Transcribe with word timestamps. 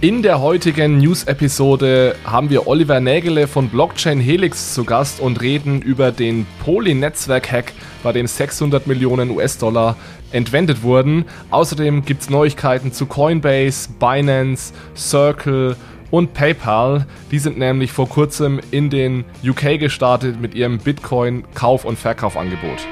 In 0.00 0.22
der 0.22 0.40
heutigen 0.40 0.98
News-Episode 0.98 2.14
haben 2.24 2.50
wir 2.50 2.68
Oliver 2.68 3.00
Nägele 3.00 3.48
von 3.48 3.68
Blockchain 3.68 4.20
Helix 4.20 4.72
zu 4.72 4.84
Gast 4.84 5.18
und 5.18 5.40
reden 5.40 5.82
über 5.82 6.12
den 6.12 6.46
Poly-Netzwerk-Hack, 6.64 7.72
bei 8.04 8.12
dem 8.12 8.28
600 8.28 8.86
Millionen 8.86 9.28
US-Dollar 9.30 9.96
entwendet 10.30 10.84
wurden. 10.84 11.24
Außerdem 11.50 12.04
gibt 12.04 12.22
es 12.22 12.30
Neuigkeiten 12.30 12.92
zu 12.92 13.06
Coinbase, 13.06 13.88
Binance, 13.98 14.72
Circle 14.96 15.74
und 16.12 16.32
PayPal. 16.32 17.04
Die 17.32 17.40
sind 17.40 17.58
nämlich 17.58 17.90
vor 17.90 18.08
kurzem 18.08 18.60
in 18.70 18.90
den 18.90 19.24
UK 19.44 19.80
gestartet 19.80 20.40
mit 20.40 20.54
ihrem 20.54 20.78
Bitcoin-Kauf- 20.78 21.84
und 21.84 21.98
Verkaufangebot. 21.98 22.86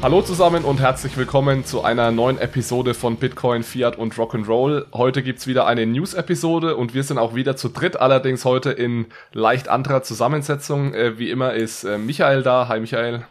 Hallo 0.00 0.22
zusammen 0.22 0.64
und 0.64 0.78
herzlich 0.78 1.16
willkommen 1.16 1.64
zu 1.64 1.82
einer 1.82 2.12
neuen 2.12 2.38
Episode 2.38 2.94
von 2.94 3.16
Bitcoin, 3.16 3.64
Fiat 3.64 3.98
und 3.98 4.14
Rock'n'Roll. 4.14 4.86
Heute 4.92 5.24
gibt's 5.24 5.48
wieder 5.48 5.66
eine 5.66 5.86
News-Episode 5.86 6.76
und 6.76 6.94
wir 6.94 7.02
sind 7.02 7.18
auch 7.18 7.34
wieder 7.34 7.56
zu 7.56 7.68
dritt, 7.68 7.96
allerdings 7.96 8.44
heute 8.44 8.70
in 8.70 9.06
leicht 9.32 9.68
anderer 9.68 10.04
Zusammensetzung. 10.04 10.94
Äh, 10.94 11.18
wie 11.18 11.30
immer 11.30 11.54
ist 11.54 11.82
äh, 11.82 11.98
Michael 11.98 12.44
da. 12.44 12.68
Hi 12.68 12.78
Michael. 12.78 13.24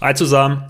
Hi 0.00 0.12
zusammen. 0.12 0.64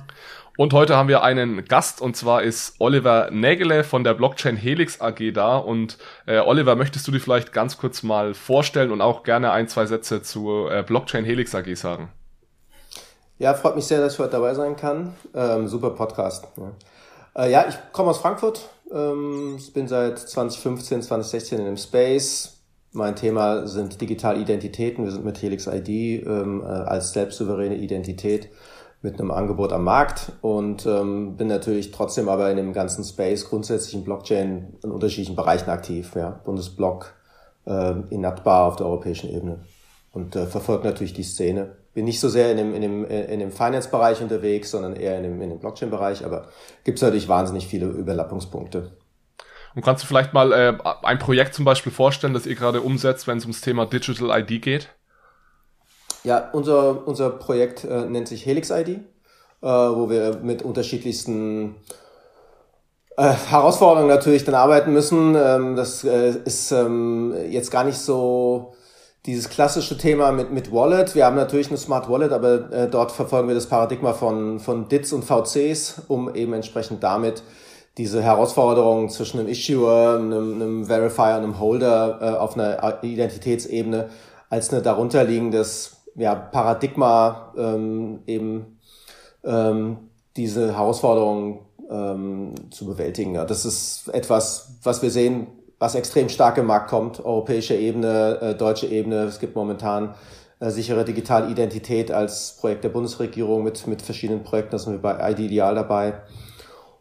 Und 0.58 0.74
heute 0.74 0.96
haben 0.96 1.08
wir 1.08 1.22
einen 1.22 1.64
Gast 1.64 2.02
und 2.02 2.14
zwar 2.14 2.42
ist 2.42 2.74
Oliver 2.78 3.30
Nägele 3.30 3.84
von 3.84 4.04
der 4.04 4.12
Blockchain 4.12 4.56
Helix 4.56 5.00
AG 5.00 5.32
da. 5.32 5.56
Und 5.56 5.96
äh, 6.26 6.40
Oliver, 6.40 6.76
möchtest 6.76 7.08
du 7.08 7.12
dir 7.12 7.20
vielleicht 7.20 7.54
ganz 7.54 7.78
kurz 7.78 8.02
mal 8.02 8.34
vorstellen 8.34 8.90
und 8.90 9.00
auch 9.00 9.22
gerne 9.22 9.50
ein, 9.52 9.66
zwei 9.66 9.86
Sätze 9.86 10.20
zur 10.20 10.70
äh, 10.70 10.82
Blockchain 10.82 11.24
Helix 11.24 11.54
AG 11.54 11.74
sagen? 11.74 12.12
Ja, 13.40 13.54
freut 13.54 13.76
mich 13.76 13.86
sehr, 13.86 14.00
dass 14.00 14.14
ich 14.14 14.18
heute 14.18 14.32
dabei 14.32 14.52
sein 14.54 14.74
kann. 14.74 15.14
Ähm, 15.32 15.68
super 15.68 15.90
Podcast. 15.90 16.48
Ja, 16.56 17.44
äh, 17.44 17.52
ja 17.52 17.66
ich 17.68 17.76
komme 17.92 18.10
aus 18.10 18.18
Frankfurt, 18.18 18.68
ähm, 18.92 19.58
bin 19.72 19.86
seit 19.86 20.18
2015, 20.18 21.02
2016 21.02 21.60
in 21.60 21.64
dem 21.66 21.76
Space. 21.76 22.56
Mein 22.90 23.14
Thema 23.14 23.68
sind 23.68 24.00
digitale 24.00 24.40
Identitäten. 24.40 25.04
Wir 25.04 25.12
sind 25.12 25.24
mit 25.24 25.40
Helix 25.40 25.68
ID 25.68 25.88
ähm, 26.26 26.62
äh, 26.62 26.66
als 26.66 27.12
selbstsouveräne 27.12 27.76
Identität 27.76 28.48
mit 29.02 29.20
einem 29.20 29.30
Angebot 29.30 29.72
am 29.72 29.84
Markt 29.84 30.32
und 30.40 30.84
ähm, 30.86 31.36
bin 31.36 31.46
natürlich 31.46 31.92
trotzdem 31.92 32.28
aber 32.28 32.50
in 32.50 32.56
dem 32.56 32.72
ganzen 32.72 33.04
Space 33.04 33.48
grundsätzlich 33.48 33.94
in 33.94 34.02
Blockchain 34.02 34.76
in 34.82 34.90
unterschiedlichen 34.90 35.36
Bereichen 35.36 35.70
aktiv. 35.70 36.10
Ja. 36.16 36.40
Bundesblock, 36.44 37.14
äh, 37.66 37.94
Inatbar 38.10 38.64
auf 38.64 38.74
der 38.74 38.86
europäischen 38.86 39.30
Ebene 39.30 39.60
und 40.10 40.34
äh, 40.34 40.46
verfolge 40.46 40.88
natürlich 40.88 41.12
die 41.12 41.22
Szene 41.22 41.76
bin 41.98 42.04
nicht 42.04 42.20
so 42.20 42.28
sehr 42.28 42.52
in 42.52 42.58
dem, 42.58 42.74
in 42.76 42.82
dem, 42.82 43.04
in 43.04 43.40
dem 43.40 43.50
Finance-Bereich 43.50 44.22
unterwegs, 44.22 44.70
sondern 44.70 44.94
eher 44.94 45.16
in 45.16 45.24
dem, 45.24 45.42
in 45.42 45.50
dem 45.50 45.58
Blockchain-Bereich, 45.58 46.24
aber 46.24 46.46
gibt 46.84 46.98
es 46.98 47.02
natürlich 47.02 47.26
wahnsinnig 47.26 47.66
viele 47.66 47.86
Überlappungspunkte. 47.86 48.92
Und 49.74 49.84
kannst 49.84 50.04
du 50.04 50.06
vielleicht 50.06 50.32
mal 50.32 50.52
äh, 50.52 50.78
ein 51.02 51.18
Projekt 51.18 51.54
zum 51.54 51.64
Beispiel 51.64 51.90
vorstellen, 51.90 52.34
das 52.34 52.46
ihr 52.46 52.54
gerade 52.54 52.82
umsetzt, 52.82 53.26
wenn 53.26 53.38
es 53.38 53.44
ums 53.46 53.62
Thema 53.62 53.84
Digital 53.84 54.30
ID 54.40 54.62
geht? 54.62 54.90
Ja, 56.22 56.48
unser, 56.52 57.04
unser 57.08 57.30
Projekt 57.30 57.82
äh, 57.82 58.04
nennt 58.04 58.28
sich 58.28 58.46
Helix 58.46 58.70
ID, 58.70 58.88
äh, 58.90 59.00
wo 59.62 60.08
wir 60.08 60.38
mit 60.40 60.62
unterschiedlichsten 60.62 61.74
äh, 63.16 63.24
Herausforderungen 63.24 64.08
natürlich 64.08 64.44
dann 64.44 64.54
arbeiten 64.54 64.92
müssen. 64.92 65.34
Ähm, 65.34 65.74
das 65.74 66.04
äh, 66.04 66.36
ist 66.44 66.70
ähm, 66.70 67.34
jetzt 67.50 67.72
gar 67.72 67.82
nicht 67.82 67.98
so 67.98 68.76
dieses 69.28 69.50
klassische 69.50 69.98
Thema 69.98 70.32
mit, 70.32 70.52
mit 70.52 70.72
Wallet. 70.72 71.14
Wir 71.14 71.26
haben 71.26 71.36
natürlich 71.36 71.68
eine 71.68 71.76
Smart 71.76 72.08
Wallet, 72.08 72.32
aber 72.32 72.72
äh, 72.72 72.88
dort 72.88 73.12
verfolgen 73.12 73.46
wir 73.46 73.54
das 73.54 73.66
Paradigma 73.66 74.14
von, 74.14 74.58
von 74.58 74.88
DITs 74.88 75.12
und 75.12 75.22
VCs, 75.22 76.04
um 76.08 76.34
eben 76.34 76.54
entsprechend 76.54 77.02
damit 77.02 77.42
diese 77.98 78.22
Herausforderungen 78.22 79.10
zwischen 79.10 79.38
einem 79.38 79.50
Issuer, 79.50 80.16
einem, 80.18 80.54
einem 80.54 80.84
Verifier 80.86 81.36
und 81.36 81.42
einem 81.42 81.60
Holder 81.60 82.18
äh, 82.22 82.38
auf 82.38 82.56
einer 82.56 83.04
Identitätsebene 83.04 84.08
als 84.48 84.72
eine 84.72 84.80
darunterliegendes 84.80 85.98
ja, 86.14 86.34
Paradigma 86.34 87.52
ähm, 87.58 88.20
eben 88.26 88.78
ähm, 89.44 89.98
diese 90.38 90.72
Herausforderungen 90.74 91.58
ähm, 91.90 92.54
zu 92.70 92.86
bewältigen. 92.86 93.34
Ja, 93.34 93.44
das 93.44 93.66
ist 93.66 94.08
etwas, 94.08 94.78
was 94.82 95.02
wir 95.02 95.10
sehen, 95.10 95.48
was 95.78 95.94
extrem 95.94 96.28
stark 96.28 96.58
im 96.58 96.66
Markt 96.66 96.90
kommt, 96.90 97.24
europäische 97.24 97.74
Ebene, 97.74 98.38
äh, 98.40 98.54
deutsche 98.54 98.86
Ebene. 98.86 99.22
Es 99.24 99.38
gibt 99.38 99.54
momentan 99.54 100.14
äh, 100.60 100.70
sichere 100.70 101.04
digitale 101.04 101.50
Identität 101.50 102.10
als 102.10 102.56
Projekt 102.60 102.84
der 102.84 102.88
Bundesregierung 102.88 103.62
mit, 103.62 103.86
mit 103.86 104.02
verschiedenen 104.02 104.42
Projekten. 104.42 104.72
Da 104.72 104.78
sind 104.78 104.94
wir 104.94 105.02
bei 105.02 105.30
ID 105.30 105.40
Ideal 105.40 105.74
dabei. 105.74 106.14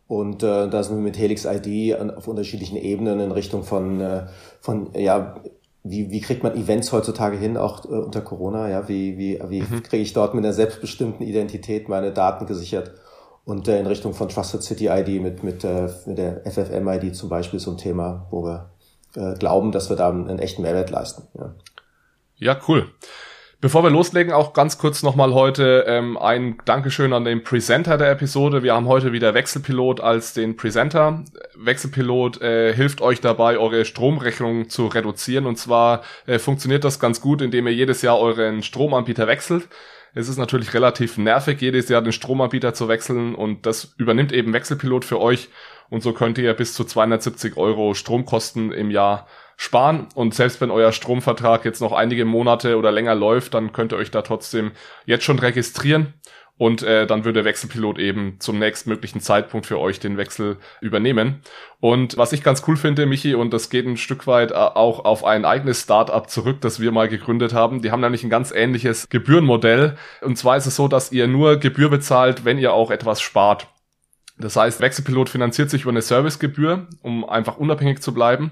Und 0.08 0.42
äh, 0.44 0.70
da 0.70 0.84
sind 0.84 0.98
wir 0.98 1.04
mit 1.04 1.18
Helix 1.18 1.46
ID 1.46 2.00
auf 2.16 2.28
unterschiedlichen 2.28 2.78
Ebenen 2.78 3.20
in 3.20 3.32
Richtung 3.32 3.64
von, 3.64 4.00
äh, 4.00 4.28
von 4.62 4.92
ja, 4.96 5.36
wie, 5.84 6.12
wie 6.12 6.22
kriegt 6.22 6.44
man 6.44 6.56
Events 6.56 6.92
heutzutage 6.92 7.38
hin, 7.38 7.58
auch 7.58 7.84
äh, 7.86 7.90
unter 7.90 8.22
Corona? 8.22 8.70
Ja, 8.70 8.88
wie, 8.88 9.18
wie, 9.18 9.40
wie 9.50 9.62
mhm. 9.62 9.84
kriege 9.84 10.04
ich 10.04 10.14
dort 10.14 10.34
mit 10.34 10.46
einer 10.46 10.54
selbstbestimmten 10.54 11.26
Identität 11.26 11.90
meine 11.90 12.12
Daten 12.12 12.46
gesichert? 12.46 12.94
Und 13.48 13.70
äh, 13.70 13.80
in 13.80 13.88
Richtung 13.88 14.14
von 14.14 14.28
Trusted 14.28 14.62
City 14.62 14.88
ID 14.88 15.22
mit, 15.22 15.42
mit, 15.42 15.64
äh, 15.64 15.88
mit 16.06 16.18
der 16.18 16.42
FFM-ID 16.46 17.16
zum 17.16 17.30
Beispiel 17.30 17.62
so 17.62 17.72
ein 17.72 17.78
Thema, 17.78 18.28
wo 18.30 18.44
wir 18.44 18.72
äh, 19.16 19.36
glauben, 19.40 19.72
dass 19.72 19.90
wir 19.90 19.96
da 19.96 20.10
einen 20.10 20.38
echten 20.38 20.64
Mehrwert 20.64 20.90
leisten. 20.90 21.30
Ja, 21.34 21.56
ja 22.36 22.60
cool. 22.68 22.90
Bevor 23.62 23.84
wir 23.84 23.90
loslegen, 23.90 24.34
auch 24.34 24.52
ganz 24.52 24.78
kurz 24.78 25.02
nochmal 25.02 25.34
heute 25.34 25.86
ähm, 25.88 26.18
ein 26.18 26.58
Dankeschön 26.66 27.14
an 27.14 27.24
den 27.24 27.42
Presenter 27.42 27.98
der 27.98 28.12
Episode. 28.12 28.64
Wir 28.64 28.76
haben 28.76 28.90
heute 28.90 29.14
wieder 29.14 29.34
Wechselpilot 29.34 30.02
als 30.02 30.34
den 30.34 30.58
Presenter. 30.58 31.24
Wechselpilot 31.56 32.42
äh, 32.42 32.74
hilft 32.74 33.00
euch 33.00 33.22
dabei, 33.22 33.58
eure 33.58 33.86
Stromrechnung 33.86 34.70
zu 34.70 34.88
reduzieren. 34.88 35.46
Und 35.46 35.58
zwar 35.58 36.02
äh, 36.26 36.38
funktioniert 36.38 36.84
das 36.84 37.00
ganz 37.00 37.22
gut, 37.22 37.42
indem 37.42 37.66
ihr 37.68 37.74
jedes 37.74 38.02
Jahr 38.02 38.20
euren 38.20 38.62
Stromanbieter 38.62 39.26
wechselt. 39.26 39.70
Es 40.14 40.30
ist 40.30 40.38
natürlich 40.38 40.74
relativ 40.74 41.18
nervig, 41.18 41.62
jedes 41.62 41.90
Jahr 41.90 42.02
den 42.02 42.12
Stromanbieter 42.12 42.74
zu 42.74 42.88
wechseln 42.88 43.36
und 43.36 43.66
das 43.66 43.94
übernimmt 43.98 44.32
eben 44.32 44.54
Wechselpilot 44.54 45.06
für 45.06 45.20
euch. 45.20 45.50
Und 45.90 46.02
so 46.02 46.14
könnt 46.14 46.38
ihr 46.38 46.54
bis 46.54 46.74
zu 46.74 46.84
270 46.84 47.56
Euro 47.58 47.94
Stromkosten 47.94 48.72
im 48.72 48.92
Jahr 48.92 49.28
sparen. 49.56 50.08
Und 50.16 50.34
selbst 50.34 50.60
wenn 50.62 50.72
euer 50.72 50.92
Stromvertrag 50.92 51.66
jetzt 51.66 51.82
noch 51.82 51.94
einige 51.94 52.26
Monate 52.26 52.78
oder 52.78 52.92
länger 52.92 53.16
läuft, 53.16 53.54
dann 53.54 53.74
könnt 53.74 53.94
ihr 53.94 53.98
euch 53.98 54.12
da 54.12 54.22
trotzdem 54.22 54.72
jetzt 55.06 55.24
schon 55.24 55.40
registrieren 55.40 56.14
und 56.58 56.82
äh, 56.82 57.06
dann 57.06 57.24
würde 57.24 57.46
Wechselpilot 57.46 58.00
eben 58.00 58.38
zum 58.40 58.58
nächstmöglichen 58.58 59.22
Zeitpunkt 59.22 59.68
für 59.68 59.80
euch 59.80 60.00
den 60.00 60.18
Wechsel 60.18 60.58
übernehmen. 60.82 61.42
Und 61.80 62.18
was 62.18 62.34
ich 62.34 62.44
ganz 62.44 62.64
cool 62.68 62.78
finde, 62.78 63.06
Michi, 63.06 63.36
und 63.36 63.54
das 63.54 63.70
geht 63.70 63.86
ein 63.86 63.98
Stück 63.98 64.26
weit 64.26 64.52
äh, 64.52 64.56
auch 64.56 65.06
auf 65.06 65.24
ein 65.24 65.46
eigenes 65.46 65.84
Startup 65.84 66.28
zurück, 66.28 66.58
das 66.62 66.80
wir 66.80 66.92
mal 66.92 67.08
gegründet 67.08 67.54
haben. 67.54 67.82
Die 67.84 67.92
haben 67.92 68.02
nämlich 68.02 68.24
ein 68.24 68.32
ganz 68.32 68.52
ähnliches 68.52 69.08
Gebührenmodell. 69.10 69.98
Und 70.22 70.38
zwar 70.38 70.58
ist 70.58 70.66
es 70.66 70.76
so, 70.76 70.88
dass 70.88 71.12
ihr 71.12 71.28
nur 71.28 71.58
Gebühr 71.58 71.90
bezahlt, 71.90 72.44
wenn 72.44 72.58
ihr 72.58 72.74
auch 72.74 72.90
etwas 72.90 73.22
spart. 73.22 73.68
Das 74.40 74.56
heißt, 74.56 74.82
Wechselpilot 74.82 75.30
finanziert 75.30 75.70
sich 75.70 75.84
über 75.84 75.92
eine 75.92 76.02
Servicegebühr, 76.02 76.88
um 77.02 77.28
einfach 77.28 77.58
unabhängig 77.58 78.02
zu 78.02 78.14
bleiben. 78.14 78.52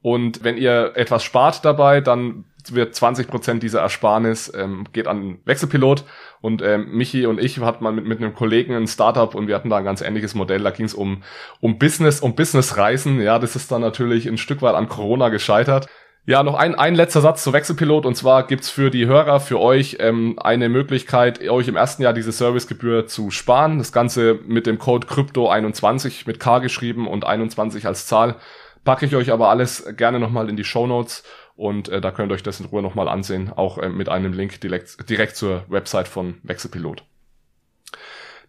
Und 0.00 0.42
wenn 0.42 0.56
ihr 0.56 0.92
etwas 0.94 1.22
spart 1.22 1.64
dabei, 1.64 2.00
dann 2.00 2.44
wird 2.70 2.94
20 2.94 3.28
Prozent 3.28 3.62
dieser 3.62 3.80
Ersparnis 3.80 4.52
ähm, 4.54 4.86
geht 4.92 5.08
an 5.08 5.38
Wechselpilot 5.44 6.04
und 6.42 6.60
ähm, 6.60 6.90
Michi 6.90 7.24
und 7.24 7.40
ich 7.40 7.58
hatten 7.60 7.82
mal 7.82 7.92
mit, 7.92 8.04
mit 8.04 8.18
einem 8.18 8.34
Kollegen 8.34 8.74
ein 8.74 8.86
Startup 8.86 9.34
und 9.34 9.46
wir 9.46 9.54
hatten 9.54 9.70
da 9.70 9.76
ein 9.76 9.84
ganz 9.84 10.02
ähnliches 10.02 10.34
Modell. 10.34 10.62
Da 10.62 10.70
ging 10.70 10.84
es 10.84 10.92
um 10.92 11.22
um 11.60 11.78
Business 11.78 12.20
um 12.20 12.34
Businessreisen. 12.34 13.22
Ja, 13.22 13.38
das 13.38 13.56
ist 13.56 13.72
dann 13.72 13.80
natürlich 13.80 14.26
ein 14.26 14.36
Stück 14.36 14.60
weit 14.60 14.74
an 14.74 14.88
Corona 14.88 15.30
gescheitert. 15.30 15.88
Ja, 16.24 16.44
noch 16.44 16.54
ein, 16.54 16.76
ein 16.76 16.94
letzter 16.94 17.20
Satz 17.20 17.42
zu 17.42 17.52
Wechselpilot 17.52 18.06
und 18.06 18.16
zwar 18.16 18.46
gibt's 18.46 18.70
für 18.70 18.90
die 18.90 19.06
Hörer, 19.06 19.40
für 19.40 19.58
euch 19.58 19.96
ähm, 19.98 20.38
eine 20.40 20.68
Möglichkeit, 20.68 21.48
euch 21.48 21.66
im 21.66 21.74
ersten 21.74 22.02
Jahr 22.02 22.12
diese 22.12 22.30
Servicegebühr 22.30 23.06
zu 23.06 23.30
sparen. 23.32 23.78
Das 23.78 23.92
Ganze 23.92 24.38
mit 24.46 24.66
dem 24.66 24.78
Code 24.78 25.06
Crypto21 25.08 26.24
mit 26.26 26.38
K 26.38 26.58
geschrieben 26.58 27.08
und 27.08 27.24
21 27.24 27.86
als 27.86 28.06
Zahl. 28.06 28.36
Packe 28.84 29.06
ich 29.06 29.14
euch 29.14 29.32
aber 29.32 29.48
alles 29.48 29.84
gerne 29.96 30.18
nochmal 30.18 30.48
in 30.48 30.56
die 30.56 30.64
Show 30.64 30.86
Notes 30.86 31.24
und 31.56 31.88
äh, 31.88 32.00
da 32.00 32.10
könnt 32.10 32.32
ihr 32.32 32.34
euch 32.34 32.42
das 32.42 32.60
in 32.60 32.66
Ruhe 32.66 32.82
nochmal 32.82 33.08
ansehen, 33.08 33.52
auch 33.52 33.78
äh, 33.78 33.88
mit 33.88 34.08
einem 34.08 34.32
Link 34.32 34.60
direkt, 34.60 35.08
direkt 35.08 35.36
zur 35.36 35.64
Website 35.68 36.08
von 36.08 36.38
Wechselpilot. 36.42 37.04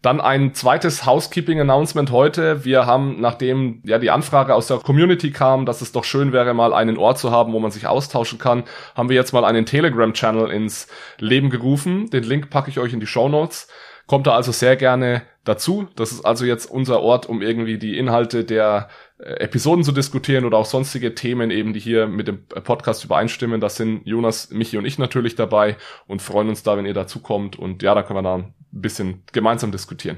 Dann 0.04 0.20
ein 0.20 0.54
zweites 0.54 1.06
Housekeeping-Announcement 1.06 2.12
heute. 2.12 2.66
Wir 2.66 2.86
haben, 2.86 3.22
nachdem 3.22 3.82
ja 3.86 4.00
die 4.00 4.12
Anfrage 4.12 4.54
aus 4.54 4.68
der 4.68 4.80
Community 4.80 5.32
kam, 5.32 5.66
dass 5.66 5.82
es 5.82 5.94
doch 5.94 6.04
schön 6.04 6.34
wäre, 6.34 6.54
mal 6.54 6.74
einen 6.74 6.98
Ort 6.98 7.20
zu 7.20 7.32
haben, 7.32 7.54
wo 7.54 7.60
man 7.62 7.72
sich 7.72 7.88
austauschen 7.88 8.38
kann, 8.38 8.66
haben 8.96 9.08
wir 9.08 9.16
jetzt 9.16 9.32
mal 9.32 9.46
einen 9.46 9.66
Telegram-Channel 9.66 10.52
ins 10.52 10.90
Leben 11.20 11.50
gerufen. 11.50 12.10
Den 12.10 12.24
Link 12.24 12.50
packe 12.50 12.70
ich 12.70 12.80
euch 12.80 12.92
in 12.92 13.00
die 13.00 13.08
Show 13.08 13.30
Notes. 13.30 13.70
Kommt 14.06 14.28
da 14.28 14.36
also 14.36 14.52
sehr 14.52 14.76
gerne 14.76 15.22
dazu. 15.46 15.88
Das 15.96 16.12
ist 16.12 16.26
also 16.26 16.44
jetzt 16.44 16.70
unser 16.70 17.00
Ort, 17.00 17.26
um 17.28 17.42
irgendwie 17.42 17.78
die 17.78 17.98
Inhalte 17.98 18.44
der 18.44 18.90
Episoden 19.24 19.84
zu 19.84 19.92
diskutieren 19.92 20.46
oder 20.46 20.58
auch 20.58 20.66
sonstige 20.66 21.16
Themen 21.16 21.50
eben, 21.50 21.74
die 21.74 21.80
hier 21.80 22.08
mit 22.08 22.28
dem 22.28 22.46
Podcast 22.46 23.06
übereinstimmen. 23.06 23.62
Das 23.62 23.78
sind 23.78 24.06
Jonas, 24.06 24.50
Michi 24.52 24.78
und 24.78 24.86
ich 24.86 25.00
natürlich 25.00 25.36
dabei 25.36 25.78
und 26.08 26.22
freuen 26.22 26.50
uns 26.50 26.64
da, 26.64 26.78
wenn 26.78 26.86
ihr 26.86 26.94
dazu 26.94 27.20
kommt. 27.20 27.58
Und 27.58 27.84
ja, 27.84 27.96
da 27.96 28.04
können 28.04 28.18
wir 28.18 28.24
da 28.24 28.36
ein 28.36 28.54
bisschen 28.72 29.24
gemeinsam 29.32 29.72
diskutieren. 29.72 30.18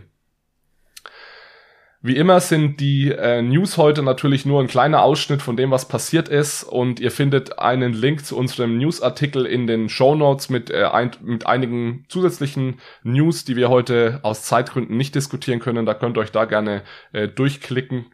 Wie 2.08 2.18
immer 2.18 2.40
sind 2.40 2.80
die 2.80 3.10
äh, 3.10 3.42
News 3.42 3.78
heute 3.78 4.04
natürlich 4.04 4.46
nur 4.46 4.62
ein 4.62 4.68
kleiner 4.68 5.02
Ausschnitt 5.02 5.42
von 5.42 5.58
dem, 5.58 5.72
was 5.72 5.88
passiert 5.88 6.30
ist 6.30 6.64
und 6.64 7.00
ihr 7.00 7.10
findet 7.10 7.58
einen 7.58 7.94
Link 7.94 8.24
zu 8.24 8.38
unserem 8.38 8.78
Newsartikel 8.78 9.48
in 9.48 9.66
den 9.66 9.90
Show 9.90 10.14
Notes 10.14 10.52
mit, 10.52 10.70
äh, 10.70 10.84
ein, 10.84 11.10
mit 11.24 11.48
einigen 11.48 12.06
zusätzlichen 12.08 12.80
News, 13.02 13.44
die 13.44 13.56
wir 13.56 13.70
heute 13.70 14.20
aus 14.22 14.44
Zeitgründen 14.44 14.96
nicht 14.96 15.16
diskutieren 15.16 15.60
können. 15.60 15.88
Da 15.88 15.96
könnt 15.96 16.16
ihr 16.18 16.22
euch 16.22 16.32
da 16.32 16.46
gerne 16.46 16.84
äh, 17.12 17.28
durchklicken. 17.28 18.06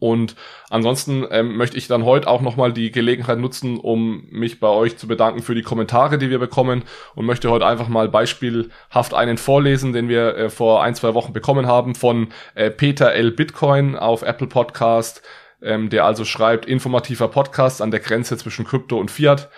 Und 0.00 0.34
ansonsten 0.70 1.26
ähm, 1.30 1.56
möchte 1.56 1.76
ich 1.76 1.86
dann 1.86 2.04
heute 2.04 2.26
auch 2.26 2.40
nochmal 2.40 2.72
die 2.72 2.90
Gelegenheit 2.90 3.38
nutzen, 3.38 3.78
um 3.78 4.26
mich 4.30 4.58
bei 4.58 4.68
euch 4.68 4.96
zu 4.96 5.06
bedanken 5.06 5.42
für 5.42 5.54
die 5.54 5.62
Kommentare, 5.62 6.16
die 6.16 6.30
wir 6.30 6.38
bekommen 6.38 6.84
und 7.14 7.26
möchte 7.26 7.50
heute 7.50 7.66
einfach 7.66 7.88
mal 7.88 8.08
beispielhaft 8.08 9.14
einen 9.14 9.36
vorlesen, 9.36 9.92
den 9.92 10.08
wir 10.08 10.36
äh, 10.36 10.50
vor 10.50 10.82
ein, 10.82 10.94
zwei 10.94 11.14
Wochen 11.14 11.34
bekommen 11.34 11.66
haben 11.66 11.94
von 11.94 12.28
äh, 12.54 12.70
Peter 12.70 13.12
L. 13.12 13.30
Bitcoin 13.30 13.94
auf 13.94 14.22
Apple 14.22 14.46
Podcast, 14.46 15.22
ähm, 15.62 15.90
der 15.90 16.06
also 16.06 16.24
schreibt, 16.24 16.64
informativer 16.64 17.28
Podcast 17.28 17.82
an 17.82 17.90
der 17.90 18.00
Grenze 18.00 18.38
zwischen 18.38 18.64
Krypto 18.64 18.98
und 18.98 19.10
Fiat. 19.10 19.50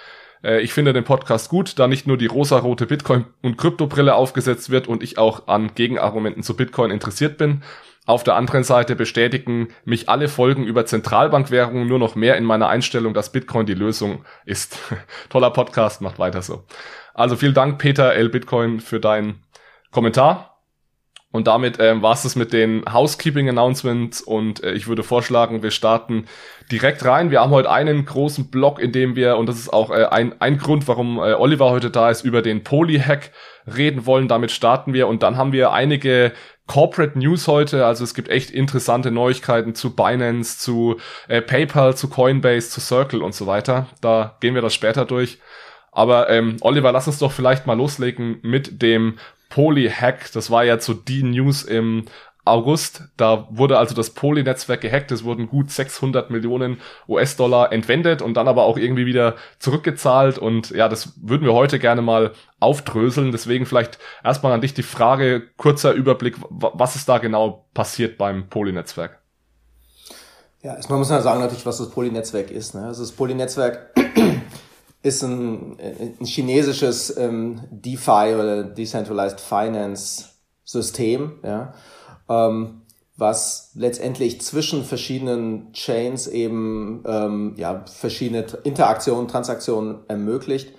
Äh, 0.42 0.60
ich 0.62 0.72
finde 0.72 0.92
den 0.92 1.04
Podcast 1.04 1.50
gut, 1.50 1.78
da 1.78 1.86
nicht 1.86 2.08
nur 2.08 2.18
die 2.18 2.26
rosarote 2.26 2.86
Bitcoin- 2.86 3.26
und 3.42 3.58
Kryptobrille 3.58 4.14
aufgesetzt 4.14 4.70
wird 4.70 4.88
und 4.88 5.04
ich 5.04 5.18
auch 5.18 5.46
an 5.46 5.70
Gegenargumenten 5.74 6.42
zu 6.42 6.56
Bitcoin 6.56 6.90
interessiert 6.90 7.38
bin. 7.38 7.62
Auf 8.04 8.24
der 8.24 8.34
anderen 8.34 8.64
Seite 8.64 8.96
bestätigen 8.96 9.68
mich 9.84 10.08
alle 10.08 10.28
Folgen 10.28 10.64
über 10.64 10.84
Zentralbankwährungen 10.84 11.86
nur 11.86 12.00
noch 12.00 12.16
mehr 12.16 12.36
in 12.36 12.44
meiner 12.44 12.68
Einstellung, 12.68 13.14
dass 13.14 13.30
Bitcoin 13.30 13.64
die 13.64 13.74
Lösung 13.74 14.24
ist. 14.44 14.76
Toller 15.28 15.50
Podcast, 15.50 16.00
macht 16.00 16.18
weiter 16.18 16.42
so. 16.42 16.64
Also 17.14 17.36
vielen 17.36 17.54
Dank, 17.54 17.78
Peter 17.78 18.12
L. 18.12 18.28
Bitcoin, 18.28 18.80
für 18.80 18.98
deinen 18.98 19.44
Kommentar. 19.92 20.52
Und 21.30 21.46
damit 21.46 21.78
ähm, 21.80 22.02
war 22.02 22.12
es 22.12 22.36
mit 22.36 22.52
den 22.52 22.84
Housekeeping 22.92 23.48
Announcements 23.48 24.20
und 24.20 24.62
äh, 24.62 24.72
ich 24.72 24.86
würde 24.86 25.02
vorschlagen, 25.02 25.62
wir 25.62 25.70
starten 25.70 26.26
direkt 26.70 27.04
rein. 27.06 27.30
Wir 27.30 27.40
haben 27.40 27.50
heute 27.50 27.70
einen 27.70 28.04
großen 28.04 28.50
Block, 28.50 28.78
in 28.78 28.92
dem 28.92 29.16
wir, 29.16 29.38
und 29.38 29.48
das 29.48 29.58
ist 29.58 29.72
auch 29.72 29.90
äh, 29.90 30.04
ein, 30.04 30.38
ein 30.42 30.58
Grund, 30.58 30.88
warum 30.88 31.18
äh, 31.18 31.32
Oliver 31.32 31.70
heute 31.70 31.90
da 31.90 32.10
ist, 32.10 32.22
über 32.22 32.42
den 32.42 32.64
Poly-Hack 32.64 33.30
reden 33.66 34.04
wollen. 34.04 34.28
Damit 34.28 34.50
starten 34.50 34.92
wir 34.92 35.08
und 35.08 35.22
dann 35.22 35.38
haben 35.38 35.52
wir 35.52 35.72
einige 35.72 36.32
Corporate 36.72 37.18
News 37.18 37.48
heute. 37.48 37.84
Also 37.84 38.02
es 38.02 38.14
gibt 38.14 38.30
echt 38.30 38.50
interessante 38.50 39.10
Neuigkeiten 39.10 39.74
zu 39.74 39.94
Binance, 39.94 40.58
zu 40.58 40.96
äh, 41.28 41.42
PayPal, 41.42 41.94
zu 41.94 42.08
Coinbase, 42.08 42.70
zu 42.70 42.80
Circle 42.80 43.20
und 43.20 43.34
so 43.34 43.46
weiter. 43.46 43.88
Da 44.00 44.38
gehen 44.40 44.54
wir 44.54 44.62
das 44.62 44.72
später 44.72 45.04
durch. 45.04 45.38
Aber 45.90 46.30
ähm, 46.30 46.56
Oliver, 46.62 46.90
lass 46.90 47.06
uns 47.06 47.18
doch 47.18 47.30
vielleicht 47.30 47.66
mal 47.66 47.76
loslegen 47.76 48.38
mit 48.40 48.80
dem 48.80 49.18
Poly-Hack. 49.50 50.32
Das 50.32 50.50
war 50.50 50.64
ja 50.64 50.80
so 50.80 50.94
die 50.94 51.22
News 51.22 51.62
im 51.62 52.06
August. 52.44 53.04
Da 53.16 53.46
wurde 53.50 53.78
also 53.78 53.94
das 53.94 54.10
Poly-Netzwerk 54.10 54.80
gehackt. 54.80 55.12
Es 55.12 55.22
wurden 55.22 55.48
gut 55.48 55.70
600 55.70 56.30
Millionen 56.30 56.80
US-Dollar 57.08 57.72
entwendet 57.72 58.20
und 58.20 58.34
dann 58.34 58.48
aber 58.48 58.64
auch 58.64 58.76
irgendwie 58.76 59.06
wieder 59.06 59.36
zurückgezahlt. 59.60 60.38
Und 60.38 60.70
ja, 60.70 60.88
das 60.88 61.12
würden 61.20 61.44
wir 61.44 61.52
heute 61.52 61.78
gerne 61.78 62.02
mal 62.02 62.32
aufdröseln. 62.58 63.30
Deswegen 63.30 63.64
vielleicht 63.64 63.98
erstmal 64.24 64.52
an 64.52 64.60
dich 64.60 64.74
die 64.74 64.82
Frage, 64.82 65.42
kurzer 65.56 65.92
Überblick, 65.92 66.36
was 66.50 66.96
ist 66.96 67.08
da 67.08 67.18
genau 67.18 67.66
passiert 67.74 68.18
beim 68.18 68.48
Poly-Netzwerk? 68.48 69.20
Ja, 70.62 70.74
erstmal 70.74 70.98
muss 70.98 71.10
man 71.10 71.22
sagen 71.22 71.40
natürlich, 71.40 71.66
was 71.66 71.78
das 71.78 71.90
Poly-Netzwerk 71.90 72.50
ist. 72.50 72.74
Ne? 72.74 72.86
Also 72.86 73.02
das 73.02 73.12
Poly-Netzwerk 73.12 73.94
ist 75.02 75.22
ein, 75.22 75.76
ein 75.78 76.24
chinesisches 76.24 77.16
ähm, 77.16 77.60
DeFi 77.70 78.34
oder 78.34 78.64
Decentralized 78.64 79.40
Finance 79.40 80.26
System, 80.64 81.38
ja 81.44 81.72
ähm, 82.32 82.82
was 83.16 83.70
letztendlich 83.74 84.40
zwischen 84.40 84.84
verschiedenen 84.84 85.72
Chains 85.72 86.26
eben 86.26 87.04
ähm, 87.06 87.54
ja, 87.56 87.84
verschiedene 87.86 88.46
Interaktionen, 88.64 89.28
Transaktionen 89.28 90.00
ermöglicht. 90.08 90.72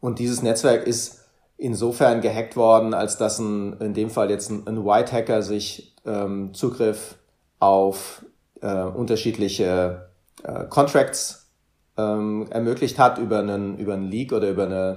Und 0.00 0.18
dieses 0.18 0.42
Netzwerk 0.42 0.86
ist 0.86 1.24
insofern 1.56 2.20
gehackt 2.20 2.56
worden, 2.56 2.92
als 2.92 3.16
dass 3.16 3.38
ein, 3.38 3.74
in 3.80 3.94
dem 3.94 4.10
Fall 4.10 4.30
jetzt 4.30 4.50
ein, 4.50 4.66
ein 4.66 4.84
White 4.84 5.12
Hacker 5.12 5.42
sich 5.42 5.94
ähm, 6.04 6.52
Zugriff 6.52 7.16
auf 7.60 8.24
äh, 8.60 8.82
unterschiedliche 8.82 10.10
äh, 10.42 10.64
Contracts 10.64 11.50
ähm, 11.96 12.46
ermöglicht 12.50 12.98
hat 12.98 13.18
über 13.18 13.38
einen, 13.38 13.78
über 13.78 13.94
einen 13.94 14.10
Leak 14.10 14.32
oder 14.32 14.50
über 14.50 14.64
ein 14.64 14.96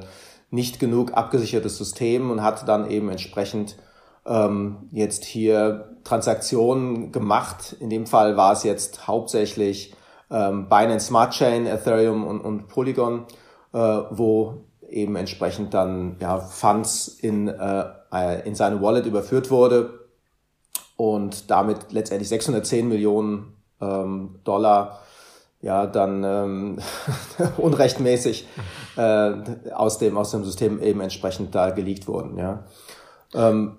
nicht 0.51 0.79
genug 0.79 1.13
abgesichertes 1.13 1.77
System 1.77 2.31
und 2.31 2.41
hat 2.41 2.67
dann 2.67 2.89
eben 2.89 3.09
entsprechend 3.09 3.77
ähm, 4.25 4.89
jetzt 4.91 5.25
hier 5.25 5.95
Transaktionen 6.03 7.11
gemacht. 7.11 7.75
In 7.79 7.89
dem 7.89 8.07
Fall 8.07 8.37
war 8.37 8.53
es 8.53 8.63
jetzt 8.63 9.07
hauptsächlich 9.07 9.93
ähm, 10.31 10.69
Binance 10.69 11.07
Smart 11.07 11.33
Chain, 11.33 11.65
Ethereum 11.65 12.25
und, 12.25 12.41
und 12.41 12.67
Polygon, 12.67 13.25
äh, 13.73 13.77
wo 13.77 14.65
eben 14.89 15.15
entsprechend 15.15 15.73
dann 15.73 16.17
ja, 16.19 16.39
Funds 16.39 17.07
in, 17.07 17.47
äh, 17.47 18.41
in 18.45 18.55
seine 18.55 18.81
Wallet 18.81 19.05
überführt 19.05 19.51
wurde 19.51 19.99
und 20.95 21.49
damit 21.49 21.91
letztendlich 21.91 22.29
610 22.29 22.87
Millionen 22.87 23.53
ähm, 23.79 24.39
Dollar 24.43 24.99
ja 25.61 25.85
dann 25.87 26.23
ähm, 26.23 26.79
unrechtmäßig 27.57 28.47
äh, 28.97 29.31
aus 29.73 29.97
dem 29.97 30.17
aus 30.17 30.31
dem 30.31 30.43
System 30.43 30.81
eben 30.81 31.01
entsprechend 31.01 31.53
da 31.53 31.69
geleakt 31.69 32.07
wurden 32.07 32.37
ja 32.37 32.65
ähm, 33.33 33.77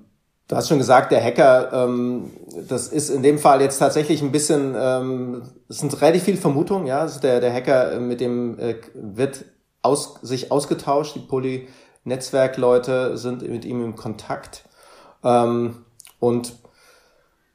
Du 0.51 0.57
hast 0.57 0.67
schon 0.67 0.79
gesagt, 0.79 1.13
der 1.13 1.23
Hacker, 1.23 1.73
ähm, 1.73 2.33
das 2.69 2.89
ist 2.89 3.09
in 3.09 3.23
dem 3.23 3.39
Fall 3.39 3.61
jetzt 3.61 3.79
tatsächlich 3.79 4.21
ein 4.21 4.33
bisschen, 4.33 4.75
ähm, 4.77 5.43
es 5.69 5.79
sind 5.79 6.03
relativ 6.03 6.25
viele 6.25 6.39
Vermutungen, 6.39 6.89
ja. 6.89 6.99
Also 6.99 7.21
der, 7.21 7.39
der 7.39 7.55
Hacker 7.55 7.93
äh, 7.93 8.01
mit 8.01 8.21
dem 8.21 8.59
äh, 8.59 8.75
wird 8.95 9.45
aus, 9.81 10.17
sich 10.23 10.51
ausgetauscht, 10.51 11.15
die 11.15 11.21
Poly-Netzwerkleute 11.21 13.17
sind 13.17 13.49
mit 13.49 13.65
ihm 13.65 13.85
im 13.85 13.95
Kontakt. 13.95 14.65
Ähm, 15.23 15.85
und 16.19 16.55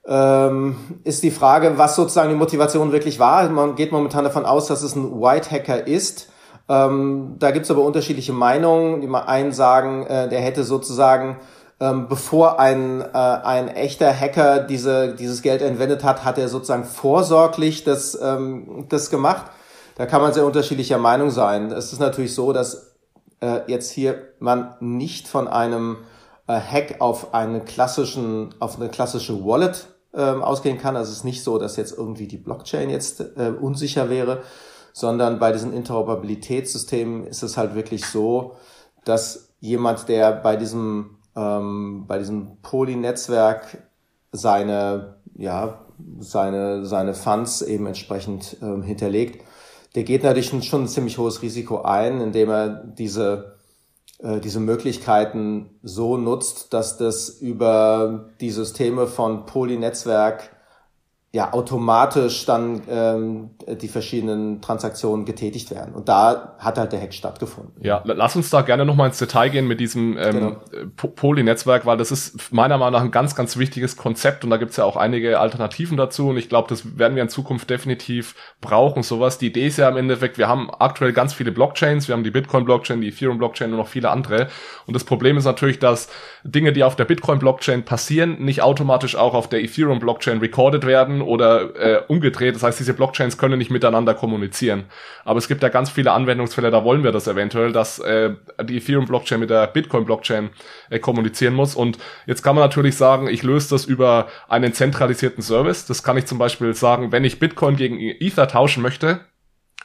ähm, 0.07 0.77
ist 1.03 1.21
die 1.21 1.31
Frage, 1.31 1.77
was 1.77 1.97
sozusagen 1.97 2.29
die 2.29 2.35
Motivation 2.35 2.93
wirklich 2.93 3.19
war. 3.19 3.49
Man 3.49 3.75
geht 3.75 3.91
momentan 3.91 4.23
davon 4.23 4.45
aus, 4.45 4.67
dass 4.67 4.83
es 4.83 4.95
ein 4.95 5.19
White 5.19 5.51
Hacker 5.51 5.85
ist. 5.85 6.29
Ähm, 6.69 7.35
da 7.39 7.51
gibt's 7.51 7.69
aber 7.69 7.83
unterschiedliche 7.83 8.31
Meinungen. 8.31 9.01
Die 9.01 9.09
einen 9.13 9.51
sagen, 9.51 10.05
äh, 10.05 10.29
der 10.29 10.39
hätte 10.39 10.63
sozusagen 10.63 11.41
ähm, 11.79 12.07
bevor 12.07 12.59
ein, 12.59 13.01
äh, 13.01 13.05
ein 13.13 13.67
echter 13.67 14.17
Hacker 14.17 14.59
diese, 14.59 15.13
dieses 15.13 15.41
Geld 15.41 15.61
entwendet 15.61 16.03
hat, 16.03 16.23
hat 16.23 16.37
er 16.37 16.47
sozusagen 16.47 16.85
vorsorglich 16.85 17.83
das, 17.83 18.17
ähm, 18.21 18.85
das 18.89 19.09
gemacht. 19.09 19.45
Da 19.95 20.05
kann 20.05 20.21
man 20.21 20.33
sehr 20.33 20.45
unterschiedlicher 20.45 20.97
Meinung 20.97 21.31
sein. 21.31 21.71
Es 21.71 21.91
ist 21.91 21.99
natürlich 21.99 22.33
so, 22.33 22.53
dass 22.53 22.95
äh, 23.41 23.59
jetzt 23.67 23.91
hier 23.91 24.21
man 24.39 24.75
nicht 24.79 25.27
von 25.27 25.47
einem 25.47 25.97
äh, 26.47 26.59
Hack 26.59 26.95
auf 26.99 27.33
einen 27.33 27.65
klassischen, 27.65 28.55
auf 28.59 28.77
eine 28.77 28.89
klassische 28.89 29.45
Wallet 29.45 29.87
ähm, 30.13 30.43
ausgehen 30.43 30.77
kann. 30.77 30.95
Also 30.95 31.11
es 31.11 31.19
ist 31.19 31.23
nicht 31.25 31.43
so, 31.43 31.57
dass 31.57 31.75
jetzt 31.75 31.97
irgendwie 31.97 32.27
die 32.27 32.37
Blockchain 32.37 32.89
jetzt 32.89 33.19
äh, 33.19 33.49
unsicher 33.59 34.09
wäre, 34.09 34.43
sondern 34.93 35.39
bei 35.39 35.51
diesen 35.51 35.73
Interoperabilitätssystemen 35.73 37.27
ist 37.27 37.43
es 37.43 37.57
halt 37.57 37.75
wirklich 37.75 38.05
so, 38.05 38.55
dass 39.03 39.49
jemand, 39.59 40.07
der 40.07 40.31
bei 40.31 40.55
diesem 40.55 41.17
ähm, 41.35 42.05
bei 42.07 42.17
diesem 42.17 42.57
Poly-Netzwerk 42.61 43.77
seine, 44.31 45.17
ja, 45.35 45.85
seine, 46.19 46.85
seine 46.85 47.13
Funds 47.13 47.61
eben 47.61 47.85
entsprechend 47.87 48.57
ähm, 48.61 48.83
hinterlegt. 48.83 49.43
Der 49.95 50.03
geht 50.03 50.23
natürlich 50.23 50.67
schon 50.67 50.83
ein 50.83 50.87
ziemlich 50.87 51.17
hohes 51.17 51.41
Risiko 51.41 51.81
ein, 51.81 52.19
indem 52.19 52.49
er 52.49 52.67
diese, 52.69 53.55
äh, 54.19 54.39
diese 54.39 54.59
Möglichkeiten 54.59 55.69
so 55.83 56.17
nutzt, 56.17 56.73
dass 56.73 56.97
das 56.97 57.29
über 57.29 58.29
die 58.41 58.51
Systeme 58.51 59.07
von 59.07 59.45
Poly-Netzwerk 59.45 60.54
ja 61.35 61.51
automatisch 61.51 62.45
dann 62.45 62.81
ähm, 62.89 63.49
die 63.67 63.89
verschiedenen 63.89 64.61
Transaktionen 64.61 65.25
getätigt 65.25 65.69
werden. 65.69 65.93
Und 65.93 66.07
da 66.07 66.55
hat 66.59 66.77
halt 66.77 66.93
der 66.93 67.01
Hack 67.01 67.13
stattgefunden. 67.13 67.73
Ja, 67.83 68.01
lass 68.05 68.37
uns 68.37 68.49
da 68.49 68.61
gerne 68.61 68.85
nochmal 68.85 69.07
ins 69.07 69.17
Detail 69.17 69.49
gehen 69.49 69.67
mit 69.67 69.81
diesem 69.81 70.17
ähm, 70.17 70.31
genau. 70.31 70.55
Poly-Netzwerk, 70.95 71.85
weil 71.85 71.97
das 71.97 72.11
ist 72.11 72.53
meiner 72.53 72.77
Meinung 72.77 72.93
nach 72.93 73.01
ein 73.01 73.11
ganz, 73.11 73.35
ganz 73.35 73.57
wichtiges 73.57 73.97
Konzept 73.97 74.45
und 74.45 74.49
da 74.49 74.55
gibt's 74.55 74.77
ja 74.77 74.85
auch 74.85 74.95
einige 74.95 75.37
Alternativen 75.41 75.97
dazu 75.97 76.29
und 76.29 76.37
ich 76.37 76.47
glaube, 76.47 76.69
das 76.69 76.97
werden 76.97 77.15
wir 77.15 77.23
in 77.23 77.27
Zukunft 77.27 77.69
definitiv 77.69 78.35
brauchen, 78.61 79.03
sowas. 79.03 79.37
Die 79.37 79.47
Idee 79.47 79.67
ist 79.67 79.75
ja 79.75 79.89
im 79.89 79.97
Endeffekt, 79.97 80.37
wir 80.37 80.47
haben 80.47 80.69
aktuell 80.79 81.11
ganz 81.11 81.33
viele 81.33 81.51
Blockchains, 81.51 82.07
wir 82.07 82.15
haben 82.15 82.23
die 82.23 82.31
Bitcoin-Blockchain, 82.31 83.01
die 83.01 83.09
Ethereum-Blockchain 83.09 83.71
und 83.71 83.77
noch 83.77 83.89
viele 83.89 84.09
andere. 84.09 84.47
Und 84.87 84.93
das 84.93 85.03
Problem 85.03 85.35
ist 85.35 85.43
natürlich, 85.43 85.79
dass 85.79 86.07
Dinge, 86.45 86.71
die 86.71 86.85
auf 86.85 86.95
der 86.95 87.03
Bitcoin-Blockchain 87.03 87.83
passieren, 87.83 88.37
nicht 88.39 88.61
automatisch 88.61 89.17
auch 89.17 89.33
auf 89.33 89.49
der 89.49 89.61
Ethereum-Blockchain 89.61 90.39
recorded 90.39 90.85
werden 90.85 91.23
oder 91.25 91.75
äh, 91.75 92.01
umgedreht. 92.07 92.55
Das 92.55 92.63
heißt, 92.63 92.79
diese 92.79 92.93
Blockchains 92.93 93.37
können 93.37 93.57
nicht 93.57 93.71
miteinander 93.71 94.13
kommunizieren. 94.13 94.85
Aber 95.23 95.37
es 95.37 95.47
gibt 95.47 95.63
ja 95.63 95.69
ganz 95.69 95.89
viele 95.89 96.11
Anwendungsfälle, 96.11 96.71
da 96.71 96.83
wollen 96.83 97.03
wir 97.03 97.11
das 97.11 97.27
eventuell, 97.27 97.71
dass 97.71 97.99
äh, 97.99 98.31
die 98.63 98.77
Ethereum-Blockchain 98.77 99.39
mit 99.39 99.49
der 99.49 99.67
Bitcoin-Blockchain 99.67 100.49
äh, 100.89 100.99
kommunizieren 100.99 101.53
muss. 101.53 101.75
Und 101.75 101.97
jetzt 102.25 102.43
kann 102.43 102.55
man 102.55 102.63
natürlich 102.63 102.95
sagen, 102.95 103.27
ich 103.27 103.43
löse 103.43 103.69
das 103.71 103.85
über 103.85 104.27
einen 104.47 104.73
zentralisierten 104.73 105.43
Service. 105.43 105.85
Das 105.85 106.03
kann 106.03 106.17
ich 106.17 106.25
zum 106.25 106.37
Beispiel 106.37 106.73
sagen, 106.73 107.11
wenn 107.11 107.23
ich 107.23 107.39
Bitcoin 107.39 107.75
gegen 107.75 107.99
Ether 107.99 108.47
tauschen 108.47 108.81
möchte, 108.81 109.21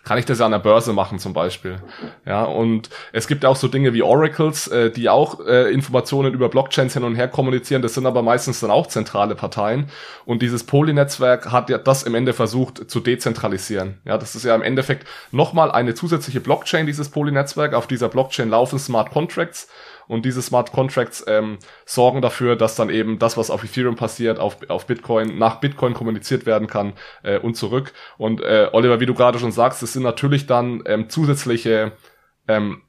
kann 0.04 0.18
ich 0.18 0.24
das 0.24 0.38
ja 0.38 0.46
an 0.46 0.52
der 0.52 0.58
Börse 0.58 0.92
machen 0.92 1.18
zum 1.18 1.32
Beispiel. 1.32 1.76
Ja, 2.24 2.44
und 2.44 2.88
es 3.12 3.28
gibt 3.28 3.44
auch 3.44 3.56
so 3.56 3.68
Dinge 3.68 3.92
wie 3.92 4.02
Oracles, 4.02 4.66
äh, 4.68 4.90
die 4.90 5.08
auch 5.08 5.46
äh, 5.46 5.72
Informationen 5.72 6.32
über 6.32 6.48
Blockchains 6.48 6.94
hin 6.94 7.04
und 7.04 7.16
her 7.16 7.28
kommunizieren. 7.28 7.82
Das 7.82 7.94
sind 7.94 8.06
aber 8.06 8.22
meistens 8.22 8.60
dann 8.60 8.70
auch 8.70 8.86
zentrale 8.86 9.34
Parteien. 9.34 9.90
Und 10.24 10.42
dieses 10.42 10.64
Poly-Netzwerk 10.64 11.52
hat 11.52 11.68
ja 11.70 11.78
das 11.78 12.02
im 12.02 12.14
Ende 12.14 12.32
versucht 12.32 12.90
zu 12.90 13.00
dezentralisieren. 13.00 13.98
Ja, 14.04 14.16
das 14.16 14.34
ist 14.34 14.44
ja 14.44 14.54
im 14.54 14.62
Endeffekt 14.62 15.06
nochmal 15.32 15.70
eine 15.70 15.94
zusätzliche 15.94 16.40
Blockchain, 16.40 16.86
dieses 16.86 17.10
Poly-Netzwerk. 17.10 17.74
Auf 17.74 17.86
dieser 17.86 18.08
Blockchain 18.08 18.48
laufen 18.48 18.78
Smart 18.78 19.10
Contracts 19.10 19.68
und 20.10 20.24
diese 20.24 20.42
Smart 20.42 20.72
Contracts 20.72 21.24
ähm, 21.28 21.58
sorgen 21.86 22.20
dafür, 22.20 22.56
dass 22.56 22.74
dann 22.74 22.90
eben 22.90 23.20
das, 23.20 23.36
was 23.36 23.48
auf 23.48 23.62
Ethereum 23.62 23.94
passiert, 23.94 24.40
auf, 24.40 24.56
auf 24.68 24.86
Bitcoin, 24.86 25.38
nach 25.38 25.60
Bitcoin 25.60 25.94
kommuniziert 25.94 26.46
werden 26.46 26.66
kann 26.66 26.94
äh, 27.22 27.38
und 27.38 27.56
zurück. 27.56 27.92
Und 28.18 28.40
äh, 28.40 28.68
Oliver, 28.72 28.98
wie 28.98 29.06
du 29.06 29.14
gerade 29.14 29.38
schon 29.38 29.52
sagst, 29.52 29.84
es 29.84 29.92
sind 29.92 30.02
natürlich 30.02 30.46
dann 30.46 30.82
ähm, 30.86 31.08
zusätzliche 31.08 31.92
ähm, 32.48 32.82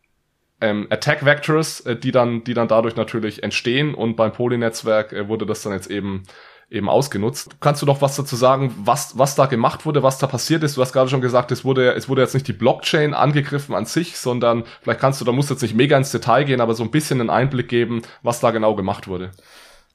ähm, 0.62 0.88
Attack 0.90 1.24
Vectors, 1.24 1.82
äh, 1.82 1.96
die 1.96 2.12
dann, 2.12 2.44
die 2.44 2.56
dann 2.56 2.68
dadurch 2.68 2.96
natürlich 2.96 3.44
entstehen. 3.44 3.94
Und 3.94 4.16
beim 4.16 4.34
Poly-Netzwerk 4.34 5.14
äh, 5.14 5.28
wurde 5.28 5.46
das 5.46 5.62
dann 5.62 5.74
jetzt 5.74 5.92
eben 5.92 6.24
eben 6.72 6.88
ausgenutzt. 6.90 7.58
Kannst 7.60 7.82
du 7.82 7.86
doch 7.86 8.02
was 8.02 8.16
dazu 8.16 8.38
sagen, 8.38 8.74
was, 8.78 9.18
was 9.18 9.36
da 9.36 9.46
gemacht 9.46 9.86
wurde, 9.86 10.04
was 10.04 10.18
da 10.20 10.28
passiert 10.28 10.64
ist? 10.64 10.78
Du 10.78 10.82
hast 10.82 10.94
gerade 10.94 11.10
schon 11.10 11.20
gesagt, 11.20 11.52
es 11.52 11.66
wurde, 11.66 11.94
es 11.94 12.08
wurde 12.08 12.22
jetzt 12.22 12.34
nicht 12.34 12.48
die 12.48 12.54
Blockchain 12.54 13.14
angegriffen 13.14 13.76
an 13.76 13.86
sich, 13.86 14.18
sondern 14.18 14.64
vielleicht 14.82 15.02
kannst 15.02 15.20
du, 15.20 15.26
da 15.26 15.34
musst 15.34 15.50
du 15.50 15.54
jetzt 15.54 15.62
nicht 15.62 15.76
mega 15.76 15.98
ins 15.98 16.12
Detail 16.12 16.46
gehen, 16.46 16.62
aber 16.62 16.74
so 16.74 16.84
ein 16.84 16.90
bisschen 16.90 17.20
einen 17.20 17.30
Einblick 17.30 17.68
geben, 17.68 18.04
was 18.24 18.40
da 18.40 18.52
genau 18.52 18.74
gemacht 18.74 19.10
wurde. 19.10 19.32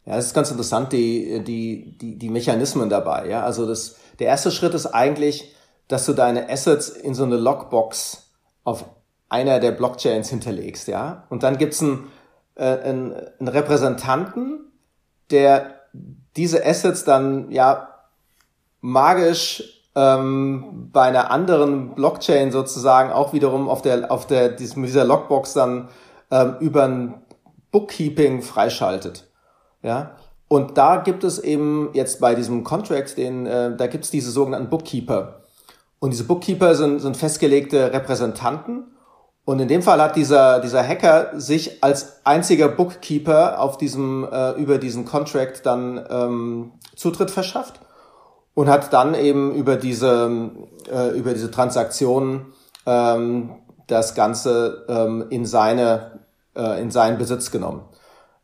Ja, 0.04 0.16
es 0.18 0.26
ist 0.26 0.34
ganz 0.34 0.50
interessant, 0.50 0.92
die, 0.92 1.42
die, 1.42 1.96
die, 1.98 2.18
die 2.18 2.28
Mechanismen 2.28 2.90
dabei. 2.90 3.26
Ja, 3.28 3.42
also 3.42 3.66
das, 3.66 3.96
der 4.18 4.26
erste 4.26 4.50
Schritt 4.50 4.74
ist 4.74 4.86
eigentlich, 4.86 5.54
dass 5.88 6.04
du 6.04 6.12
deine 6.12 6.50
Assets 6.50 6.90
in 6.90 7.14
so 7.14 7.24
eine 7.24 7.36
Logbox 7.36 8.30
auf 8.64 8.84
einer 9.30 9.60
der 9.60 9.72
Blockchains 9.72 10.28
hinterlegst, 10.28 10.88
ja. 10.88 11.24
Und 11.30 11.42
dann 11.42 11.56
gibt's 11.56 11.82
einen, 11.82 12.08
äh, 12.54 12.64
einen, 12.64 13.14
einen 13.14 13.48
Repräsentanten, 13.48 14.70
der 15.30 15.75
diese 16.36 16.64
Assets 16.64 17.04
dann 17.04 17.50
ja 17.50 17.88
magisch 18.80 19.62
ähm, 19.94 20.90
bei 20.92 21.02
einer 21.02 21.30
anderen 21.30 21.94
Blockchain 21.94 22.52
sozusagen 22.52 23.10
auch 23.10 23.32
wiederum 23.32 23.68
auf 23.68 23.82
der 23.82 24.10
auf 24.10 24.26
der 24.26 24.50
dieser 24.50 25.04
Logbox 25.04 25.54
dann 25.54 25.88
ähm, 26.30 26.56
über 26.60 26.84
ein 26.84 27.14
Bookkeeping 27.70 28.42
freischaltet. 28.42 29.28
Ja, 29.82 30.16
und 30.48 30.78
da 30.78 30.98
gibt 30.98 31.24
es 31.24 31.38
eben 31.38 31.90
jetzt 31.92 32.20
bei 32.20 32.34
diesem 32.34 32.62
Contract, 32.64 33.16
den 33.16 33.46
äh, 33.46 33.76
da 33.76 33.86
gibt 33.86 34.04
es 34.04 34.10
diese 34.10 34.30
sogenannten 34.30 34.68
Bookkeeper. 34.68 35.40
Und 35.98 36.12
diese 36.12 36.24
Bookkeeper 36.24 36.74
sind, 36.74 37.00
sind 37.00 37.16
festgelegte 37.16 37.92
Repräsentanten 37.92 38.95
und 39.46 39.60
in 39.60 39.68
dem 39.68 39.80
Fall 39.80 40.02
hat 40.02 40.16
dieser, 40.16 40.58
dieser 40.58 40.86
Hacker 40.86 41.30
sich 41.38 41.84
als 41.84 42.26
einziger 42.26 42.66
Bookkeeper 42.66 43.60
auf 43.60 43.78
diesem, 43.78 44.26
äh, 44.30 44.50
über 44.60 44.78
diesen 44.78 45.04
Contract 45.04 45.64
dann 45.64 46.04
ähm, 46.10 46.72
Zutritt 46.96 47.30
verschafft 47.30 47.80
und 48.54 48.68
hat 48.68 48.92
dann 48.92 49.14
eben 49.14 49.54
über 49.54 49.76
diese, 49.76 50.50
äh, 50.92 51.16
über 51.16 51.32
diese 51.32 51.52
Transaktionen 51.52 52.54
ähm, 52.86 53.54
das 53.86 54.16
Ganze 54.16 54.84
ähm, 54.88 55.26
in 55.30 55.46
seine, 55.46 56.18
äh, 56.56 56.82
in 56.82 56.90
seinen 56.90 57.16
Besitz 57.16 57.52
genommen. 57.52 57.84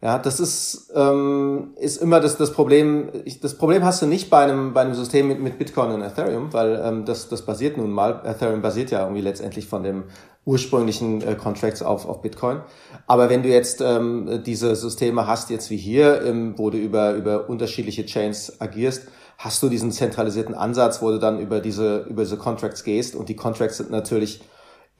Ja, 0.03 0.19
das 0.19 0.41
ist, 0.41 0.91
ähm, 0.97 1.75
ist 1.77 2.03
immer 2.03 2.19
das, 2.19 2.37
das 2.37 2.53
Problem. 2.53 3.11
Ich, 3.25 3.39
das 3.39 3.55
Problem 3.55 3.85
hast 3.85 4.03
du 4.03 4.07
nicht 4.07 4.31
bei 4.31 4.43
einem, 4.43 4.73
bei 4.73 4.81
einem 4.81 4.95
System 4.95 5.29
mit, 5.29 5.41
mit 5.41 5.59
Bitcoin 5.59 5.93
und 5.93 6.03
Ethereum, 6.03 6.53
weil 6.53 6.83
ähm, 6.85 7.05
das, 7.05 7.29
das 7.29 7.43
basiert 7.43 7.77
nun 7.77 7.93
mal. 7.93 8.21
Ethereum 8.25 8.63
basiert 8.63 8.91
ja 8.91 9.03
irgendwie 9.03 9.21
letztendlich 9.21 9.69
von 9.69 9.85
dem 9.85 10.05
ursprünglichen 10.45 11.23
äh, 11.23 11.37
Contracts 11.37 11.83
auf, 11.83 12.09
auf 12.09 12.21
Bitcoin. 12.21 12.63
Aber 13.07 13.31
wenn 13.31 13.45
du 13.45 13.49
jetzt 13.49 13.81
ähm, 13.81 14.43
diese 14.45 14.75
Systeme 14.75 15.29
hast, 15.29 15.51
jetzt 15.51 15.71
wie 15.71 15.77
hier, 15.77 16.23
ähm, 16.23 16.55
wo 16.57 16.71
du 16.71 16.79
über, 16.79 17.13
über 17.15 17.49
unterschiedliche 17.49 18.05
Chains 18.05 18.61
agierst, 18.61 19.07
hast 19.39 19.63
du 19.63 19.69
diesen 19.69 19.93
zentralisierten 19.93 20.57
Ansatz, 20.57 21.01
wo 21.01 21.13
du 21.13 21.21
dann 21.21 21.39
über 21.39 21.61
diese, 21.61 22.07
über 22.09 22.25
diese 22.25 22.39
Contracts 22.39 22.83
gehst. 22.83 23.15
Und 23.15 23.29
die 23.29 23.37
Contracts 23.37 23.77
sind 23.77 23.93
natürlich 23.93 24.41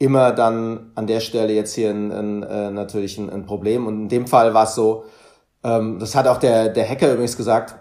immer 0.03 0.33
dann 0.33 0.91
an 0.95 1.07
der 1.07 1.21
Stelle 1.21 1.53
jetzt 1.53 1.73
hier 1.73 1.89
ein, 1.89 2.11
ein, 2.11 2.43
äh, 2.43 2.71
natürlich 2.71 3.17
ein, 3.17 3.29
ein 3.29 3.45
Problem. 3.45 3.87
Und 3.87 4.01
in 4.03 4.09
dem 4.09 4.27
Fall 4.27 4.53
war 4.53 4.65
es 4.65 4.75
so, 4.75 5.05
ähm, 5.63 5.97
das 5.97 6.13
hat 6.13 6.27
auch 6.27 6.37
der, 6.37 6.67
der 6.67 6.87
Hacker 6.87 7.13
übrigens 7.13 7.37
gesagt, 7.37 7.75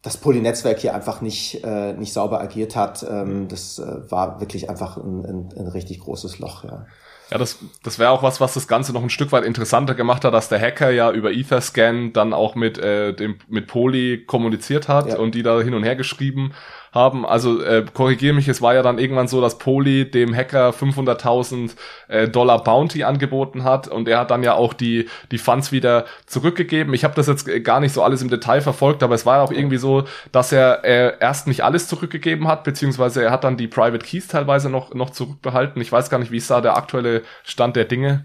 das 0.00 0.16
Poly-Netzwerk 0.16 0.78
hier 0.78 0.94
einfach 0.94 1.20
nicht, 1.20 1.62
äh, 1.64 1.92
nicht 1.92 2.14
sauber 2.14 2.40
agiert 2.40 2.76
hat. 2.76 3.04
Ähm, 3.08 3.48
das 3.48 3.78
äh, 3.78 4.10
war 4.10 4.40
wirklich 4.40 4.70
einfach 4.70 4.96
ein, 4.96 5.24
ein, 5.26 5.48
ein 5.54 5.66
richtig 5.68 6.00
großes 6.00 6.38
Loch. 6.38 6.64
Ja. 6.64 6.86
Ja, 7.30 7.38
das, 7.38 7.58
das 7.82 7.98
wäre 7.98 8.10
auch 8.10 8.22
was, 8.22 8.40
was 8.40 8.54
das 8.54 8.68
Ganze 8.68 8.92
noch 8.92 9.02
ein 9.02 9.10
Stück 9.10 9.32
weit 9.32 9.44
interessanter 9.44 9.96
gemacht 9.96 10.24
hat, 10.24 10.32
dass 10.32 10.48
der 10.48 10.60
Hacker 10.60 10.90
ja 10.90 11.10
über 11.10 11.32
Etherscan 11.32 12.12
dann 12.12 12.32
auch 12.32 12.54
mit, 12.54 12.78
äh, 12.78 13.14
dem, 13.14 13.38
mit 13.48 13.66
Poly 13.66 14.24
kommuniziert 14.24 14.86
hat 14.88 15.08
ja. 15.08 15.18
und 15.18 15.34
die 15.34 15.42
da 15.42 15.60
hin 15.60 15.74
und 15.74 15.82
her 15.82 15.96
geschrieben 15.96 16.52
haben. 16.92 17.26
Also 17.26 17.62
äh, 17.62 17.84
korrigiere 17.92 18.34
mich, 18.34 18.48
es 18.48 18.62
war 18.62 18.74
ja 18.74 18.82
dann 18.82 18.98
irgendwann 18.98 19.28
so, 19.28 19.40
dass 19.40 19.58
Poli 19.58 20.10
dem 20.10 20.34
Hacker 20.34 20.70
500.000 20.70 21.72
äh, 22.08 22.28
Dollar 22.28 22.62
Bounty 22.62 23.04
angeboten 23.04 23.64
hat 23.64 23.88
und 23.88 24.08
er 24.08 24.20
hat 24.20 24.30
dann 24.30 24.42
ja 24.42 24.54
auch 24.54 24.72
die 24.72 25.08
die 25.30 25.38
Funds 25.38 25.72
wieder 25.72 26.06
zurückgegeben. 26.26 26.94
Ich 26.94 27.04
habe 27.04 27.14
das 27.14 27.26
jetzt 27.26 27.46
gar 27.64 27.80
nicht 27.80 27.92
so 27.92 28.02
alles 28.02 28.22
im 28.22 28.30
Detail 28.30 28.60
verfolgt, 28.60 29.02
aber 29.02 29.14
es 29.14 29.26
war 29.26 29.42
auch 29.42 29.52
irgendwie 29.52 29.78
so, 29.78 30.04
dass 30.32 30.52
er 30.52 30.84
äh, 30.84 31.14
erst 31.20 31.46
nicht 31.46 31.64
alles 31.64 31.88
zurückgegeben 31.88 32.48
hat, 32.48 32.64
beziehungsweise 32.64 33.22
er 33.22 33.30
hat 33.30 33.44
dann 33.44 33.56
die 33.56 33.68
Private 33.68 34.04
Keys 34.04 34.28
teilweise 34.28 34.70
noch 34.70 34.94
noch 34.94 35.10
zurückbehalten. 35.10 35.80
Ich 35.82 35.92
weiß 35.92 36.10
gar 36.10 36.18
nicht, 36.18 36.30
wie 36.30 36.38
ist 36.38 36.50
da 36.50 36.60
der 36.60 36.76
aktuelle 36.76 37.22
Stand 37.44 37.76
der 37.76 37.84
Dinge. 37.84 38.24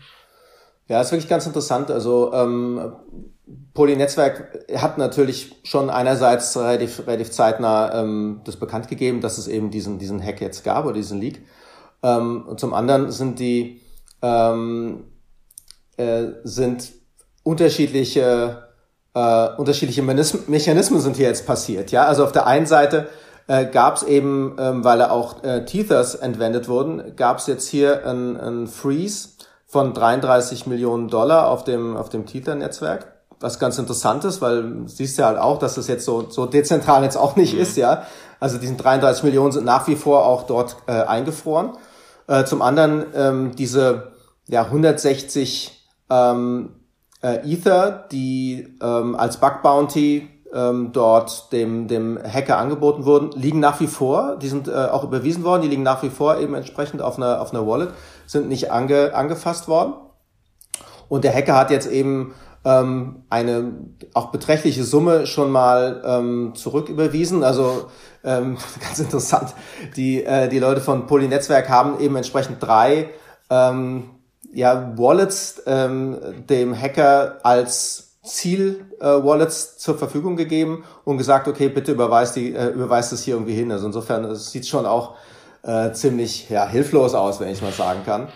Ja, 0.87 0.99
ist 0.99 1.11
wirklich 1.11 1.29
ganz 1.29 1.45
interessant. 1.45 1.89
Also 1.89 2.33
ähm, 2.33 2.93
Poly-Netzwerk 3.73 4.65
hat 4.75 4.97
natürlich 4.97 5.55
schon 5.63 5.89
einerseits 5.89 6.55
relativ, 6.57 7.05
relativ 7.07 7.31
zeitnah 7.31 8.01
ähm, 8.01 8.41
das 8.45 8.57
bekannt 8.57 8.87
gegeben, 8.87 9.21
dass 9.21 9.37
es 9.37 9.47
eben 9.47 9.71
diesen, 9.71 9.99
diesen 9.99 10.23
Hack 10.23 10.41
jetzt 10.41 10.63
gab 10.63 10.85
oder 10.85 10.93
diesen 10.93 11.19
Leak. 11.19 11.41
Ähm, 12.03 12.45
und 12.47 12.59
zum 12.59 12.73
anderen 12.73 13.11
sind 13.11 13.39
die 13.39 13.81
ähm, 14.21 15.05
äh, 15.97 16.25
sind 16.43 16.91
unterschiedliche 17.43 18.67
äh, 19.13 19.49
unterschiedliche 19.57 20.01
Mechanismen 20.03 21.01
sind 21.01 21.17
hier 21.17 21.27
jetzt 21.27 21.45
passiert. 21.45 21.91
Ja, 21.91 22.05
also 22.05 22.23
auf 22.23 22.31
der 22.31 22.47
einen 22.47 22.65
Seite 22.65 23.09
äh, 23.47 23.65
gab 23.65 23.97
es 23.97 24.03
eben, 24.03 24.55
ähm, 24.57 24.83
weil 24.83 25.01
auch 25.01 25.43
äh, 25.43 25.65
Tethers 25.65 26.15
entwendet 26.15 26.69
wurden, 26.69 27.15
gab 27.15 27.39
es 27.39 27.47
jetzt 27.47 27.67
hier 27.67 28.05
ein, 28.07 28.37
ein 28.37 28.67
Freeze 28.67 29.29
von 29.65 29.93
33 29.93 30.67
Millionen 30.67 31.07
Dollar 31.07 31.49
auf 31.49 31.63
dem 31.63 31.97
auf 31.97 32.09
dem 32.09 32.25
Tether-Netzwerk 32.25 33.20
was 33.41 33.59
ganz 33.59 33.77
interessant 33.77 34.23
ist, 34.23 34.41
weil 34.41 34.87
siehst 34.87 35.17
ja 35.17 35.25
halt 35.25 35.37
auch, 35.37 35.57
dass 35.59 35.75
das 35.75 35.87
jetzt 35.87 36.05
so, 36.05 36.29
so 36.29 36.45
dezentral 36.45 37.03
jetzt 37.03 37.17
auch 37.17 37.35
nicht 37.35 37.53
mhm. 37.53 37.61
ist, 37.61 37.77
ja. 37.77 38.03
Also 38.39 38.57
diesen 38.57 38.77
33 38.77 39.23
Millionen 39.23 39.51
sind 39.51 39.65
nach 39.65 39.87
wie 39.87 39.95
vor 39.95 40.25
auch 40.25 40.43
dort 40.43 40.77
äh, 40.87 40.93
eingefroren. 40.93 41.71
Äh, 42.27 42.45
zum 42.45 42.61
anderen 42.61 43.05
ähm, 43.13 43.55
diese 43.55 44.13
ja, 44.47 44.63
160 44.63 45.87
ähm, 46.09 46.69
äh, 47.21 47.51
Ether, 47.51 48.07
die 48.11 48.77
ähm, 48.81 49.15
als 49.15 49.37
Bug 49.37 49.61
Bounty 49.61 50.29
ähm, 50.53 50.91
dort 50.91 51.51
dem, 51.51 51.87
dem 51.87 52.19
Hacker 52.21 52.57
angeboten 52.57 53.05
wurden, 53.05 53.31
liegen 53.31 53.59
nach 53.59 53.79
wie 53.79 53.87
vor, 53.87 54.37
die 54.37 54.49
sind 54.49 54.67
äh, 54.67 54.71
auch 54.71 55.03
überwiesen 55.03 55.43
worden, 55.43 55.61
die 55.61 55.67
liegen 55.67 55.83
nach 55.83 56.03
wie 56.03 56.09
vor 56.09 56.39
eben 56.39 56.53
entsprechend 56.53 57.01
auf 57.01 57.17
einer, 57.17 57.41
auf 57.41 57.53
einer 57.53 57.65
Wallet, 57.65 57.91
sind 58.27 58.49
nicht 58.49 58.71
ange, 58.71 59.13
angefasst 59.13 59.67
worden. 59.67 59.93
Und 61.09 61.23
der 61.23 61.33
Hacker 61.33 61.55
hat 61.55 61.71
jetzt 61.71 61.89
eben 61.89 62.33
ähm, 62.63 63.23
eine 63.29 63.73
auch 64.13 64.31
beträchtliche 64.31 64.83
Summe 64.83 65.25
schon 65.25 65.51
mal 65.51 66.01
ähm, 66.05 66.53
zurücküberwiesen. 66.55 67.43
Also 67.43 67.87
ähm, 68.23 68.57
ganz 68.79 68.99
interessant, 68.99 69.53
die, 69.95 70.23
äh, 70.23 70.47
die 70.49 70.59
Leute 70.59 70.81
von 70.81 71.07
Poly-Netzwerk 71.07 71.69
haben 71.69 71.99
eben 71.99 72.15
entsprechend 72.15 72.61
drei 72.61 73.09
ähm, 73.49 74.11
ja, 74.53 74.97
Wallets 74.97 75.63
ähm, 75.65 76.17
dem 76.49 76.79
Hacker 76.79 77.39
als 77.43 78.17
Ziel-Wallets 78.23 79.73
äh, 79.75 79.77
zur 79.77 79.97
Verfügung 79.97 80.35
gegeben 80.35 80.83
und 81.05 81.17
gesagt, 81.17 81.47
okay, 81.47 81.69
bitte 81.69 81.91
überweist 81.91 82.35
die, 82.35 82.53
äh, 82.53 82.67
überweist 82.67 83.13
es 83.13 83.23
hier 83.23 83.35
irgendwie 83.35 83.55
hin. 83.55 83.71
Also 83.71 83.87
insofern, 83.87 84.25
es 84.25 84.51
sieht 84.51 84.67
schon 84.67 84.85
auch 84.85 85.15
äh, 85.63 85.91
ziemlich 85.93 86.49
ja, 86.49 86.67
hilflos 86.67 87.15
aus, 87.15 87.39
wenn 87.39 87.49
ich 87.49 87.61
mal 87.61 87.71
sagen 87.71 88.01
kann. 88.05 88.27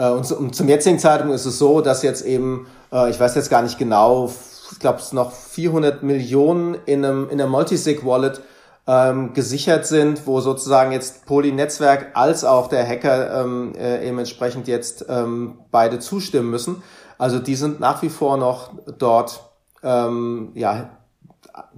Äh, 0.00 0.10
und, 0.10 0.30
und 0.32 0.54
zum 0.56 0.68
jetzigen 0.68 0.98
Zeitpunkt 0.98 1.34
ist 1.34 1.46
es 1.46 1.58
so, 1.58 1.80
dass 1.80 2.02
jetzt 2.02 2.24
eben 2.24 2.66
äh, 2.92 3.10
ich 3.10 3.20
weiß 3.20 3.34
jetzt 3.34 3.50
gar 3.50 3.62
nicht 3.62 3.78
genau, 3.78 4.32
ich 4.72 4.78
glaube, 4.78 4.98
es 4.98 5.12
noch 5.12 5.32
400 5.32 6.02
Millionen 6.02 6.76
in 6.86 7.04
einem, 7.04 7.28
in 7.28 7.40
einem 7.40 7.50
Multisig-Wallet 7.50 8.40
ähm, 8.86 9.34
gesichert 9.34 9.86
sind, 9.86 10.26
wo 10.26 10.40
sozusagen 10.40 10.92
jetzt 10.92 11.26
Poly-Netzwerk 11.26 12.12
als 12.14 12.44
auch 12.44 12.68
der 12.68 12.86
Hacker 12.86 13.42
ähm, 13.42 13.72
äh, 13.76 14.06
eben 14.06 14.18
entsprechend 14.18 14.68
jetzt 14.68 15.04
ähm, 15.08 15.58
beide 15.70 15.98
zustimmen 15.98 16.50
müssen. 16.50 16.82
Also 17.18 17.38
die 17.38 17.56
sind 17.56 17.80
nach 17.80 18.00
wie 18.02 18.08
vor 18.08 18.36
noch 18.36 18.70
dort 18.98 19.42
ähm, 19.82 20.52
ja, 20.54 20.90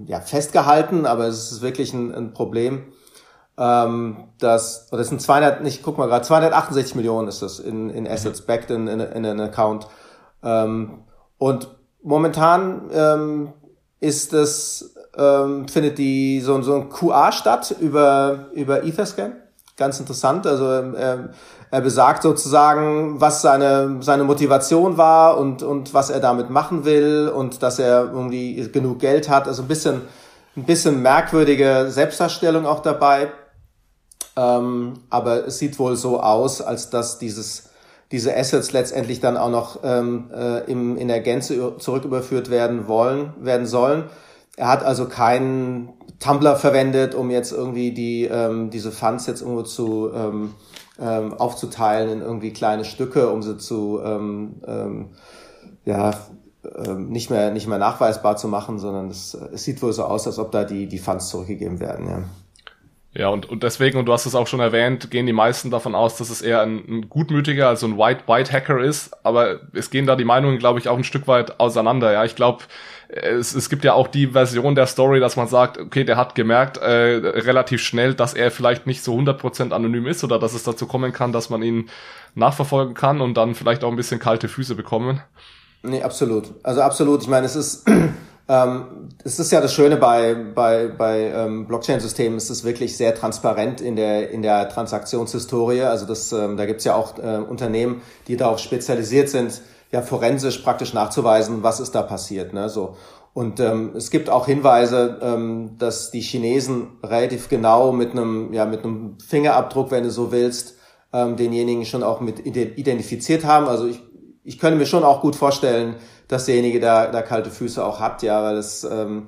ja, 0.05 0.21
festgehalten, 0.21 1.05
aber 1.05 1.27
es 1.27 1.51
ist 1.51 1.61
wirklich 1.61 1.93
ein, 1.93 2.13
ein 2.13 2.33
Problem. 2.33 2.92
Ähm, 3.57 4.29
das, 4.39 4.87
das 4.89 5.09
sind 5.09 5.21
200, 5.21 5.61
nicht, 5.61 5.83
guck 5.83 5.97
mal 5.97 6.07
gerade, 6.07 6.25
268 6.25 6.95
Millionen 6.95 7.27
ist 7.27 7.41
das 7.41 7.59
in, 7.59 7.89
in 7.89 8.07
Assets 8.07 8.41
mhm. 8.41 8.45
backed 8.45 8.71
in, 8.71 8.87
in, 8.87 8.99
in 8.99 9.25
einen 9.25 9.41
Account. 9.41 9.87
Ähm, 10.43 11.03
und 11.37 11.67
momentan 12.01 12.89
ähm, 12.93 13.53
ist 13.99 14.33
es, 14.33 14.95
ähm, 15.17 15.67
findet 15.67 15.97
die 15.97 16.41
so, 16.41 16.61
so 16.61 16.75
ein 16.75 16.89
QA 16.89 17.31
statt 17.31 17.75
über, 17.79 18.47
über 18.53 18.83
Etherscan. 18.83 19.33
Ganz 19.75 19.99
interessant. 19.99 20.45
Also 20.45 20.71
ähm, 20.71 21.29
er 21.71 21.81
besagt 21.81 22.21
sozusagen, 22.21 23.19
was 23.19 23.41
seine, 23.41 23.97
seine 24.01 24.23
Motivation 24.23 24.97
war 24.97 25.37
und, 25.39 25.63
und 25.63 25.93
was 25.93 26.11
er 26.11 26.19
damit 26.19 26.51
machen 26.51 26.85
will 26.85 27.31
und 27.33 27.63
dass 27.63 27.79
er 27.79 28.11
irgendwie 28.13 28.69
genug 28.71 28.99
Geld 28.99 29.29
hat. 29.29 29.47
Also 29.47 29.63
ein 29.63 29.67
bisschen, 29.67 30.01
ein 30.55 30.65
bisschen 30.65 31.01
merkwürdige 31.01 31.87
Selbstdarstellung 31.89 32.67
auch 32.67 32.81
dabei. 32.81 33.31
Ähm, 34.35 34.93
aber 35.09 35.47
es 35.47 35.59
sieht 35.59 35.77
wohl 35.79 35.95
so 35.95 36.19
aus, 36.19 36.61
als 36.61 36.89
dass 36.89 37.19
dieses, 37.19 37.69
diese 38.11 38.35
Assets 38.35 38.71
letztendlich 38.71 39.19
dann 39.19 39.37
auch 39.37 39.49
noch 39.49 39.79
ähm, 39.83 40.31
äh, 40.33 40.59
im, 40.71 40.97
in 40.97 41.07
der 41.07 41.19
Gänze 41.19 41.77
zurücküberführt 41.77 42.49
werden 42.49 42.87
wollen, 42.87 43.33
werden 43.39 43.67
sollen. 43.67 44.05
Er 44.55 44.67
hat 44.67 44.83
also 44.83 45.07
keinen 45.07 45.93
Tumblr 46.19 46.55
verwendet, 46.55 47.15
um 47.15 47.29
jetzt 47.29 47.51
irgendwie 47.51 47.91
die, 47.91 48.25
ähm, 48.25 48.69
diese 48.69 48.91
Funds 48.91 49.27
jetzt 49.27 49.41
irgendwo 49.41 49.63
zu, 49.63 50.11
ähm, 50.13 50.53
ähm, 50.99 51.33
aufzuteilen 51.33 52.11
in 52.11 52.21
irgendwie 52.21 52.53
kleine 52.53 52.85
Stücke, 52.85 53.29
um 53.29 53.41
sie 53.41 53.57
zu 53.57 53.99
ähm, 54.03 54.61
ähm, 54.65 55.09
ja 55.85 56.11
ähm, 56.85 57.09
nicht 57.09 57.29
mehr 57.29 57.51
nicht 57.51 57.67
mehr 57.67 57.79
nachweisbar 57.79 58.37
zu 58.37 58.47
machen, 58.47 58.79
sondern 58.79 59.09
es, 59.09 59.33
es 59.33 59.63
sieht 59.63 59.81
wohl 59.81 59.93
so 59.93 60.03
aus, 60.03 60.27
als 60.27 60.39
ob 60.39 60.51
da 60.51 60.63
die 60.63 60.87
die 60.87 60.99
Funds 60.99 61.29
zurückgegeben 61.29 61.79
werden. 61.79 62.07
Ja. 62.07 62.23
Ja, 63.15 63.27
und, 63.27 63.47
und 63.47 63.61
deswegen, 63.61 63.99
und 63.99 64.07
du 64.07 64.13
hast 64.13 64.25
es 64.25 64.33
auch 64.33 64.47
schon 64.47 64.59
erwähnt, 64.59 65.11
gehen 65.11 65.27
die 65.27 65.33
meisten 65.33 65.69
davon 65.69 65.93
aus, 65.93 66.17
dass 66.17 66.31
es 66.31 66.41
eher 66.41 66.61
ein, 66.61 66.83
ein 66.87 67.09
gutmütiger, 67.09 67.67
also 67.67 67.85
ein 67.85 67.97
White, 67.97 68.23
White 68.25 68.51
Hacker 68.51 68.79
ist. 68.79 69.11
Aber 69.23 69.59
es 69.73 69.91
gehen 69.91 70.07
da 70.07 70.15
die 70.15 70.25
Meinungen, 70.25 70.57
glaube 70.57 70.79
ich, 70.79 70.89
auch 70.89 70.97
ein 70.97 71.03
Stück 71.03 71.27
weit 71.27 71.59
auseinander. 71.59 72.11
Ja, 72.11 72.25
ich 72.25 72.35
glaube, 72.35 72.63
es, 73.09 73.53
es 73.53 73.69
gibt 73.69 73.83
ja 73.83 73.93
auch 73.93 74.07
die 74.07 74.27
Version 74.27 74.73
der 74.73 74.87
Story, 74.87 75.19
dass 75.19 75.35
man 75.35 75.47
sagt, 75.47 75.77
okay, 75.77 76.03
der 76.03 76.17
hat 76.17 76.33
gemerkt 76.33 76.77
äh, 76.77 76.89
relativ 76.89 77.81
schnell, 77.81 78.15
dass 78.15 78.33
er 78.33 78.49
vielleicht 78.49 78.87
nicht 78.87 79.03
so 79.03 79.15
100% 79.15 79.71
anonym 79.71 80.07
ist 80.07 80.23
oder 80.23 80.39
dass 80.39 80.55
es 80.55 80.63
dazu 80.63 80.87
kommen 80.87 81.13
kann, 81.13 81.31
dass 81.31 81.51
man 81.51 81.61
ihn 81.61 81.89
nachverfolgen 82.33 82.95
kann 82.95 83.21
und 83.21 83.35
dann 83.35 83.53
vielleicht 83.53 83.83
auch 83.83 83.91
ein 83.91 83.95
bisschen 83.95 84.19
kalte 84.19 84.47
Füße 84.47 84.73
bekommen. 84.73 85.21
Nee, 85.83 86.01
absolut. 86.01 86.45
Also 86.63 86.81
absolut. 86.81 87.21
Ich 87.21 87.27
meine, 87.27 87.45
es 87.45 87.55
ist 87.55 87.85
ähm, 88.49 89.09
es 89.23 89.39
ist 89.39 89.51
ja 89.51 89.61
das 89.61 89.73
Schöne 89.73 89.97
bei, 89.97 90.33
bei, 90.33 90.87
bei 90.87 91.31
ähm, 91.33 91.65
Blockchain-Systemen, 91.65 92.37
es 92.37 92.49
ist 92.49 92.63
wirklich 92.63 92.97
sehr 92.97 93.15
transparent 93.15 93.79
in 93.79 93.95
der, 93.95 94.31
in 94.31 94.41
der 94.41 94.67
Transaktionshistorie. 94.67 95.83
Also 95.83 96.05
das, 96.05 96.31
ähm, 96.33 96.57
da 96.57 96.65
gibt's 96.65 96.83
ja 96.83 96.95
auch 96.95 97.17
äh, 97.19 97.37
Unternehmen, 97.37 98.01
die 98.27 98.35
darauf 98.35 98.59
spezialisiert 98.59 99.29
sind, 99.29 99.61
ja 99.91 100.01
forensisch 100.01 100.57
praktisch 100.59 100.93
nachzuweisen, 100.93 101.63
was 101.63 101.79
ist 101.79 101.91
da 101.95 102.01
passiert. 102.01 102.51
Ne? 102.51 102.67
So. 102.67 102.97
Und 103.33 103.59
ähm, 103.59 103.93
es 103.95 104.11
gibt 104.11 104.29
auch 104.29 104.45
Hinweise, 104.45 105.19
ähm, 105.21 105.75
dass 105.79 106.11
die 106.11 106.21
Chinesen 106.21 106.97
relativ 107.03 107.49
genau 107.49 107.91
mit 107.91 108.11
einem, 108.11 108.53
ja, 108.53 108.65
mit 108.65 108.83
einem 108.83 109.17
Fingerabdruck, 109.25 109.89
wenn 109.89 110.03
du 110.03 110.11
so 110.11 110.31
willst, 110.31 110.75
ähm, 111.13 111.35
denjenigen 111.37 111.85
schon 111.85 112.03
auch 112.03 112.19
mit 112.21 112.45
identifiziert 112.45 113.45
haben. 113.45 113.67
Also 113.67 113.87
ich, 113.87 114.01
ich 114.43 114.59
könnte 114.59 114.77
mir 114.77 114.85
schon 114.85 115.03
auch 115.03 115.21
gut 115.21 115.35
vorstellen, 115.35 115.95
dass 116.27 116.45
derjenige 116.45 116.79
da, 116.79 117.07
da 117.07 117.21
kalte 117.21 117.49
Füße 117.49 117.83
auch 117.83 117.99
hat, 117.99 118.23
ja, 118.23 118.43
weil 118.43 118.57
es 118.57 118.83
ähm, 118.83 119.27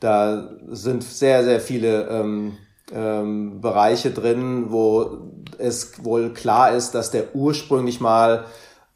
da 0.00 0.50
sind 0.68 1.02
sehr, 1.02 1.44
sehr 1.44 1.60
viele 1.60 2.08
ähm, 2.08 2.58
ähm, 2.92 3.60
Bereiche 3.60 4.10
drin, 4.10 4.66
wo 4.68 5.18
es 5.58 6.04
wohl 6.04 6.32
klar 6.32 6.72
ist, 6.72 6.94
dass 6.94 7.10
der 7.10 7.34
ursprünglich 7.34 8.00
mal 8.00 8.44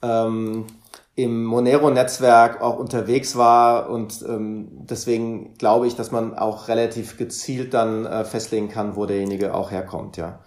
ähm, 0.03 0.67
im 1.15 1.45
Monero-Netzwerk 1.45 2.61
auch 2.61 2.79
unterwegs 2.79 3.37
war 3.37 3.91
und 3.91 4.23
ähm, 4.29 4.69
deswegen 4.89 5.55
glaube 5.55 5.87
ich, 5.87 5.97
dass 5.97 6.13
man 6.13 6.37
auch 6.39 6.69
relativ 6.69 7.17
gezielt 7.17 7.75
dann 7.75 8.07
äh, 8.07 8.25
festlegen 8.25 8.69
kann, 8.69 8.95
wo 8.95 9.07
derjenige 9.07 9.55
auch 9.55 9.71
herkommt, 9.71 10.17
ja. 10.17 10.41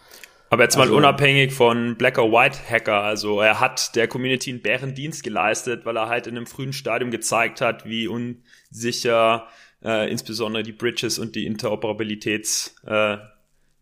Aber 0.52 0.64
jetzt 0.64 0.76
mal 0.76 0.84
also, 0.84 0.98
unabhängig 0.98 1.54
von 1.54 1.96
Black 1.96 2.18
or 2.18 2.30
White 2.30 2.60
Hacker, 2.70 3.04
also 3.04 3.40
er 3.40 3.62
hat 3.62 3.96
der 3.96 4.10
Community 4.10 4.50
einen 4.50 4.62
Bärendienst 4.62 5.24
geleistet, 5.24 5.86
weil 5.86 5.96
er 5.96 6.10
halt 6.10 6.28
in 6.28 6.36
einem 6.36 6.46
frühen 6.46 6.74
Stadium 6.74 7.10
gezeigt 7.10 7.62
hat, 7.62 7.86
wie 7.86 8.10
unsicher 8.10 9.48
äh, 9.82 10.12
insbesondere 10.12 10.64
die 10.64 10.74
Bridges 10.74 11.20
und 11.20 11.36
die 11.36 11.46
Interoperabilitäts 11.46 12.76
äh, 12.86 13.16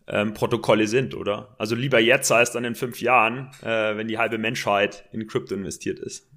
ähm, 0.10 0.36
Protokolle 0.36 0.86
sind, 0.86 1.16
oder? 1.16 1.56
Also 1.58 1.74
lieber 1.74 2.00
jetzt 2.00 2.32
als 2.32 2.52
dann 2.52 2.66
in 2.66 2.76
fünf 2.76 3.02
Jahren, 3.02 3.50
äh, 3.64 3.98
wenn 3.98 4.08
die 4.08 4.20
halbe 4.20 4.38
Menschheit 4.38 5.06
in 5.12 5.26
Krypto 5.26 5.56
investiert 5.56 5.98
ist. 5.98 6.29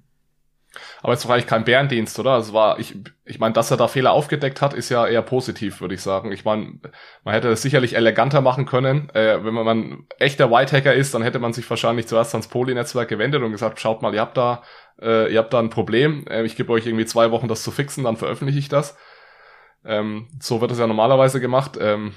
Aber 1.01 1.13
es 1.13 1.27
war 1.27 1.35
eigentlich 1.35 1.47
kein 1.47 1.65
Bärendienst, 1.65 2.17
oder? 2.19 2.37
Es 2.37 2.53
war, 2.53 2.79
ich, 2.79 2.95
ich 3.25 3.39
meine, 3.39 3.53
dass 3.53 3.71
er 3.71 3.77
da 3.77 3.87
Fehler 3.87 4.11
aufgedeckt 4.11 4.61
hat, 4.61 4.73
ist 4.73 4.89
ja 4.89 5.05
eher 5.05 5.21
positiv, 5.21 5.81
würde 5.81 5.95
ich 5.95 6.01
sagen. 6.01 6.31
Ich 6.31 6.45
meine, 6.45 6.79
man 7.23 7.33
hätte 7.33 7.49
es 7.49 7.61
sicherlich 7.61 7.95
eleganter 7.95 8.41
machen 8.41 8.65
können. 8.65 9.09
Äh, 9.11 9.43
wenn 9.43 9.53
man, 9.53 9.65
man 9.65 10.07
echter 10.19 10.49
Whitehacker 10.49 10.93
ist, 10.93 11.13
dann 11.13 11.21
hätte 11.21 11.39
man 11.39 11.53
sich 11.53 11.69
wahrscheinlich 11.69 12.07
zuerst 12.07 12.33
ans 12.33 12.47
Poly-Netzwerk 12.47 13.09
gewendet 13.09 13.43
und 13.43 13.51
gesagt, 13.51 13.79
schaut 13.79 14.01
mal, 14.01 14.13
ihr 14.13 14.21
habt 14.21 14.37
da, 14.37 14.63
äh, 15.01 15.31
ihr 15.31 15.39
habt 15.39 15.53
da 15.53 15.59
ein 15.59 15.69
Problem. 15.69 16.25
Äh, 16.27 16.43
ich 16.43 16.55
gebe 16.55 16.71
euch 16.71 16.85
irgendwie 16.85 17.05
zwei 17.05 17.31
Wochen, 17.31 17.47
das 17.47 17.63
zu 17.63 17.71
fixen, 17.71 18.03
dann 18.03 18.17
veröffentliche 18.17 18.59
ich 18.59 18.69
das. 18.69 18.97
Ähm, 19.85 20.27
so 20.39 20.61
wird 20.61 20.71
es 20.71 20.79
ja 20.79 20.87
normalerweise 20.87 21.39
gemacht. 21.39 21.77
Ähm, 21.79 22.13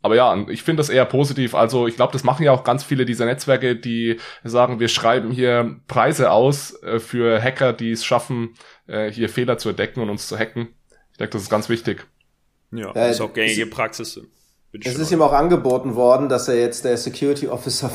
aber 0.00 0.14
ja, 0.14 0.44
ich 0.48 0.62
finde 0.62 0.80
das 0.80 0.90
eher 0.90 1.04
positiv. 1.04 1.54
Also 1.54 1.88
ich 1.88 1.96
glaube, 1.96 2.12
das 2.12 2.22
machen 2.22 2.44
ja 2.44 2.52
auch 2.52 2.62
ganz 2.62 2.84
viele 2.84 3.04
dieser 3.04 3.26
Netzwerke, 3.26 3.74
die 3.74 4.18
sagen, 4.44 4.78
wir 4.78 4.88
schreiben 4.88 5.30
hier 5.32 5.80
Preise 5.88 6.30
aus 6.30 6.80
äh, 6.82 7.00
für 7.00 7.42
Hacker, 7.42 7.72
die 7.72 7.90
es 7.90 8.04
schaffen, 8.04 8.54
äh, 8.86 9.10
hier 9.10 9.28
Fehler 9.28 9.58
zu 9.58 9.70
entdecken 9.70 10.00
und 10.00 10.10
uns 10.10 10.28
zu 10.28 10.38
hacken. 10.38 10.68
Ich 11.12 11.18
denke, 11.18 11.32
das 11.32 11.42
ist 11.42 11.50
ganz 11.50 11.68
wichtig. 11.68 12.06
Ja, 12.70 12.92
das 12.92 13.16
ist 13.16 13.20
auch 13.20 13.32
gängige 13.32 13.66
Praxis. 13.66 14.20
Es 14.84 14.98
ist 14.98 15.10
ihm 15.10 15.22
auch 15.22 15.32
angeboten 15.32 15.96
worden, 15.96 16.28
dass 16.28 16.46
er 16.46 16.60
jetzt 16.60 16.84
der 16.84 16.96
Security 16.96 17.48
Officer 17.48 17.88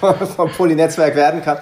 vom, 0.00 0.14
vom 0.14 0.50
Poly-Netzwerk 0.52 1.16
werden 1.16 1.42
kann. 1.42 1.58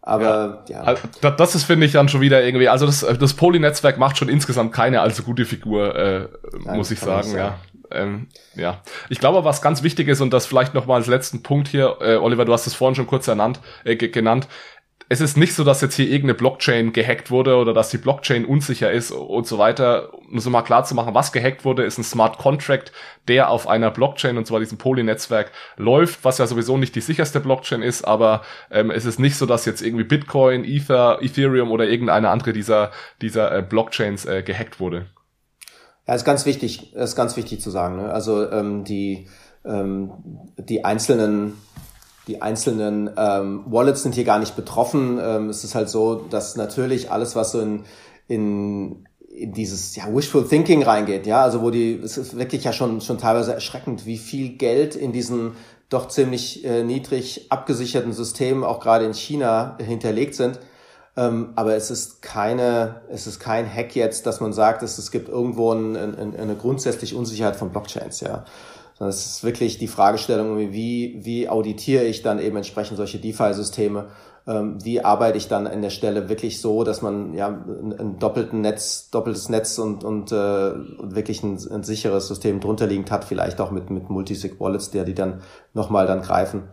Aber 0.00 0.64
ja. 0.68 0.76
ja. 0.76 0.80
Also, 0.82 1.02
das 1.36 1.56
ist, 1.56 1.64
finde 1.64 1.84
ich, 1.84 1.92
dann 1.92 2.08
schon 2.08 2.20
wieder 2.20 2.42
irgendwie, 2.42 2.68
also 2.68 2.86
das, 2.86 3.00
das 3.00 3.34
Poly-Netzwerk 3.34 3.98
macht 3.98 4.16
schon 4.16 4.28
insgesamt 4.28 4.72
keine 4.72 5.00
allzu 5.00 5.24
gute 5.24 5.44
Figur, 5.44 5.94
äh, 5.96 6.28
Nein, 6.64 6.76
muss 6.76 6.92
ich 6.92 7.00
sagen, 7.00 7.34
ja 7.34 7.58
ähm, 7.90 8.28
ja. 8.54 8.82
Ich 9.08 9.18
glaube, 9.18 9.44
was 9.44 9.62
ganz 9.62 9.82
wichtig 9.82 10.08
ist 10.08 10.20
und 10.20 10.32
das 10.32 10.46
vielleicht 10.46 10.74
noch 10.74 10.86
mal 10.86 10.96
als 10.96 11.06
letzten 11.06 11.42
Punkt 11.42 11.68
hier, 11.68 11.96
äh, 12.00 12.16
Oliver, 12.16 12.44
du 12.44 12.52
hast 12.52 12.66
es 12.66 12.74
vorhin 12.74 12.94
schon 12.94 13.06
kurz 13.06 13.28
ernannt, 13.28 13.60
äh, 13.84 13.96
genannt. 13.96 14.48
Es 15.08 15.20
ist 15.20 15.36
nicht 15.36 15.54
so, 15.54 15.62
dass 15.62 15.82
jetzt 15.82 15.94
hier 15.94 16.06
irgendeine 16.06 16.34
Blockchain 16.34 16.92
gehackt 16.92 17.30
wurde 17.30 17.56
oder 17.56 17.72
dass 17.72 17.90
die 17.90 17.98
Blockchain 17.98 18.44
unsicher 18.44 18.90
ist 18.90 19.12
und 19.12 19.46
so 19.46 19.56
weiter. 19.56 20.12
Um 20.32 20.40
so 20.40 20.50
mal 20.50 20.62
klar 20.62 20.84
zu 20.84 20.96
machen, 20.96 21.14
was 21.14 21.30
gehackt 21.30 21.64
wurde, 21.64 21.84
ist 21.84 21.96
ein 21.96 22.02
Smart 22.02 22.38
Contract, 22.38 22.90
der 23.28 23.50
auf 23.50 23.68
einer 23.68 23.92
Blockchain, 23.92 24.36
und 24.36 24.48
zwar 24.48 24.58
diesem 24.58 24.78
Poly-Netzwerk, 24.78 25.52
läuft, 25.76 26.24
was 26.24 26.38
ja 26.38 26.48
sowieso 26.48 26.76
nicht 26.76 26.96
die 26.96 27.00
sicherste 27.00 27.38
Blockchain 27.38 27.82
ist, 27.82 28.02
aber 28.02 28.42
ähm, 28.68 28.90
es 28.90 29.04
ist 29.04 29.20
nicht 29.20 29.36
so, 29.36 29.46
dass 29.46 29.64
jetzt 29.64 29.80
irgendwie 29.80 30.02
Bitcoin, 30.04 30.64
Ether, 30.64 31.18
Ethereum 31.22 31.70
oder 31.70 31.86
irgendeine 31.86 32.30
andere 32.30 32.52
dieser, 32.52 32.90
dieser 33.22 33.56
äh, 33.56 33.62
Blockchains 33.62 34.24
äh, 34.24 34.42
gehackt 34.42 34.80
wurde. 34.80 35.06
Ja, 36.06 36.14
ist 36.14 36.24
ganz 36.24 36.46
wichtig, 36.46 36.94
ist 36.94 37.16
ganz 37.16 37.36
wichtig 37.36 37.60
zu 37.60 37.70
sagen. 37.70 37.96
Ne? 37.96 38.12
Also 38.12 38.50
ähm, 38.50 38.84
die, 38.84 39.28
ähm, 39.64 40.10
die 40.56 40.84
einzelnen 40.84 41.54
die 42.26 42.42
einzelnen 42.42 43.10
ähm, 43.16 43.64
Wallets 43.66 44.02
sind 44.02 44.14
hier 44.14 44.24
gar 44.24 44.38
nicht 44.38 44.56
betroffen. 44.56 45.18
Ähm, 45.22 45.48
es 45.48 45.62
ist 45.62 45.74
halt 45.74 45.88
so, 45.88 46.26
dass 46.28 46.56
natürlich 46.56 47.10
alles, 47.10 47.36
was 47.36 47.52
so 47.52 47.60
in, 47.60 47.84
in, 48.26 49.06
in 49.28 49.52
dieses 49.52 49.94
ja, 49.94 50.12
Wishful 50.12 50.46
Thinking 50.48 50.82
reingeht, 50.82 51.26
ja, 51.26 51.42
also 51.42 51.62
wo 51.62 51.70
die, 51.70 52.00
es 52.02 52.18
ist 52.18 52.36
wirklich 52.36 52.64
ja 52.64 52.72
schon, 52.72 53.00
schon 53.00 53.18
teilweise 53.18 53.54
erschreckend, 53.54 54.06
wie 54.06 54.18
viel 54.18 54.56
Geld 54.56 54.96
in 54.96 55.12
diesen 55.12 55.52
doch 55.88 56.08
ziemlich 56.08 56.64
äh, 56.64 56.82
niedrig 56.82 57.46
abgesicherten 57.50 58.12
Systemen 58.12 58.64
auch 58.64 58.80
gerade 58.80 59.04
in 59.04 59.14
China 59.14 59.78
hinterlegt 59.80 60.34
sind. 60.34 60.58
Ähm, 61.16 61.52
aber 61.56 61.74
es 61.74 61.90
ist 61.90 62.20
keine, 62.20 63.02
es 63.08 63.26
ist 63.26 63.40
kein 63.40 63.72
Hack 63.72 63.96
jetzt, 63.96 64.26
dass 64.26 64.40
man 64.40 64.52
sagt, 64.52 64.82
dass 64.82 64.98
es 64.98 65.10
gibt 65.10 65.28
irgendwo 65.28 65.72
ein, 65.72 65.96
ein, 65.96 66.36
eine 66.36 66.56
grundsätzliche 66.56 67.16
Unsicherheit 67.16 67.56
von 67.56 67.70
Blockchains, 67.70 68.20
ja. 68.20 68.44
Sondern 68.98 69.10
es 69.10 69.26
ist 69.26 69.44
wirklich 69.44 69.78
die 69.78 69.88
Fragestellung, 69.88 70.58
wie, 70.58 71.20
wie 71.22 71.48
auditiere 71.48 72.04
ich 72.04 72.22
dann 72.22 72.38
eben 72.38 72.56
entsprechend 72.56 72.96
solche 72.96 73.18
DeFi-Systeme 73.18 74.06
ähm, 74.46 74.78
wie 74.84 75.04
arbeite 75.04 75.38
ich 75.38 75.48
dann 75.48 75.66
an 75.66 75.82
der 75.82 75.90
Stelle 75.90 76.28
wirklich 76.28 76.60
so, 76.60 76.84
dass 76.84 77.02
man 77.02 77.34
ja 77.34 77.48
ein, 77.48 77.92
ein 77.98 78.18
doppelten 78.18 78.60
Netz, 78.60 79.10
doppeltes 79.10 79.48
Netz 79.48 79.78
und, 79.78 80.04
und, 80.04 80.30
äh, 80.30 80.70
und 80.70 81.16
wirklich 81.16 81.42
ein, 81.42 81.58
ein 81.70 81.82
sicheres 81.82 82.28
System 82.28 82.60
drunter 82.60 82.86
liegend 82.86 83.10
hat, 83.10 83.24
vielleicht 83.24 83.60
auch 83.60 83.72
mit, 83.72 83.90
mit 83.90 84.08
Multisig 84.08 84.60
Wallets, 84.60 84.90
der 84.90 85.04
die 85.04 85.14
dann 85.14 85.42
nochmal 85.74 86.06
dann 86.06 86.22
greifen. 86.22 86.68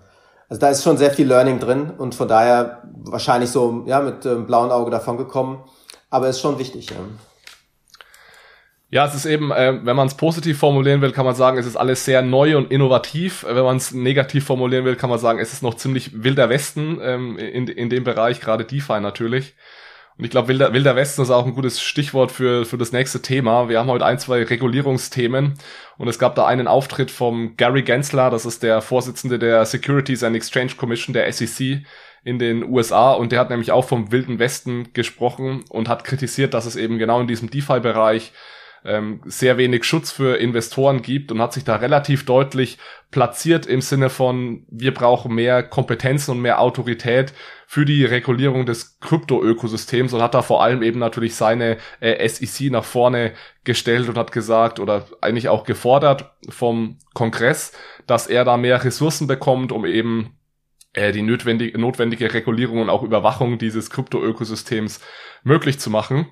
Also 0.54 0.60
da 0.60 0.70
ist 0.70 0.84
schon 0.84 0.98
sehr 0.98 1.10
viel 1.10 1.26
Learning 1.26 1.60
drin 1.60 1.90
und 1.98 2.14
von 2.14 2.28
daher 2.28 2.84
wahrscheinlich 3.06 3.50
so 3.50 3.86
ja 3.88 4.02
mit 4.02 4.24
ähm, 4.28 4.46
blauen 4.46 4.70
Auge 4.70 4.92
davon 4.92 5.18
gekommen, 5.18 5.64
aber 6.12 6.30
ist 6.30 6.42
schon 6.42 6.60
wichtig. 6.60 6.92
Ja. 6.92 6.98
Ja, 8.92 9.08
es 9.08 9.16
ist 9.16 9.26
eben, 9.26 9.50
äh, 9.50 9.80
wenn 9.84 9.96
man 9.96 10.06
es 10.06 10.14
positiv 10.14 10.60
formulieren 10.60 11.02
will, 11.02 11.12
kann 11.12 11.26
man 11.26 11.34
sagen, 11.34 11.58
es 11.58 11.66
ist 11.66 11.76
alles 11.76 12.06
sehr 12.06 12.22
neu 12.22 12.56
und 12.56 12.70
innovativ. 12.70 13.44
Wenn 13.50 13.64
man 13.64 13.78
es 13.78 13.94
negativ 13.94 14.46
formulieren 14.46 14.86
will, 14.86 14.96
kann 14.96 15.10
man 15.10 15.18
sagen, 15.18 15.40
es 15.40 15.54
ist 15.54 15.64
noch 15.64 15.74
ziemlich 15.74 16.24
wilder 16.24 16.50
Westen 16.50 17.00
ähm, 17.02 17.40
in, 17.40 17.68
in 17.68 17.90
dem 17.90 18.04
Bereich, 18.04 18.40
gerade 18.40 18.64
DeFi 18.64 19.00
natürlich. 19.00 19.56
Und 20.18 20.26
ich 20.26 20.30
glaube, 20.30 20.50
wilder, 20.50 20.74
wilder 20.74 20.96
Westen 20.96 21.24
ist 21.24 21.32
auch 21.32 21.46
ein 21.46 21.56
gutes 21.56 21.82
Stichwort 21.82 22.32
für, 22.32 22.66
für 22.66 22.78
das 22.78 22.92
nächste 22.92 23.22
Thema. 23.22 23.68
Wir 23.68 23.80
haben 23.80 23.90
heute 23.90 24.06
ein, 24.06 24.20
zwei 24.20 24.44
Regulierungsthemen. 24.44 25.56
Und 25.98 26.08
es 26.08 26.20
gab 26.20 26.36
da 26.36 26.46
einen 26.46 26.68
Auftritt 26.68 27.10
vom 27.10 27.58
Gary 27.58 27.82
Gensler, 27.82 28.30
das 28.30 28.46
ist 28.46 28.62
der 28.64 28.82
Vorsitzende 28.82 29.40
der 29.40 29.66
Securities 29.66 30.24
and 30.24 30.36
Exchange 30.36 30.74
Commission 30.78 31.14
der 31.14 31.32
SEC 31.32 31.84
in 32.24 32.40
den 32.40 32.64
USA 32.64 33.12
und 33.12 33.32
der 33.32 33.40
hat 33.40 33.50
nämlich 33.50 33.72
auch 33.72 33.86
vom 33.86 34.12
wilden 34.12 34.40
Westen 34.40 34.94
gesprochen 34.94 35.66
und 35.70 35.90
hat 35.90 36.04
kritisiert, 36.04 36.54
dass 36.54 36.66
es 36.66 36.76
eben 36.76 36.98
genau 36.98 37.20
in 37.20 37.28
diesem 37.28 37.50
DeFi-Bereich 37.50 38.32
ähm, 38.86 39.22
sehr 39.26 39.58
wenig 39.58 39.84
Schutz 39.84 40.12
für 40.12 40.38
Investoren 40.38 41.02
gibt 41.02 41.32
und 41.32 41.42
hat 41.42 41.54
sich 41.54 41.64
da 41.64 41.78
relativ 41.78 42.26
deutlich 42.26 42.78
platziert 43.12 43.66
im 43.66 43.82
Sinne 43.82 44.10
von, 44.10 44.66
wir 44.70 44.94
brauchen 44.94 45.36
mehr 45.36 45.64
Kompetenzen 45.64 46.32
und 46.32 46.42
mehr 46.42 46.60
Autorität 46.60 47.34
für 47.68 47.86
die 47.86 48.06
Regulierung 48.06 48.66
des 48.66 49.00
Krypto-Ökosystems 49.00 50.14
und 50.14 50.22
hat 50.22 50.34
da 50.34 50.42
vor 50.42 50.64
allem 50.64 50.84
eben 50.84 51.00
natürlich 51.00 51.36
seine 51.36 51.78
äh, 52.00 52.28
SEC 52.28 52.72
nach 52.72 52.84
vorne 52.84 53.34
gestellt 53.64 54.10
und 54.10 54.18
hat 54.18 54.32
gesagt 54.32 54.80
oder 54.80 55.08
eigentlich 55.22 55.50
auch 55.50 55.64
gefordert 55.64 56.34
vom 56.50 57.00
Kongress, 57.14 57.72
dass 58.06 58.28
er 58.28 58.46
da 58.46 58.58
mehr 58.58 58.84
Ressourcen 58.84 59.28
bekommt, 59.28 59.72
um 59.72 59.86
eben 59.86 60.38
äh, 60.94 61.12
die 61.12 61.22
notwendige, 61.22 61.78
notwendige 61.80 62.34
Regulierung 62.34 62.82
und 62.82 62.90
auch 62.90 63.04
Überwachung 63.04 63.58
dieses 63.58 63.90
Krypto-Ökosystems 63.90 65.00
möglich 65.44 65.80
zu 65.80 65.90
machen. 65.90 66.28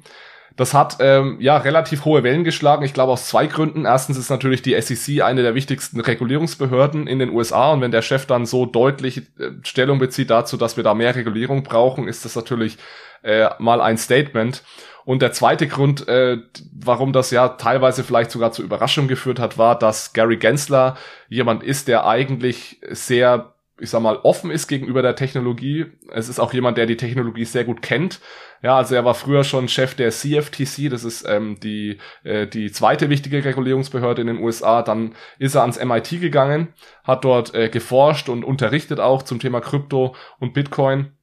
Das 0.56 0.74
hat 0.74 0.98
ähm, 1.00 1.38
ja 1.40 1.58
relativ 1.58 2.06
hohe 2.06 2.24
Wellen 2.24 2.44
geschlagen. 2.44 2.84
Ich 2.84 2.94
glaube 2.94 3.14
aus 3.14 3.28
zwei 3.28 3.48
Gründen. 3.48 3.86
Erstens 3.86 4.18
ist 4.18 4.30
natürlich 4.30 4.62
die 4.62 4.80
SEC 4.80 5.22
eine 5.22 5.44
der 5.44 5.56
wichtigsten 5.56 6.02
Regulierungsbehörden 6.02 7.08
in 7.08 7.20
den 7.20 7.30
USA 7.32 7.72
und 7.72 7.82
wenn 7.82 7.92
der 7.92 8.02
Chef 8.02 8.26
dann 8.26 8.46
so 8.46 8.66
deutlich 8.66 9.18
äh, 9.40 9.52
Stellung 9.64 10.00
bezieht 10.00 10.30
dazu, 10.30 10.58
dass 10.58 10.78
wir 10.78 10.84
da 10.84 10.94
mehr 10.94 11.16
Regulierung 11.16 11.64
brauchen, 11.64 12.08
ist 12.08 12.26
das 12.26 12.36
natürlich 12.36 12.78
äh, 13.24 13.50
mal 13.60 13.82
ein 13.82 13.98
Statement. 13.98 14.64
Und 15.04 15.22
der 15.22 15.32
zweite 15.32 15.68
Grund, 15.68 16.08
äh, 16.08 16.38
warum 16.74 17.12
das 17.12 17.32
ja 17.32 17.50
teilweise 17.50 18.04
vielleicht 18.04 18.32
sogar 18.32 18.52
zur 18.52 18.66
Überraschung 18.66 19.08
geführt 19.08 19.40
hat, 19.40 19.58
war, 19.58 19.78
dass 19.78 20.14
Gary 20.14 20.38
Gensler 20.38 20.96
jemand 21.28 21.64
ist, 21.64 21.88
der 21.88 22.06
eigentlich 22.06 22.80
sehr 22.90 23.51
ich 23.82 23.89
sag 23.89 24.02
mal, 24.02 24.17
offen 24.17 24.52
ist 24.52 24.67
gegenüber 24.67 25.02
der 25.02 25.15
Technologie. 25.15 25.88
Es 26.12 26.30
ist 26.30 26.39
auch 26.39 26.54
jemand, 26.54 26.78
der 26.78 26.86
die 26.86 26.98
Technologie 26.98 27.46
sehr 27.46 27.63
gut 27.63 27.82
kennt. 27.82 28.20
Ja, 28.62 28.78
also 28.78 28.94
er 28.94 29.04
war 29.04 29.15
früher 29.15 29.44
schon 29.44 29.67
Chef 29.67 29.96
der 29.96 30.12
CFTC, 30.12 30.89
das 30.89 31.04
ist 31.04 31.28
ähm, 31.28 31.60
die, 31.60 31.98
äh, 32.24 32.46
die 32.46 32.72
zweite 32.72 33.10
wichtige 33.10 33.44
Regulierungsbehörde 33.44 34.22
in 34.22 34.28
den 34.28 34.38
USA. 34.38 34.84
Dann 34.84 35.15
ist 35.39 35.56
er 35.56 35.62
ans 35.62 35.84
MIT 35.84 36.22
gegangen, 36.22 36.74
hat 37.04 37.26
dort 37.26 37.56
äh, 37.56 37.70
geforscht 37.70 38.30
und 38.30 38.44
unterrichtet 38.44 39.00
auch 39.00 39.24
zum 39.24 39.39
Thema 39.39 39.62
Krypto 39.62 40.15
und 40.39 40.54
Bitcoin 40.54 41.13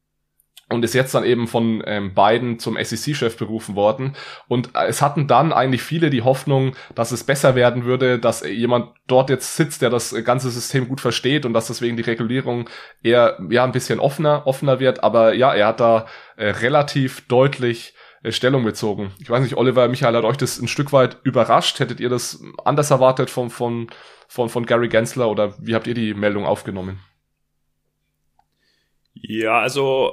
und 0.71 0.85
ist 0.85 0.95
jetzt 0.95 1.15
dann 1.15 1.25
eben 1.25 1.47
von 1.47 1.83
ähm, 1.87 2.15
Biden 2.15 2.59
zum 2.59 2.77
SEC-Chef 2.83 3.37
berufen 3.37 3.75
worden. 3.75 4.15
Und 4.49 4.75
äh, 4.75 4.87
es 4.87 5.01
hatten 5.01 5.27
dann 5.27 5.53
eigentlich 5.53 5.83
viele 5.83 6.11
die 6.11 6.23
Hoffnung, 6.23 6.75
dass 6.95 7.11
es 7.11 7.25
besser 7.25 7.55
werden 7.55 7.85
würde, 7.85 8.19
dass 8.19 8.47
jemand 8.47 8.91
dort 9.07 9.31
jetzt 9.31 9.57
sitzt, 9.57 9.81
der 9.81 9.91
das 9.91 10.15
ganze 10.25 10.51
System 10.51 10.89
gut 10.89 11.01
versteht 11.01 11.47
und 11.47 11.55
dass 11.55 11.69
deswegen 11.69 11.97
die 11.97 12.03
Regulierung 12.03 12.69
eher 13.03 13.39
ja 13.51 13.65
ein 13.65 13.73
bisschen 13.73 13.99
offener, 13.99 14.47
offener 14.47 14.79
wird. 14.79 15.03
Aber 15.03 15.33
ja, 15.35 15.55
er 15.55 15.69
hat 15.69 15.81
da 15.81 16.07
äh, 16.37 16.51
relativ 16.51 17.27
deutlich 17.29 17.95
äh, 18.23 18.33
Stellung 18.33 18.65
bezogen. 18.65 19.13
Ich 19.21 19.31
weiß 19.31 19.43
nicht, 19.43 19.57
Oliver, 19.57 19.89
Michael, 19.89 20.17
hat 20.17 20.25
euch 20.25 20.37
das 20.37 20.59
ein 20.59 20.69
Stück 20.69 20.93
weit 20.93 21.19
überrascht? 21.23 21.81
Hättet 21.81 22.01
ihr 22.01 22.11
das 22.11 22.43
anders 22.65 22.91
erwartet 22.91 23.31
von, 23.31 23.49
von, 23.49 23.89
von, 24.27 24.51
von 24.51 24.67
Gary 24.67 24.89
Gensler 24.89 25.31
oder 25.31 25.55
wie 25.59 25.75
habt 25.75 25.87
ihr 25.87 25.95
die 25.95 26.13
Meldung 26.13 26.45
aufgenommen? 26.45 27.01
Ja, 29.15 29.61
also 29.61 30.13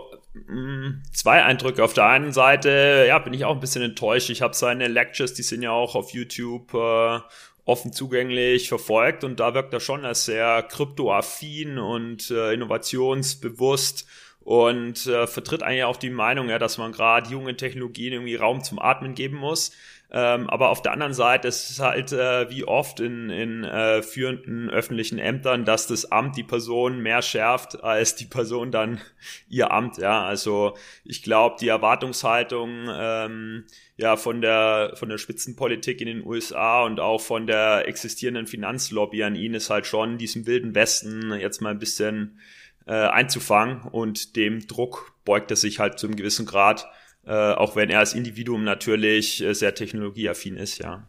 zwei 1.14 1.44
Eindrücke. 1.44 1.84
Auf 1.84 1.94
der 1.94 2.08
einen 2.08 2.32
Seite, 2.32 3.06
ja, 3.08 3.20
bin 3.20 3.34
ich 3.34 3.46
auch 3.46 3.54
ein 3.54 3.60
bisschen 3.60 3.82
enttäuscht. 3.82 4.30
Ich 4.30 4.42
habe 4.42 4.54
seine 4.54 4.88
Lectures, 4.88 5.34
die 5.34 5.44
sind 5.44 5.62
ja 5.62 5.72
auch 5.72 5.96
auf 5.96 6.12
YouTube 6.12 6.74
äh, 6.74 7.20
offen 7.66 7.94
zugänglich 7.94 8.70
verfolgt 8.70 9.24
und 9.24 9.40
da 9.40 9.54
wirkt 9.54 9.74
er 9.74 9.80
schon 9.80 10.06
als 10.06 10.26
sehr 10.26 10.64
kryptoaffin 10.64 11.80
und 11.80 12.30
äh, 12.32 12.54
innovationsbewusst 12.54 14.08
und 14.42 15.08
äh, 15.08 15.26
vertritt 15.26 15.64
eigentlich 15.64 15.86
auch 15.86 15.98
die 15.98 16.12
Meinung, 16.12 16.50
ja, 16.50 16.60
dass 16.60 16.78
man 16.78 16.92
gerade 16.92 17.32
jungen 17.32 17.58
Technologien 17.58 18.14
irgendwie 18.14 18.36
Raum 18.36 18.64
zum 18.64 18.78
Atmen 18.78 19.16
geben 19.16 19.38
muss. 19.38 19.72
Ähm, 20.18 20.50
aber 20.50 20.70
auf 20.70 20.82
der 20.82 20.94
anderen 20.94 21.14
Seite 21.14 21.50
ist 21.50 21.70
es 21.70 21.80
halt 21.82 22.14
äh, 22.14 22.50
wie 22.50 22.64
oft 22.64 23.02
in, 23.02 23.30
in 23.30 23.66
äh, 23.66 24.02
führenden 24.02 24.70
öffentlichen 24.70 25.20
Ämtern, 25.20 25.66
dass 25.66 25.88
das 25.88 26.10
Amt 26.10 26.38
die 26.38 26.44
Person 26.44 27.00
mehr 27.00 27.22
schärft 27.22 27.84
als 27.84 28.16
die 28.16 28.24
Person 28.24 28.72
dann 28.72 29.02
ihr 29.50 29.72
Amt. 29.72 29.98
Ja, 29.98 30.24
also 30.24 30.78
ich 31.04 31.22
glaube, 31.22 31.58
die 31.60 31.68
Erwartungshaltung 31.68 32.88
ähm, 32.90 33.66
ja 33.98 34.16
von 34.16 34.40
der 34.40 34.94
von 34.96 35.10
der 35.10 35.18
Spitzenpolitik 35.18 36.00
in 36.00 36.08
den 36.08 36.26
USA 36.26 36.84
und 36.84 37.02
auch 37.02 37.20
von 37.20 37.46
der 37.46 37.86
existierenden 37.86 38.48
Finanzlobby 38.48 39.22
an 39.22 39.36
ihn 39.36 39.54
ist 39.54 39.70
halt 39.70 39.86
schon 39.86 40.18
diesem 40.18 40.48
wilden 40.48 40.76
Westen 40.76 41.34
jetzt 41.34 41.62
mal 41.62 41.72
ein 41.72 41.80
bisschen 41.80 42.40
äh, 42.88 42.94
einzufangen 42.94 43.82
und 43.82 44.38
dem 44.38 44.66
Druck 44.66 45.12
beugt 45.26 45.52
er 45.52 45.58
sich 45.58 45.80
halt 45.80 46.00
zu 46.00 46.08
einem 46.08 46.16
gewissen 46.16 46.46
Grad 46.46 46.88
äh, 47.26 47.54
auch 47.54 47.76
wenn 47.76 47.90
er 47.90 48.00
als 48.00 48.14
Individuum 48.14 48.64
natürlich 48.64 49.44
äh, 49.44 49.54
sehr 49.54 49.74
technologieaffin 49.74 50.58
ist, 50.58 50.78
ja. 50.80 51.04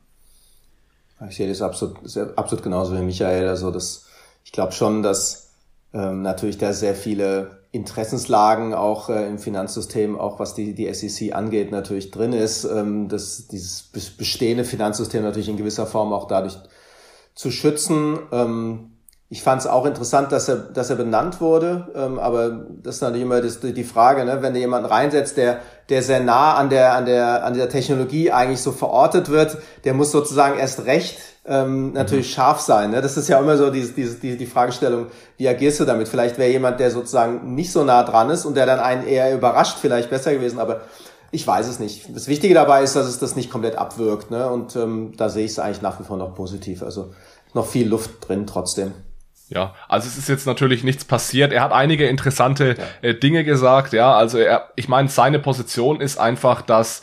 Ich 1.29 1.37
sehe 1.37 1.49
das 1.49 1.63
absolut, 1.63 1.97
absolut 2.37 2.63
genauso 2.63 2.95
wie 2.95 3.03
Michael. 3.03 3.49
Also 3.49 3.71
das, 3.71 4.07
ich 4.45 4.53
glaube 4.53 4.73
schon, 4.73 5.03
dass 5.03 5.55
ähm, 5.95 6.21
natürlich 6.21 6.59
da 6.59 6.75
sehr 6.75 6.95
viele 6.95 7.63
Interessenslagen 7.73 8.75
auch 8.75 9.09
äh, 9.09 9.27
im 9.27 9.39
Finanzsystem, 9.39 10.19
auch 10.19 10.39
was 10.39 10.55
die, 10.55 10.75
die 10.75 10.93
SEC 10.93 11.35
angeht, 11.35 11.71
natürlich 11.71 12.11
drin 12.11 12.33
ist, 12.33 12.65
ähm, 12.65 13.09
dass 13.09 13.49
dieses 13.49 13.83
bestehende 13.83 14.65
Finanzsystem 14.65 15.23
natürlich 15.23 15.49
in 15.49 15.57
gewisser 15.57 15.87
Form 15.87 16.13
auch 16.13 16.29
dadurch 16.29 16.57
zu 17.35 17.51
schützen. 17.51 18.19
Ähm, 18.33 18.96
ich 19.29 19.43
fand 19.43 19.61
es 19.61 19.67
auch 19.67 19.87
interessant, 19.87 20.31
dass 20.31 20.49
er, 20.49 20.57
dass 20.57 20.89
er 20.89 20.97
benannt 20.97 21.41
wurde, 21.41 21.89
ähm, 21.97 22.21
aber 22.21 22.67
das 22.83 22.97
ist 22.97 23.01
natürlich 23.01 23.25
immer 23.25 23.41
das, 23.41 23.59
die 23.59 23.85
Frage, 23.85 24.25
ne? 24.25 24.41
wenn 24.41 24.55
du 24.55 24.61
jemanden 24.61 24.87
reinsetzt, 24.87 25.37
der, 25.37 25.59
der 25.89 26.05
sehr 26.05 26.21
nah 26.21 26.55
an 26.55 26.71
der, 26.71 26.95
an 26.95 27.07
der, 27.07 27.45
an 27.45 27.55
der 27.55 27.69
Technologie 27.69 28.31
eigentlich 28.31 28.61
so 28.61 28.71
verortet 28.71 29.29
wird, 29.29 29.59
der 29.85 29.95
muss 29.95 30.13
sozusagen 30.13 30.57
erst 30.57 30.85
recht 30.85 31.19
ähm, 31.45 31.93
natürlich 31.93 32.29
mhm. 32.29 32.35
scharf 32.35 32.61
sein. 32.61 32.93
Ne? 32.93 33.03
Das 33.03 33.17
ist 33.17 33.29
ja 33.29 33.41
immer 33.41 33.57
so 33.57 33.71
diese, 33.71 33.95
diese, 33.95 34.15
die, 34.15 34.37
die 34.37 34.47
Fragestellung, 34.47 35.07
wie 35.39 35.49
agierst 35.49 35.81
du 35.81 35.85
damit? 35.85 36.07
Vielleicht 36.07 36.39
wäre 36.39 36.51
jemand, 36.51 36.79
der 36.79 36.93
sozusagen 36.93 37.55
nicht 37.57 37.73
so 37.73 37.83
nah 37.83 38.05
dran 38.05 38.31
ist 38.31 38.45
und 38.45 38.57
der 38.57 38.67
dann 38.67 38.79
einen 38.79 39.05
eher 39.09 39.35
überrascht, 39.35 39.79
vielleicht 39.81 40.09
besser 40.09 40.33
gewesen, 40.35 40.61
aber 40.61 40.83
ich 41.33 41.45
weiß 41.45 41.67
es 41.67 41.81
nicht. 41.81 42.15
Das 42.15 42.29
Wichtige 42.29 42.55
dabei 42.55 42.85
ist, 42.85 42.95
dass 42.95 43.07
es 43.07 43.19
das 43.19 43.35
nicht 43.35 43.51
komplett 43.51 43.77
abwirkt. 43.77 44.31
Ne? 44.31 44.49
Und 44.49 44.77
ähm, 44.77 45.15
da 45.17 45.29
sehe 45.29 45.45
ich 45.45 45.51
es 45.51 45.59
eigentlich 45.59 45.83
nach 45.83 45.99
wie 45.99 46.05
vor 46.05 46.17
noch 46.17 46.37
positiv. 46.37 46.85
Also 46.85 47.11
noch 47.55 47.67
viel 47.67 47.89
Luft 47.89 48.29
drin 48.29 48.47
trotzdem. 48.47 48.93
Ja, 49.49 49.75
also 49.89 50.09
es 50.09 50.19
ist 50.19 50.29
jetzt 50.29 50.47
natürlich 50.47 50.83
nichts 50.83 51.05
passiert. 51.05 51.53
Er 51.53 51.63
hat 51.63 51.73
einige 51.73 52.09
interessante 52.09 52.77
ja. 52.77 53.09
äh, 53.09 53.15
Dinge 53.15 53.45
gesagt, 53.45 53.93
ja. 53.93 54.17
Also 54.17 54.39
er, 54.39 54.71
ich 54.75 54.89
meine, 54.89 55.09
seine 55.09 55.39
Position 55.39 56.01
ist 56.01 56.19
einfach, 56.19 56.63
dass 56.63 57.03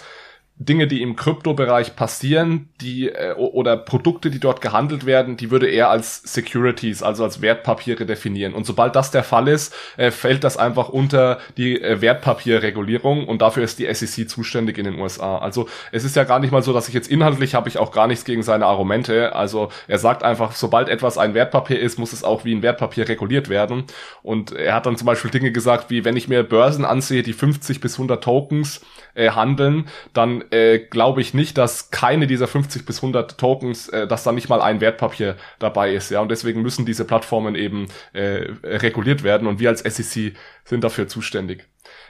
Dinge, 0.65 0.87
die 0.87 1.01
im 1.01 1.15
Kryptobereich 1.15 1.95
passieren, 1.95 2.69
die 2.81 3.09
äh, 3.09 3.33
oder 3.33 3.77
Produkte, 3.77 4.29
die 4.29 4.39
dort 4.39 4.61
gehandelt 4.61 5.05
werden, 5.05 5.37
die 5.37 5.51
würde 5.51 5.67
er 5.67 5.89
als 5.89 6.21
Securities, 6.23 7.03
also 7.03 7.23
als 7.23 7.41
Wertpapiere 7.41 8.05
definieren. 8.05 8.53
Und 8.53 8.65
sobald 8.65 8.95
das 8.95 9.11
der 9.11 9.23
Fall 9.23 9.47
ist, 9.47 9.73
äh, 9.97 10.11
fällt 10.11 10.43
das 10.43 10.57
einfach 10.57 10.89
unter 10.89 11.39
die 11.57 11.81
äh, 11.81 12.01
Wertpapierregulierung 12.01 13.27
und 13.27 13.41
dafür 13.41 13.63
ist 13.63 13.79
die 13.79 13.93
SEC 13.93 14.29
zuständig 14.29 14.77
in 14.77 14.85
den 14.85 14.99
USA. 14.99 15.37
Also 15.37 15.67
es 15.91 16.03
ist 16.03 16.15
ja 16.15 16.23
gar 16.23 16.39
nicht 16.39 16.51
mal 16.51 16.63
so, 16.63 16.73
dass 16.73 16.87
ich 16.87 16.93
jetzt 16.93 17.09
inhaltlich 17.09 17.55
habe 17.55 17.69
ich 17.69 17.77
auch 17.77 17.91
gar 17.91 18.07
nichts 18.07 18.25
gegen 18.25 18.43
seine 18.43 18.65
Argumente. 18.65 19.35
Also 19.35 19.69
er 19.87 19.99
sagt 19.99 20.23
einfach, 20.23 20.53
sobald 20.53 20.89
etwas 20.89 21.17
ein 21.17 21.33
Wertpapier 21.33 21.79
ist, 21.79 21.99
muss 21.99 22.13
es 22.13 22.23
auch 22.23 22.45
wie 22.45 22.53
ein 22.53 22.61
Wertpapier 22.61 23.07
reguliert 23.07 23.49
werden. 23.49 23.85
Und 24.21 24.51
er 24.51 24.75
hat 24.75 24.85
dann 24.85 24.97
zum 24.97 25.05
Beispiel 25.05 25.31
Dinge 25.31 25.51
gesagt, 25.51 25.89
wie 25.89 26.05
wenn 26.05 26.17
ich 26.17 26.27
mir 26.27 26.43
Börsen 26.43 26.85
ansehe, 26.85 27.23
die 27.23 27.33
50 27.33 27.81
bis 27.81 27.95
100 27.95 28.23
Tokens 28.23 28.81
äh, 29.15 29.31
handeln, 29.31 29.87
dann 30.13 30.43
äh, 30.53 30.79
glaube 30.79 31.21
ich 31.21 31.33
nicht, 31.33 31.57
dass 31.57 31.89
keine 31.89 32.27
dieser 32.27 32.47
50 32.47 32.85
bis 32.85 32.97
100 32.97 33.37
Tokens, 33.37 33.89
äh, 33.89 34.07
dass 34.07 34.23
da 34.23 34.31
nicht 34.31 34.49
mal 34.49 34.61
ein 34.61 34.81
Wertpapier 34.81 35.35
dabei 35.57 35.93
ist. 35.93 36.11
Ja, 36.11 36.21
und 36.21 36.29
deswegen 36.29 36.61
müssen 36.61 36.85
diese 36.85 37.05
Plattformen 37.05 37.55
eben 37.55 37.87
äh, 38.13 38.45
reguliert 38.63 39.23
werden 39.23 39.47
und 39.47 39.59
wir 39.59 39.69
als 39.69 39.79
SEC 39.79 40.33
sind 40.63 40.83
dafür 40.83 41.07
zuständig. 41.07 41.67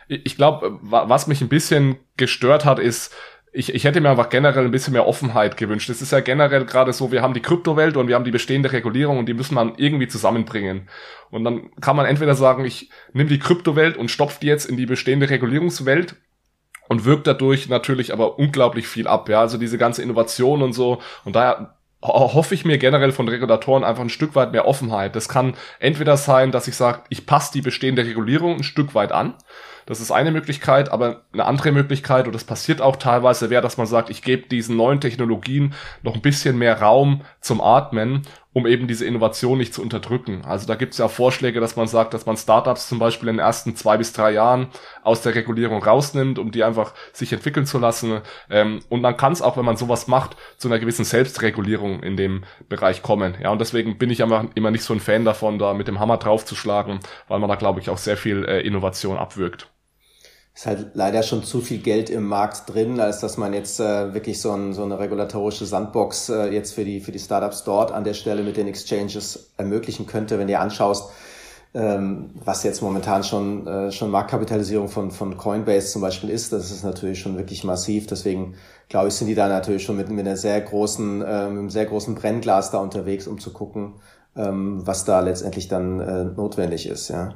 Ich 0.07 0.35
glaube, 0.35 0.77
was 0.81 1.27
mich 1.27 1.41
ein 1.41 1.47
bisschen 1.47 1.95
gestört 2.17 2.65
hat, 2.65 2.77
ist, 2.77 3.15
ich, 3.53 3.73
ich 3.73 3.85
hätte 3.85 4.01
mir 4.01 4.09
einfach 4.09 4.29
generell 4.29 4.65
ein 4.65 4.71
bisschen 4.71 4.93
mehr 4.93 5.07
Offenheit 5.07 5.55
gewünscht. 5.55 5.89
Es 5.89 6.01
ist 6.01 6.11
ja 6.11 6.19
generell 6.19 6.65
gerade 6.65 6.91
so, 6.91 7.11
wir 7.11 7.21
haben 7.21 7.35
die 7.35 7.41
Kryptowelt 7.41 7.95
und 7.95 8.07
wir 8.07 8.15
haben 8.15 8.25
die 8.25 8.31
bestehende 8.31 8.71
Regulierung 8.71 9.19
und 9.19 9.27
die 9.27 9.33
müssen 9.33 9.55
man 9.55 9.75
irgendwie 9.77 10.07
zusammenbringen. 10.07 10.89
Und 11.29 11.43
dann 11.43 11.69
kann 11.79 11.95
man 11.95 12.07
entweder 12.07 12.35
sagen, 12.35 12.65
ich 12.65 12.89
nehme 13.13 13.29
die 13.29 13.39
Kryptowelt 13.39 13.95
und 13.95 14.11
stopfe 14.11 14.39
die 14.41 14.47
jetzt 14.47 14.65
in 14.65 14.75
die 14.75 14.87
bestehende 14.87 15.29
Regulierungswelt 15.29 16.15
und 16.89 17.05
wirkt 17.05 17.27
dadurch 17.27 17.69
natürlich 17.69 18.13
aber 18.13 18.37
unglaublich 18.39 18.87
viel 18.87 19.07
ab. 19.07 19.29
Ja, 19.29 19.41
also 19.41 19.57
diese 19.57 19.77
ganze 19.77 20.01
Innovation 20.01 20.61
und 20.61 20.73
so. 20.73 21.01
Und 21.23 21.35
daher 21.35 21.75
hoffe 22.01 22.53
ich 22.53 22.65
mir 22.65 22.77
generell 22.77 23.11
von 23.13 23.27
Regulatoren 23.27 23.83
einfach 23.83 24.03
ein 24.03 24.09
Stück 24.09 24.35
weit 24.35 24.51
mehr 24.51 24.67
Offenheit. 24.67 25.15
Das 25.15 25.29
kann 25.29 25.55
entweder 25.79 26.17
sein, 26.17 26.51
dass 26.51 26.67
ich 26.67 26.75
sage, 26.75 27.01
ich 27.09 27.25
passe 27.25 27.53
die 27.53 27.61
bestehende 27.61 28.05
Regulierung 28.05 28.57
ein 28.57 28.63
Stück 28.63 28.93
weit 28.93 29.11
an 29.11 29.35
das 29.85 29.99
ist 29.99 30.11
eine 30.11 30.31
Möglichkeit, 30.31 30.91
aber 30.91 31.23
eine 31.33 31.45
andere 31.45 31.71
Möglichkeit, 31.71 32.25
und 32.25 32.33
das 32.33 32.43
passiert 32.43 32.81
auch 32.81 32.95
teilweise, 32.95 33.49
wäre, 33.49 33.61
dass 33.61 33.77
man 33.77 33.87
sagt, 33.87 34.09
ich 34.09 34.21
gebe 34.21 34.47
diesen 34.47 34.77
neuen 34.77 35.01
Technologien 35.01 35.73
noch 36.03 36.15
ein 36.15 36.21
bisschen 36.21 36.57
mehr 36.57 36.79
Raum 36.81 37.21
zum 37.41 37.61
Atmen, 37.61 38.23
um 38.53 38.67
eben 38.67 38.87
diese 38.87 39.05
Innovation 39.05 39.57
nicht 39.57 39.73
zu 39.73 39.81
unterdrücken. 39.81 40.43
Also 40.45 40.67
da 40.67 40.75
gibt 40.75 40.93
es 40.93 40.99
ja 40.99 41.07
Vorschläge, 41.07 41.59
dass 41.59 41.75
man 41.75 41.87
sagt, 41.87 42.13
dass 42.13 42.25
man 42.25 42.37
Startups 42.37 42.87
zum 42.87 42.99
Beispiel 42.99 43.29
in 43.29 43.35
den 43.35 43.45
ersten 43.45 43.75
zwei 43.75 43.97
bis 43.97 44.13
drei 44.13 44.31
Jahren 44.31 44.67
aus 45.03 45.21
der 45.21 45.35
Regulierung 45.35 45.83
rausnimmt, 45.83 46.39
um 46.39 46.51
die 46.51 46.63
einfach 46.63 46.93
sich 47.11 47.33
entwickeln 47.33 47.65
zu 47.65 47.79
lassen. 47.79 48.21
Ähm, 48.49 48.81
und 48.89 49.03
dann 49.03 49.17
kann 49.17 49.33
es 49.33 49.41
auch, 49.41 49.57
wenn 49.57 49.65
man 49.65 49.77
sowas 49.77 50.07
macht, 50.07 50.37
zu 50.57 50.67
einer 50.67 50.79
gewissen 50.79 51.05
Selbstregulierung 51.05 52.03
in 52.03 52.15
dem 52.15 52.43
Bereich 52.69 53.01
kommen. 53.01 53.35
Ja, 53.41 53.49
und 53.49 53.59
deswegen 53.59 53.97
bin 53.97 54.09
ich 54.09 54.21
einfach 54.23 54.45
immer 54.55 54.71
nicht 54.71 54.83
so 54.83 54.93
ein 54.93 54.99
Fan 54.99 55.25
davon, 55.25 55.59
da 55.59 55.73
mit 55.73 55.87
dem 55.87 55.99
Hammer 55.99 56.17
draufzuschlagen, 56.17 56.99
weil 57.27 57.39
man 57.39 57.49
da, 57.49 57.55
glaube 57.55 57.79
ich, 57.79 57.89
auch 57.89 57.97
sehr 57.97 58.17
viel 58.17 58.45
äh, 58.45 58.61
Innovation 58.61 59.17
abwirkt 59.17 59.72
ist 60.55 60.67
halt 60.67 60.91
leider 60.93 61.23
schon 61.23 61.43
zu 61.43 61.61
viel 61.61 61.79
Geld 61.79 62.09
im 62.09 62.27
Markt 62.27 62.71
drin, 62.71 62.99
als 62.99 63.19
dass 63.19 63.37
man 63.37 63.53
jetzt 63.53 63.79
äh, 63.79 64.13
wirklich 64.13 64.39
so, 64.39 64.51
ein, 64.51 64.73
so 64.73 64.83
eine 64.83 64.99
regulatorische 64.99 65.65
Sandbox 65.65 66.29
äh, 66.29 66.45
jetzt 66.49 66.73
für 66.73 66.85
die, 66.85 66.99
für 66.99 67.11
die 67.11 67.19
Startups 67.19 67.63
dort 67.63 67.91
an 67.91 68.03
der 68.03 68.13
Stelle 68.13 68.43
mit 68.43 68.57
den 68.57 68.67
Exchanges 68.67 69.51
ermöglichen 69.57 70.05
könnte, 70.05 70.37
wenn 70.37 70.47
du 70.47 70.59
anschaust, 70.59 71.09
ähm, 71.73 72.29
was 72.45 72.61
jetzt 72.61 72.83
momentan 72.83 73.23
schon, 73.23 73.65
äh, 73.65 73.91
schon 73.91 74.11
Marktkapitalisierung 74.11 74.89
von, 74.89 75.09
von 75.09 75.37
Coinbase 75.37 75.87
zum 75.87 76.03
Beispiel 76.03 76.29
ist, 76.29 76.53
das 76.53 76.69
ist 76.69 76.83
natürlich 76.83 77.19
schon 77.19 77.35
wirklich 77.35 77.63
massiv. 77.63 78.05
Deswegen 78.05 78.53
glaube 78.89 79.07
ich, 79.07 79.15
sind 79.15 79.27
die 79.27 79.35
da 79.35 79.47
natürlich 79.47 79.83
schon 79.83 79.97
mit, 79.97 80.09
mit 80.09 80.27
einer 80.27 80.37
sehr 80.37 80.61
großen, 80.61 81.23
äh, 81.23 81.49
mit 81.49 81.59
einem 81.59 81.69
sehr 81.71 81.87
großen 81.87 82.13
Brennglas 82.13 82.69
da 82.69 82.77
unterwegs, 82.77 83.25
um 83.25 83.39
zu 83.39 83.51
gucken, 83.51 83.93
ähm, 84.35 84.85
was 84.85 85.03
da 85.03 85.19
letztendlich 85.21 85.67
dann 85.67 85.99
äh, 85.99 86.25
notwendig 86.25 86.87
ist, 86.87 87.09
ja. 87.09 87.33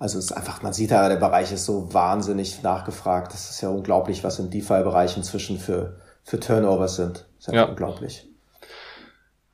Also 0.00 0.18
es 0.18 0.24
ist 0.24 0.32
einfach, 0.32 0.62
man 0.62 0.72
sieht 0.72 0.92
da, 0.92 1.10
der 1.10 1.16
Bereich 1.16 1.52
ist 1.52 1.66
so 1.66 1.92
wahnsinnig 1.92 2.62
nachgefragt. 2.62 3.34
Das 3.34 3.50
ist 3.50 3.60
ja 3.60 3.68
unglaublich, 3.68 4.24
was 4.24 4.38
im 4.38 4.48
DeFi-Bereich 4.48 5.18
inzwischen 5.18 5.58
für, 5.58 6.00
für 6.24 6.40
Turnovers 6.40 6.96
sind. 6.96 7.26
Das 7.36 7.48
ist 7.48 7.54
ja 7.54 7.64
unglaublich. 7.64 8.26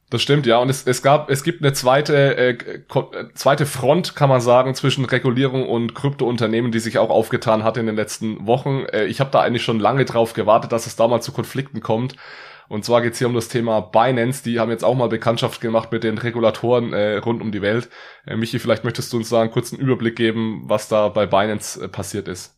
Das 0.08 0.22
stimmt, 0.22 0.46
ja. 0.46 0.58
Und 0.58 0.68
es, 0.68 0.86
es 0.86 1.02
gab, 1.02 1.30
es 1.30 1.42
gibt 1.42 1.64
eine 1.64 1.72
zweite, 1.72 2.36
äh, 2.36 2.58
zweite 3.34 3.66
Front, 3.66 4.14
kann 4.14 4.28
man 4.28 4.40
sagen, 4.40 4.76
zwischen 4.76 5.04
Regulierung 5.04 5.68
und 5.68 5.96
Kryptounternehmen, 5.96 6.70
die 6.70 6.78
sich 6.78 6.98
auch 6.98 7.10
aufgetan 7.10 7.64
hat 7.64 7.76
in 7.76 7.86
den 7.86 7.96
letzten 7.96 8.46
Wochen. 8.46 8.84
Äh, 8.92 9.06
ich 9.06 9.18
habe 9.18 9.30
da 9.32 9.40
eigentlich 9.40 9.64
schon 9.64 9.80
lange 9.80 10.04
drauf 10.04 10.32
gewartet, 10.32 10.70
dass 10.70 10.86
es 10.86 10.94
da 10.94 11.08
mal 11.08 11.20
zu 11.20 11.32
Konflikten 11.32 11.80
kommt. 11.80 12.14
Und 12.68 12.84
zwar 12.84 13.02
geht's 13.02 13.18
hier 13.18 13.28
um 13.28 13.34
das 13.34 13.48
Thema 13.48 13.80
Binance. 13.80 14.42
Die 14.42 14.58
haben 14.58 14.70
jetzt 14.70 14.84
auch 14.84 14.94
mal 14.94 15.08
Bekanntschaft 15.08 15.60
gemacht 15.60 15.92
mit 15.92 16.04
den 16.04 16.18
Regulatoren 16.18 16.92
äh, 16.92 17.16
rund 17.16 17.42
um 17.42 17.52
die 17.52 17.62
Welt. 17.62 17.88
Äh, 18.26 18.36
Michi, 18.36 18.58
vielleicht 18.58 18.84
möchtest 18.84 19.12
du 19.12 19.18
uns 19.18 19.28
da 19.28 19.40
einen 19.40 19.50
kurzen 19.50 19.78
Überblick 19.78 20.16
geben, 20.16 20.62
was 20.64 20.88
da 20.88 21.08
bei 21.08 21.26
Binance 21.26 21.82
äh, 21.84 21.88
passiert 21.88 22.28
ist. 22.28 22.56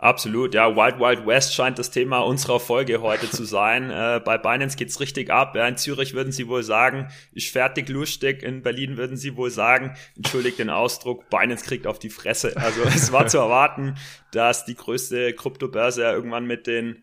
Absolut, 0.00 0.54
ja. 0.54 0.74
Wild 0.74 0.98
Wild 0.98 1.26
West 1.26 1.54
scheint 1.54 1.78
das 1.78 1.90
Thema 1.90 2.20
unserer 2.20 2.58
Folge 2.58 3.02
heute 3.02 3.30
zu 3.30 3.44
sein. 3.44 3.90
Äh, 4.00 4.20
bei 4.24 4.38
Binance 4.38 4.76
geht's 4.78 5.00
richtig 5.00 5.30
ab. 5.30 5.54
Ja, 5.54 5.68
in 5.68 5.76
Zürich 5.76 6.14
würden 6.14 6.32
sie 6.32 6.48
wohl 6.48 6.62
sagen, 6.62 7.08
ich 7.32 7.52
fertig 7.52 7.88
lustig. 7.88 8.42
In 8.42 8.62
Berlin 8.62 8.96
würden 8.96 9.16
sie 9.16 9.36
wohl 9.36 9.50
sagen, 9.50 9.94
entschuldigt 10.16 10.58
den 10.58 10.70
Ausdruck, 10.70 11.28
Binance 11.28 11.64
kriegt 11.64 11.86
auf 11.86 11.98
die 11.98 12.08
Fresse. 12.08 12.56
Also 12.56 12.82
es 12.84 13.12
war 13.12 13.26
zu 13.26 13.38
erwarten, 13.38 13.96
dass 14.32 14.64
die 14.64 14.76
größte 14.76 15.34
Kryptobörse 15.34 16.02
ja 16.02 16.12
irgendwann 16.12 16.46
mit 16.46 16.66
den 16.66 17.02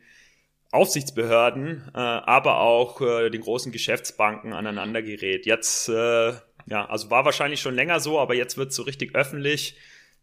Aufsichtsbehörden, 0.77 1.89
äh, 1.93 1.97
aber 1.97 2.59
auch 2.59 3.01
äh, 3.01 3.31
den 3.31 3.41
großen 3.41 3.71
Geschäftsbanken 3.71 4.53
aneinander 4.53 5.01
gerät. 5.01 5.47
Jetzt, 5.47 5.89
äh, 5.89 6.33
ja, 6.67 6.85
also 6.87 7.09
war 7.09 7.25
wahrscheinlich 7.25 7.61
schon 7.61 7.73
länger 7.73 7.99
so, 7.99 8.19
aber 8.19 8.35
jetzt 8.35 8.57
wird 8.57 8.69
es 8.69 8.75
so 8.75 8.83
richtig 8.83 9.15
öffentlich. 9.15 9.75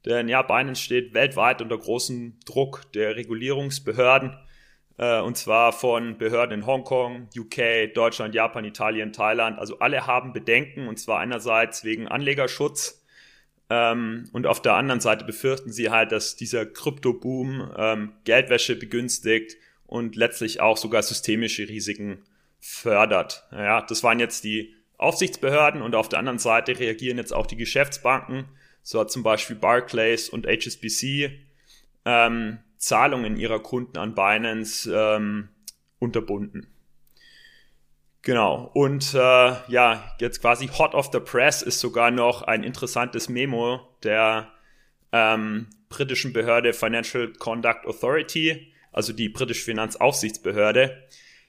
Denn 0.04 0.28
ja, 0.28 0.42
Binance 0.42 0.80
steht 0.80 1.12
weltweit 1.12 1.60
unter 1.60 1.76
großem 1.76 2.38
Druck 2.46 2.82
der 2.92 3.16
Regulierungsbehörden. 3.16 4.36
Äh, 4.96 5.20
und 5.22 5.36
zwar 5.36 5.72
von 5.72 6.18
Behörden 6.18 6.60
in 6.60 6.66
Hongkong, 6.66 7.28
UK, 7.36 7.92
Deutschland, 7.92 8.32
Japan, 8.34 8.64
Italien, 8.64 9.12
Thailand. 9.12 9.58
Also 9.58 9.80
alle 9.80 10.06
haben 10.06 10.32
Bedenken 10.32 10.86
und 10.86 11.00
zwar 11.00 11.18
einerseits 11.18 11.82
wegen 11.82 12.06
Anlegerschutz. 12.06 13.04
Ähm, 13.70 14.28
und 14.32 14.46
auf 14.46 14.62
der 14.62 14.74
anderen 14.74 15.00
Seite 15.00 15.24
befürchten 15.24 15.72
sie 15.72 15.90
halt, 15.90 16.12
dass 16.12 16.36
dieser 16.36 16.64
Kryptoboom 16.64 17.72
ähm, 17.76 18.12
Geldwäsche 18.22 18.76
begünstigt 18.76 19.56
und 19.94 20.16
letztlich 20.16 20.60
auch 20.60 20.76
sogar 20.76 21.04
systemische 21.04 21.68
Risiken 21.68 22.24
fördert. 22.58 23.44
Ja, 23.52 23.80
das 23.80 24.02
waren 24.02 24.18
jetzt 24.18 24.42
die 24.42 24.74
Aufsichtsbehörden 24.98 25.82
und 25.82 25.94
auf 25.94 26.08
der 26.08 26.18
anderen 26.18 26.40
Seite 26.40 26.76
reagieren 26.80 27.16
jetzt 27.16 27.32
auch 27.32 27.46
die 27.46 27.54
Geschäftsbanken, 27.54 28.46
so 28.82 28.98
hat 28.98 29.12
zum 29.12 29.22
Beispiel 29.22 29.54
Barclays 29.54 30.28
und 30.28 30.48
HSBC 30.48 31.38
ähm, 32.04 32.58
Zahlungen 32.76 33.36
ihrer 33.36 33.60
Kunden 33.60 33.96
an 33.96 34.16
Binance 34.16 34.92
ähm, 34.92 35.50
unterbunden. 36.00 36.66
Genau. 38.22 38.72
Und 38.74 39.14
äh, 39.14 39.52
ja, 39.68 40.16
jetzt 40.18 40.40
quasi 40.40 40.66
hot 40.66 40.94
off 40.94 41.10
the 41.12 41.20
press 41.20 41.62
ist 41.62 41.78
sogar 41.78 42.10
noch 42.10 42.42
ein 42.42 42.64
interessantes 42.64 43.28
Memo 43.28 43.80
der 44.02 44.48
ähm, 45.12 45.68
britischen 45.88 46.32
Behörde 46.32 46.72
Financial 46.72 47.32
Conduct 47.34 47.86
Authority, 47.86 48.73
also 48.94 49.12
die 49.12 49.28
britische 49.28 49.64
Finanzaufsichtsbehörde, 49.64 51.02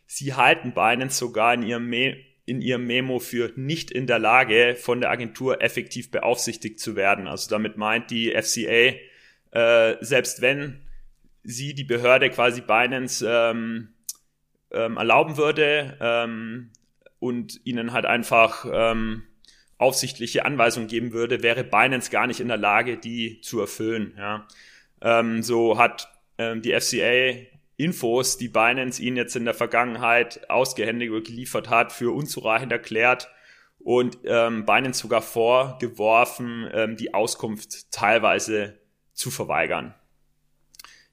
sie 0.08 0.34
halten 0.34 0.74
Binance 0.74 1.18
sogar 1.18 1.54
in 1.54 1.64
ihrem, 1.64 1.88
Me 1.88 2.18
in 2.46 2.62
ihrem 2.62 2.86
Memo 2.86 3.20
für 3.20 3.52
nicht 3.56 3.92
in 3.92 4.08
der 4.08 4.20
Lage, 4.20 4.76
von 4.80 5.02
der 5.02 5.10
Agentur 5.10 5.62
effektiv 5.62 6.12
beaufsichtigt 6.12 6.80
zu 6.80 6.96
werden. 6.96 7.28
Also 7.28 7.50
damit 7.50 7.78
meint 7.78 8.12
die 8.12 8.32
FCA, 8.32 8.96
äh, 9.52 9.98
selbst 10.02 10.42
wenn 10.42 10.82
sie 11.44 11.74
die 11.74 11.84
Behörde 11.84 12.30
quasi 12.30 12.62
Binance 12.62 13.26
ähm, 13.28 13.94
ähm, 14.72 14.98
erlauben 14.98 15.38
würde 15.38 15.98
ähm, 16.02 16.72
und 17.20 17.62
ihnen 17.64 17.94
halt 17.94 18.06
einfach 18.06 18.66
ähm, 18.72 19.24
aufsichtliche 19.78 20.46
Anweisungen 20.46 20.88
geben 20.88 21.14
würde, 21.14 21.44
wäre 21.44 21.64
Binance 21.64 22.12
gar 22.12 22.28
nicht 22.28 22.40
in 22.40 22.48
der 22.48 22.58
Lage, 22.58 22.98
die 22.98 23.42
zu 23.42 23.60
erfüllen. 23.60 24.14
Ja. 24.18 24.48
Ähm, 25.02 25.44
so 25.44 25.78
hat 25.78 26.15
ähm, 26.38 26.62
die 26.62 26.80
FCA 26.80 27.46
Infos, 27.78 28.38
die 28.38 28.48
Binance 28.48 29.02
ihnen 29.02 29.18
jetzt 29.18 29.36
in 29.36 29.46
der 29.46 29.54
Vergangenheit 29.54 30.50
ausgehändigt 30.50 31.12
oder 31.12 31.22
geliefert 31.22 31.70
hat, 31.70 31.92
für 31.92 32.16
unzureichend 32.16 32.72
erklärt 32.72 33.30
und 33.80 34.18
ähm, 34.24 34.66
Binance 34.66 35.02
sogar 35.02 35.22
vorgeworfen, 35.22 36.70
ähm, 36.74 36.98
die 36.98 37.14
Auskunft 37.14 37.92
teilweise 37.92 38.80
zu 39.14 39.30
verweigern. 39.30 39.94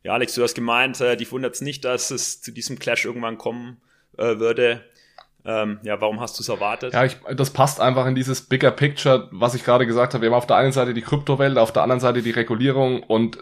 Ja, 0.04 0.14
Alex, 0.14 0.34
du 0.34 0.42
hast 0.42 0.54
gemeint, 0.54 1.00
äh, 1.00 1.16
dich 1.16 1.30
wundert 1.32 1.54
es 1.54 1.60
nicht, 1.60 1.84
dass 1.84 2.10
es 2.10 2.40
zu 2.40 2.50
diesem 2.52 2.78
Clash 2.78 3.04
irgendwann 3.04 3.38
kommen 3.38 3.80
äh, 4.16 4.38
würde. 4.38 4.84
Ähm, 5.44 5.80
ja, 5.82 6.00
warum 6.00 6.20
hast 6.20 6.38
du 6.38 6.42
es 6.42 6.48
erwartet? 6.48 6.92
Ja, 6.92 7.04
ich, 7.04 7.18
das 7.36 7.50
passt 7.50 7.80
einfach 7.80 8.06
in 8.06 8.14
dieses 8.14 8.42
Bigger 8.42 8.70
Picture, 8.70 9.28
was 9.32 9.54
ich 9.54 9.64
gerade 9.64 9.86
gesagt 9.86 10.14
habe. 10.14 10.22
Wir 10.22 10.30
haben 10.30 10.38
auf 10.38 10.46
der 10.46 10.56
einen 10.56 10.72
Seite 10.72 10.94
die 10.94 11.02
Kryptowelt, 11.02 11.58
auf 11.58 11.72
der 11.72 11.82
anderen 11.82 12.00
Seite 12.00 12.22
die 12.22 12.30
Regulierung 12.30 13.02
und 13.02 13.38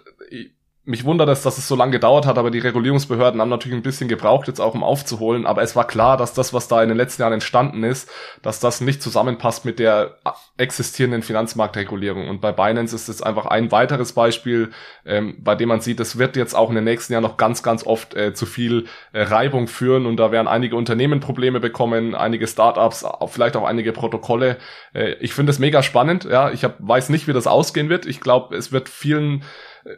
mich 0.84 1.04
wundert 1.04 1.28
es, 1.28 1.42
dass 1.42 1.58
es 1.58 1.68
so 1.68 1.76
lange 1.76 1.92
gedauert 1.92 2.24
hat, 2.24 2.38
aber 2.38 2.50
die 2.50 2.58
Regulierungsbehörden 2.58 3.40
haben 3.40 3.50
natürlich 3.50 3.76
ein 3.76 3.82
bisschen 3.82 4.08
gebraucht, 4.08 4.48
jetzt 4.48 4.60
auch 4.60 4.74
um 4.74 4.82
aufzuholen. 4.82 5.44
Aber 5.44 5.60
es 5.62 5.76
war 5.76 5.86
klar, 5.86 6.16
dass 6.16 6.32
das, 6.32 6.54
was 6.54 6.68
da 6.68 6.82
in 6.82 6.88
den 6.88 6.96
letzten 6.96 7.20
Jahren 7.20 7.34
entstanden 7.34 7.84
ist, 7.84 8.10
dass 8.40 8.60
das 8.60 8.80
nicht 8.80 9.02
zusammenpasst 9.02 9.66
mit 9.66 9.78
der 9.78 10.16
existierenden 10.56 11.22
Finanzmarktregulierung. 11.22 12.28
Und 12.28 12.40
bei 12.40 12.52
Binance 12.52 12.96
ist 12.96 13.08
es 13.10 13.20
einfach 13.20 13.44
ein 13.44 13.70
weiteres 13.70 14.14
Beispiel, 14.14 14.70
ähm, 15.04 15.36
bei 15.40 15.54
dem 15.54 15.68
man 15.68 15.82
sieht, 15.82 16.00
es 16.00 16.18
wird 16.18 16.34
jetzt 16.36 16.54
auch 16.54 16.70
in 16.70 16.76
den 16.76 16.84
nächsten 16.84 17.12
Jahren 17.12 17.24
noch 17.24 17.36
ganz, 17.36 17.62
ganz 17.62 17.86
oft 17.86 18.14
äh, 18.14 18.32
zu 18.32 18.46
viel 18.46 18.86
äh, 19.12 19.22
Reibung 19.22 19.68
führen. 19.68 20.06
Und 20.06 20.16
da 20.16 20.32
werden 20.32 20.48
einige 20.48 20.76
Unternehmen 20.76 21.20
Probleme 21.20 21.60
bekommen, 21.60 22.14
einige 22.14 22.46
Startups, 22.46 23.04
vielleicht 23.26 23.54
auch 23.56 23.64
einige 23.64 23.92
Protokolle. 23.92 24.56
Äh, 24.94 25.12
ich 25.20 25.34
finde 25.34 25.50
es 25.50 25.58
mega 25.58 25.82
spannend. 25.82 26.24
Ja, 26.24 26.50
ich 26.50 26.64
hab, 26.64 26.76
weiß 26.78 27.10
nicht, 27.10 27.28
wie 27.28 27.34
das 27.34 27.46
ausgehen 27.46 27.90
wird. 27.90 28.06
Ich 28.06 28.20
glaube, 28.20 28.56
es 28.56 28.72
wird 28.72 28.88
vielen 28.88 29.44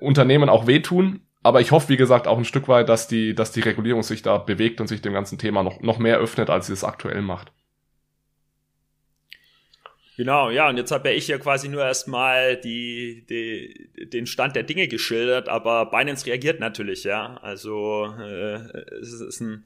Unternehmen 0.01 0.49
auch 0.49 0.67
wehtun. 0.67 1.21
Aber 1.43 1.61
ich 1.61 1.73
hoffe, 1.73 1.89
wie 1.89 1.97
gesagt, 1.97 2.29
auch 2.29 2.39
ein 2.39 2.45
Stück 2.45 2.69
weit, 2.69 2.89
dass 2.89 3.09
die, 3.09 3.35
dass 3.35 3.51
die 3.51 3.61
Regulierung 3.61 4.03
sich 4.03 4.23
da 4.23 4.39
bewegt 4.39 4.81
und 4.81 4.87
sich 4.87 5.03
dem 5.03 5.13
ganzen 5.13 5.39
Thema 5.39 5.63
noch, 5.63 5.81
noch 5.81 5.99
mehr 5.99 6.19
öffnet, 6.19 6.51
als 6.51 6.69
sie 6.69 6.73
es 6.73 6.85
aktuell 6.85 7.21
macht. 7.21 7.53
Genau, 10.17 10.51
ja, 10.51 10.69
und 10.69 10.77
jetzt 10.77 10.93
habe 10.93 11.09
ja 11.09 11.17
ich 11.17 11.27
ja 11.27 11.39
quasi 11.39 11.69
nur 11.69 11.83
erstmal 11.83 12.59
die, 12.59 13.25
die, 13.29 14.09
den 14.09 14.27
Stand 14.27 14.55
der 14.55 14.63
Dinge 14.63 14.87
geschildert, 14.87 15.49
aber 15.49 15.87
Binance 15.87 16.27
reagiert 16.27 16.61
natürlich, 16.61 17.05
ja. 17.05 17.39
Also 17.43 18.15
äh, 18.21 18.57
es 19.01 19.13
ist 19.13 19.41
ein, 19.41 19.65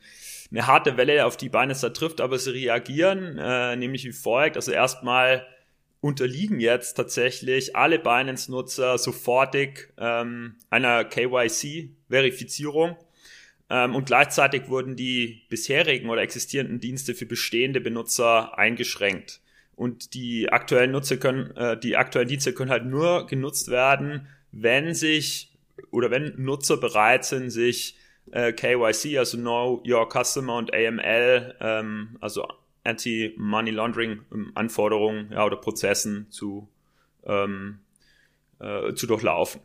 eine 0.52 0.66
harte 0.68 0.96
Welle, 0.96 1.26
auf 1.26 1.37
die 1.37 1.48
Binance 1.48 1.83
da 1.83 1.90
trifft, 1.92 2.20
aber 2.20 2.38
sie 2.38 2.52
reagieren, 2.52 3.37
äh, 3.38 3.74
nämlich 3.74 4.05
wie 4.05 4.12
folgt. 4.12 4.57
Also 4.57 4.70
erstmal 4.70 5.44
unterliegen 6.07 6.61
jetzt 6.61 6.95
tatsächlich 6.95 7.77
alle 7.77 7.99
Binance-Nutzer 7.99 8.99
sofortig 8.99 9.92
ähm, 9.99 10.57
einer 10.71 11.05
KYC-Verifizierung. 11.05 12.97
Ähm, 13.69 13.95
und 13.95 14.07
gleichzeitig 14.07 14.69
wurden 14.69 14.97
die 14.97 15.42
bisherigen 15.49 16.09
oder 16.09 16.23
existierenden 16.23 16.81
Dienste 16.81 17.14
für 17.14 17.27
bestehende 17.27 17.81
Benutzer 17.81 18.57
eingeschränkt. 18.59 19.40
Und 19.75 20.14
die 20.14 20.51
aktuellen 20.51 20.92
Nutzer 20.92 21.16
können, 21.16 21.55
äh, 21.57 21.79
die 21.79 21.97
aktuellen 21.97 22.29
Dienste 22.29 22.53
können 22.53 22.71
halt 22.71 22.87
nur 22.87 23.27
genutzt 23.27 23.69
werden, 23.69 24.29
wenn 24.53 24.95
sich 24.95 25.53
oder 25.90 26.11
wenn 26.11 26.35
Nutzer 26.37 26.79
bereit 26.79 27.25
sind, 27.25 27.51
sich 27.51 27.97
äh, 28.33 28.53
KYC, 28.53 29.19
also 29.19 29.37
Know 29.37 29.83
Your 29.87 30.09
Customer 30.11 30.57
und 30.57 30.73
AML, 30.73 31.55
ähm, 31.61 32.16
also 32.21 32.47
Anti-Money 32.87 33.70
Laundering 33.70 34.20
ähm, 34.33 35.29
ja, 35.31 35.44
oder 35.44 35.57
Prozessen 35.57 36.31
zu, 36.31 36.68
ähm, 37.25 37.81
äh, 38.61 38.94
zu 38.94 39.07
durchlaufen. 39.07 39.61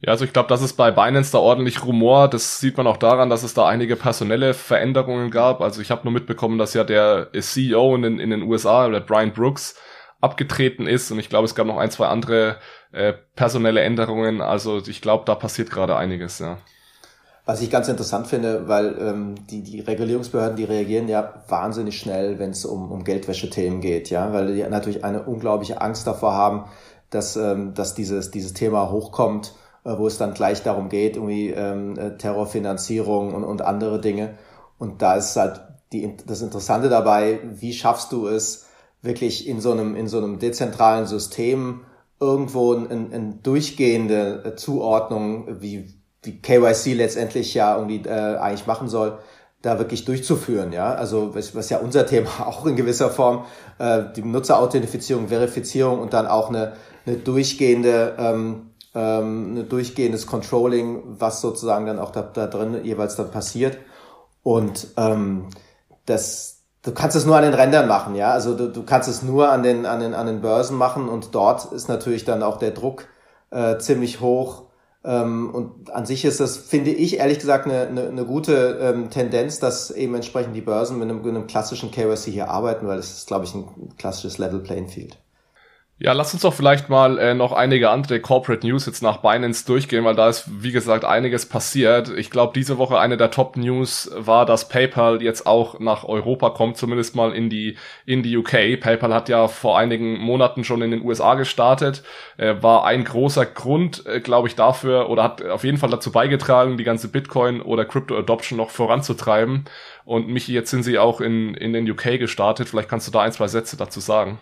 Ja, 0.00 0.12
also 0.12 0.24
ich 0.26 0.32
glaube, 0.32 0.48
das 0.48 0.60
ist 0.60 0.74
bei 0.74 0.90
Binance 0.90 1.32
da 1.32 1.38
ordentlich 1.38 1.84
Rumor. 1.84 2.28
Das 2.28 2.60
sieht 2.60 2.76
man 2.76 2.86
auch 2.86 2.98
daran, 2.98 3.30
dass 3.30 3.42
es 3.42 3.54
da 3.54 3.66
einige 3.66 3.96
personelle 3.96 4.52
Veränderungen 4.52 5.30
gab. 5.30 5.62
Also 5.62 5.80
ich 5.80 5.90
habe 5.90 6.02
nur 6.04 6.12
mitbekommen, 6.12 6.58
dass 6.58 6.74
ja 6.74 6.84
der 6.84 7.30
CEO 7.32 7.94
in 7.96 8.02
den, 8.02 8.18
in 8.20 8.30
den 8.30 8.42
USA, 8.42 8.88
der 8.88 9.00
Brian 9.00 9.32
Brooks, 9.32 9.80
abgetreten 10.20 10.86
ist. 10.86 11.10
Und 11.10 11.18
ich 11.18 11.28
glaube, 11.28 11.46
es 11.46 11.54
gab 11.54 11.66
noch 11.66 11.78
ein, 11.78 11.90
zwei 11.90 12.08
andere 12.08 12.58
äh, 12.92 13.14
personelle 13.34 13.80
Änderungen. 13.80 14.40
Also 14.40 14.82
ich 14.86 15.00
glaube, 15.00 15.24
da 15.24 15.34
passiert 15.34 15.70
gerade 15.70 15.96
einiges, 15.96 16.38
ja. 16.40 16.58
Was 17.46 17.62
ich 17.62 17.70
ganz 17.70 17.88
interessant 17.88 18.26
finde, 18.26 18.68
weil 18.68 18.96
ähm, 19.00 19.34
die, 19.48 19.62
die 19.62 19.80
Regulierungsbehörden, 19.80 20.56
die 20.56 20.64
reagieren 20.64 21.08
ja 21.08 21.42
wahnsinnig 21.48 21.98
schnell, 21.98 22.38
wenn 22.38 22.50
es 22.50 22.64
um, 22.64 22.90
um 22.90 23.04
Geldwäsche-Themen 23.04 23.80
geht, 23.80 24.10
ja, 24.10 24.32
weil 24.32 24.54
die 24.54 24.62
natürlich 24.64 25.04
eine 25.04 25.22
unglaubliche 25.22 25.80
Angst 25.80 26.06
davor 26.06 26.34
haben, 26.34 26.64
dass, 27.08 27.36
ähm, 27.36 27.72
dass 27.72 27.94
dieses, 27.94 28.30
dieses 28.32 28.52
Thema 28.52 28.90
hochkommt 28.90 29.54
äh, 29.86 29.98
wo 29.98 30.08
es 30.08 30.18
dann 30.18 30.34
gleich 30.34 30.62
darum 30.64 30.88
geht, 30.88 31.14
irgendwie 31.14 31.50
ähm, 31.50 31.96
äh, 31.96 32.16
Terrorfinanzierung 32.16 33.32
und, 33.32 33.44
und 33.44 33.62
andere 33.62 34.00
Dinge. 34.00 34.36
Und 34.78 35.00
da 35.00 35.14
ist 35.14 35.36
halt 35.36 35.60
die, 35.92 36.16
das 36.26 36.42
Interessante 36.42 36.88
dabei, 36.88 37.38
wie 37.54 37.72
schaffst 37.72 38.10
du 38.10 38.26
es, 38.26 38.66
wirklich 39.02 39.46
in 39.46 39.60
so 39.60 39.70
einem, 39.70 39.94
in 39.94 40.08
so 40.08 40.18
einem 40.18 40.40
dezentralen 40.40 41.06
System 41.06 41.82
irgendwo 42.18 42.74
eine 42.74 42.88
ein 42.88 43.40
durchgehende 43.44 44.42
äh, 44.44 44.56
Zuordnung, 44.56 45.60
wie, 45.60 45.94
wie 46.26 46.40
KYC 46.40 46.94
letztendlich 46.94 47.54
ja 47.54 47.76
irgendwie 47.76 48.06
äh, 48.08 48.36
eigentlich 48.36 48.66
machen 48.66 48.88
soll, 48.88 49.18
da 49.62 49.78
wirklich 49.78 50.04
durchzuführen, 50.04 50.72
ja. 50.72 50.94
Also 50.94 51.34
was, 51.34 51.54
was 51.54 51.70
ja 51.70 51.78
unser 51.78 52.06
Thema 52.06 52.30
auch 52.46 52.66
in 52.66 52.76
gewisser 52.76 53.10
Form, 53.10 53.44
äh, 53.78 54.02
die 54.14 54.22
Nutzerauthentifizierung, 54.22 55.28
Verifizierung 55.28 56.00
und 56.00 56.12
dann 56.12 56.26
auch 56.26 56.48
eine, 56.48 56.74
eine 57.06 57.16
durchgehende 57.16 58.14
ähm, 58.18 58.70
ähm, 58.96 59.58
ein 59.58 59.68
durchgehendes 59.68 60.26
Controlling, 60.26 61.02
was 61.20 61.42
sozusagen 61.42 61.86
dann 61.86 61.98
auch 61.98 62.10
da, 62.10 62.22
da 62.22 62.46
drin 62.46 62.82
jeweils 62.82 63.14
dann 63.14 63.30
passiert. 63.30 63.76
Und 64.42 64.88
ähm, 64.96 65.48
das, 66.06 66.62
du 66.82 66.92
kannst 66.92 67.14
es 67.14 67.26
nur 67.26 67.36
an 67.36 67.42
den 67.42 67.52
Rändern 67.52 67.88
machen, 67.88 68.14
ja. 68.14 68.32
Also 68.32 68.56
du, 68.56 68.68
du 68.72 68.84
kannst 68.84 69.08
es 69.08 69.22
nur 69.22 69.50
an 69.50 69.62
den, 69.62 69.84
an 69.84 70.00
den, 70.00 70.14
an 70.14 70.26
den 70.26 70.40
Börsen 70.40 70.78
machen 70.78 71.08
und 71.10 71.34
dort 71.34 71.72
ist 71.72 71.88
natürlich 71.88 72.24
dann 72.24 72.42
auch 72.42 72.56
der 72.56 72.70
Druck 72.70 73.06
äh, 73.50 73.76
ziemlich 73.78 74.20
hoch. 74.20 74.62
Ähm, 75.06 75.54
und 75.54 75.90
an 75.92 76.04
sich 76.04 76.24
ist 76.24 76.40
das, 76.40 76.56
finde 76.56 76.90
ich 76.90 77.18
ehrlich 77.18 77.38
gesagt, 77.38 77.66
eine, 77.66 77.86
eine, 77.86 78.08
eine 78.08 78.24
gute 78.24 78.78
ähm, 78.80 79.08
Tendenz, 79.08 79.60
dass 79.60 79.92
eben 79.92 80.14
entsprechend 80.16 80.56
die 80.56 80.60
Börsen 80.60 80.98
mit 80.98 81.08
einem, 81.08 81.22
mit 81.22 81.28
einem 81.28 81.46
klassischen 81.46 81.92
KYC 81.92 82.32
hier 82.32 82.50
arbeiten, 82.50 82.88
weil 82.88 82.96
das 82.96 83.12
ist, 83.12 83.28
glaube 83.28 83.44
ich, 83.44 83.54
ein 83.54 83.68
klassisches 83.96 84.38
Level 84.38 84.58
Playing 84.58 84.88
Field. 84.88 85.16
Ja, 85.98 86.12
lass 86.12 86.34
uns 86.34 86.42
doch 86.42 86.52
vielleicht 86.52 86.90
mal 86.90 87.16
äh, 87.18 87.32
noch 87.32 87.52
einige 87.52 87.88
andere 87.88 88.20
Corporate 88.20 88.66
News 88.66 88.84
jetzt 88.84 89.02
nach 89.02 89.16
Binance 89.22 89.64
durchgehen, 89.64 90.04
weil 90.04 90.14
da 90.14 90.28
ist, 90.28 90.44
wie 90.62 90.70
gesagt, 90.70 91.06
einiges 91.06 91.46
passiert. 91.46 92.10
Ich 92.10 92.30
glaube, 92.30 92.52
diese 92.54 92.76
Woche 92.76 92.98
eine 92.98 93.16
der 93.16 93.30
Top 93.30 93.56
News 93.56 94.10
war, 94.14 94.44
dass 94.44 94.68
PayPal 94.68 95.22
jetzt 95.22 95.46
auch 95.46 95.80
nach 95.80 96.04
Europa 96.04 96.50
kommt, 96.50 96.76
zumindest 96.76 97.16
mal 97.16 97.32
in 97.32 97.48
die, 97.48 97.78
in 98.04 98.22
die 98.22 98.36
UK. 98.36 98.78
PayPal 98.78 99.14
hat 99.14 99.30
ja 99.30 99.48
vor 99.48 99.78
einigen 99.78 100.18
Monaten 100.18 100.64
schon 100.64 100.82
in 100.82 100.90
den 100.90 101.02
USA 101.02 101.34
gestartet, 101.34 102.02
äh, 102.36 102.56
war 102.60 102.84
ein 102.84 103.02
großer 103.02 103.46
Grund, 103.46 104.04
äh, 104.04 104.20
glaube 104.20 104.48
ich, 104.48 104.54
dafür 104.54 105.08
oder 105.08 105.22
hat 105.22 105.42
auf 105.42 105.64
jeden 105.64 105.78
Fall 105.78 105.90
dazu 105.90 106.12
beigetragen, 106.12 106.76
die 106.76 106.84
ganze 106.84 107.08
Bitcoin 107.08 107.62
oder 107.62 107.86
Crypto 107.86 108.18
Adoption 108.18 108.58
noch 108.58 108.68
voranzutreiben. 108.68 109.64
Und 110.04 110.28
Michi, 110.28 110.52
jetzt 110.52 110.70
sind 110.70 110.82
sie 110.82 110.98
auch 110.98 111.22
in, 111.22 111.54
in 111.54 111.72
den 111.72 111.90
UK 111.90 112.18
gestartet. 112.18 112.68
Vielleicht 112.68 112.90
kannst 112.90 113.08
du 113.08 113.12
da 113.12 113.22
ein, 113.22 113.32
zwei 113.32 113.48
Sätze 113.48 113.78
dazu 113.78 114.00
sagen. 114.00 114.40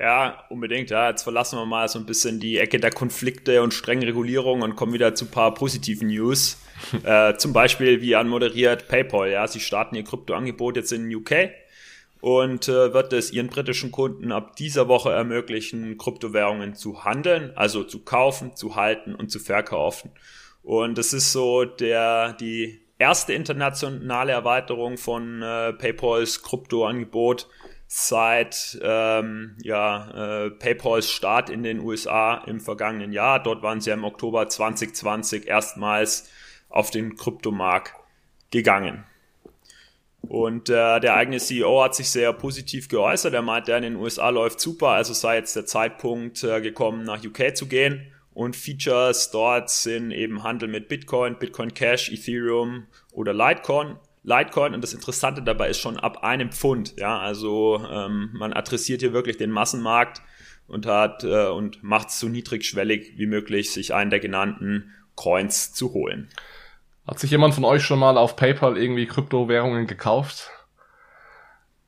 Ja, 0.00 0.44
unbedingt. 0.48 0.88
Ja, 0.88 1.10
jetzt 1.10 1.24
verlassen 1.24 1.58
wir 1.58 1.66
mal 1.66 1.86
so 1.86 1.98
ein 1.98 2.06
bisschen 2.06 2.40
die 2.40 2.56
Ecke 2.56 2.80
der 2.80 2.90
Konflikte 2.90 3.62
und 3.62 3.74
strengen 3.74 4.02
Regulierungen 4.02 4.62
und 4.62 4.74
kommen 4.74 4.94
wieder 4.94 5.14
zu 5.14 5.26
ein 5.26 5.30
paar 5.30 5.52
positiven 5.52 6.08
News. 6.08 6.58
äh, 7.04 7.36
zum 7.36 7.52
Beispiel, 7.52 8.00
wie 8.00 8.16
anmoderiert 8.16 8.88
PayPal. 8.88 9.30
Ja, 9.30 9.46
sie 9.46 9.60
starten 9.60 9.96
ihr 9.96 10.04
Kryptoangebot 10.04 10.76
jetzt 10.76 10.92
in 10.92 11.14
UK 11.14 11.50
und 12.22 12.66
äh, 12.66 12.94
wird 12.94 13.12
es 13.12 13.30
ihren 13.30 13.48
britischen 13.48 13.92
Kunden 13.92 14.32
ab 14.32 14.56
dieser 14.56 14.88
Woche 14.88 15.12
ermöglichen, 15.12 15.98
Kryptowährungen 15.98 16.74
zu 16.74 17.04
handeln, 17.04 17.52
also 17.54 17.84
zu 17.84 18.02
kaufen, 18.02 18.56
zu 18.56 18.76
halten 18.76 19.14
und 19.14 19.30
zu 19.30 19.38
verkaufen. 19.38 20.12
Und 20.62 20.96
das 20.96 21.12
ist 21.12 21.30
so 21.30 21.66
der 21.66 22.32
die 22.40 22.80
erste 22.98 23.34
internationale 23.34 24.32
Erweiterung 24.32 24.96
von 24.96 25.42
äh, 25.42 25.74
PayPals 25.74 26.42
Kryptoangebot 26.42 27.48
seit 27.92 28.78
ähm, 28.84 29.56
ja, 29.64 30.44
äh, 30.44 30.50
PayPals 30.52 31.10
Start 31.10 31.50
in 31.50 31.64
den 31.64 31.80
USA 31.80 32.36
im 32.46 32.60
vergangenen 32.60 33.12
Jahr. 33.12 33.42
Dort 33.42 33.64
waren 33.64 33.80
sie 33.80 33.90
im 33.90 34.04
Oktober 34.04 34.48
2020 34.48 35.48
erstmals 35.48 36.30
auf 36.68 36.92
den 36.92 37.16
Kryptomarkt 37.16 37.94
gegangen. 38.52 39.02
Und 40.20 40.68
äh, 40.68 41.00
der 41.00 41.16
eigene 41.16 41.38
CEO 41.38 41.82
hat 41.82 41.96
sich 41.96 42.08
sehr 42.10 42.32
positiv 42.32 42.88
geäußert. 42.88 43.34
Er 43.34 43.42
meinte, 43.42 43.72
in 43.72 43.82
den 43.82 43.96
USA 43.96 44.28
läuft 44.28 44.60
super, 44.60 44.90
also 44.90 45.12
sei 45.12 45.38
jetzt 45.38 45.56
der 45.56 45.66
Zeitpunkt 45.66 46.44
äh, 46.44 46.60
gekommen, 46.60 47.02
nach 47.02 47.24
UK 47.24 47.56
zu 47.56 47.66
gehen. 47.66 48.12
Und 48.32 48.54
Features 48.54 49.32
dort 49.32 49.68
sind 49.68 50.12
eben 50.12 50.44
Handel 50.44 50.68
mit 50.68 50.86
Bitcoin, 50.86 51.40
Bitcoin 51.40 51.74
Cash, 51.74 52.12
Ethereum 52.12 52.86
oder 53.10 53.34
Litecoin 53.34 53.96
Litecoin 54.22 54.74
und 54.74 54.82
das 54.82 54.92
Interessante 54.92 55.42
dabei 55.42 55.68
ist 55.68 55.80
schon 55.80 55.96
ab 55.98 56.22
einem 56.22 56.52
Pfund. 56.52 56.94
Ja, 56.98 57.18
also 57.18 57.84
ähm, 57.90 58.30
man 58.32 58.52
adressiert 58.52 59.00
hier 59.00 59.12
wirklich 59.12 59.38
den 59.38 59.50
Massenmarkt 59.50 60.20
und 60.66 60.86
hat 60.86 61.24
äh, 61.24 61.46
und 61.46 61.82
macht 61.82 62.08
es 62.08 62.20
so 62.20 62.28
niedrigschwellig 62.28 63.14
wie 63.16 63.26
möglich, 63.26 63.72
sich 63.72 63.94
einen 63.94 64.10
der 64.10 64.20
genannten 64.20 64.92
Coins 65.14 65.72
zu 65.72 65.92
holen. 65.92 66.28
Hat 67.06 67.18
sich 67.18 67.30
jemand 67.30 67.54
von 67.54 67.64
euch 67.64 67.82
schon 67.82 67.98
mal 67.98 68.16
auf 68.16 68.36
PayPal 68.36 68.76
irgendwie 68.76 69.06
Kryptowährungen 69.06 69.86
gekauft? 69.86 70.50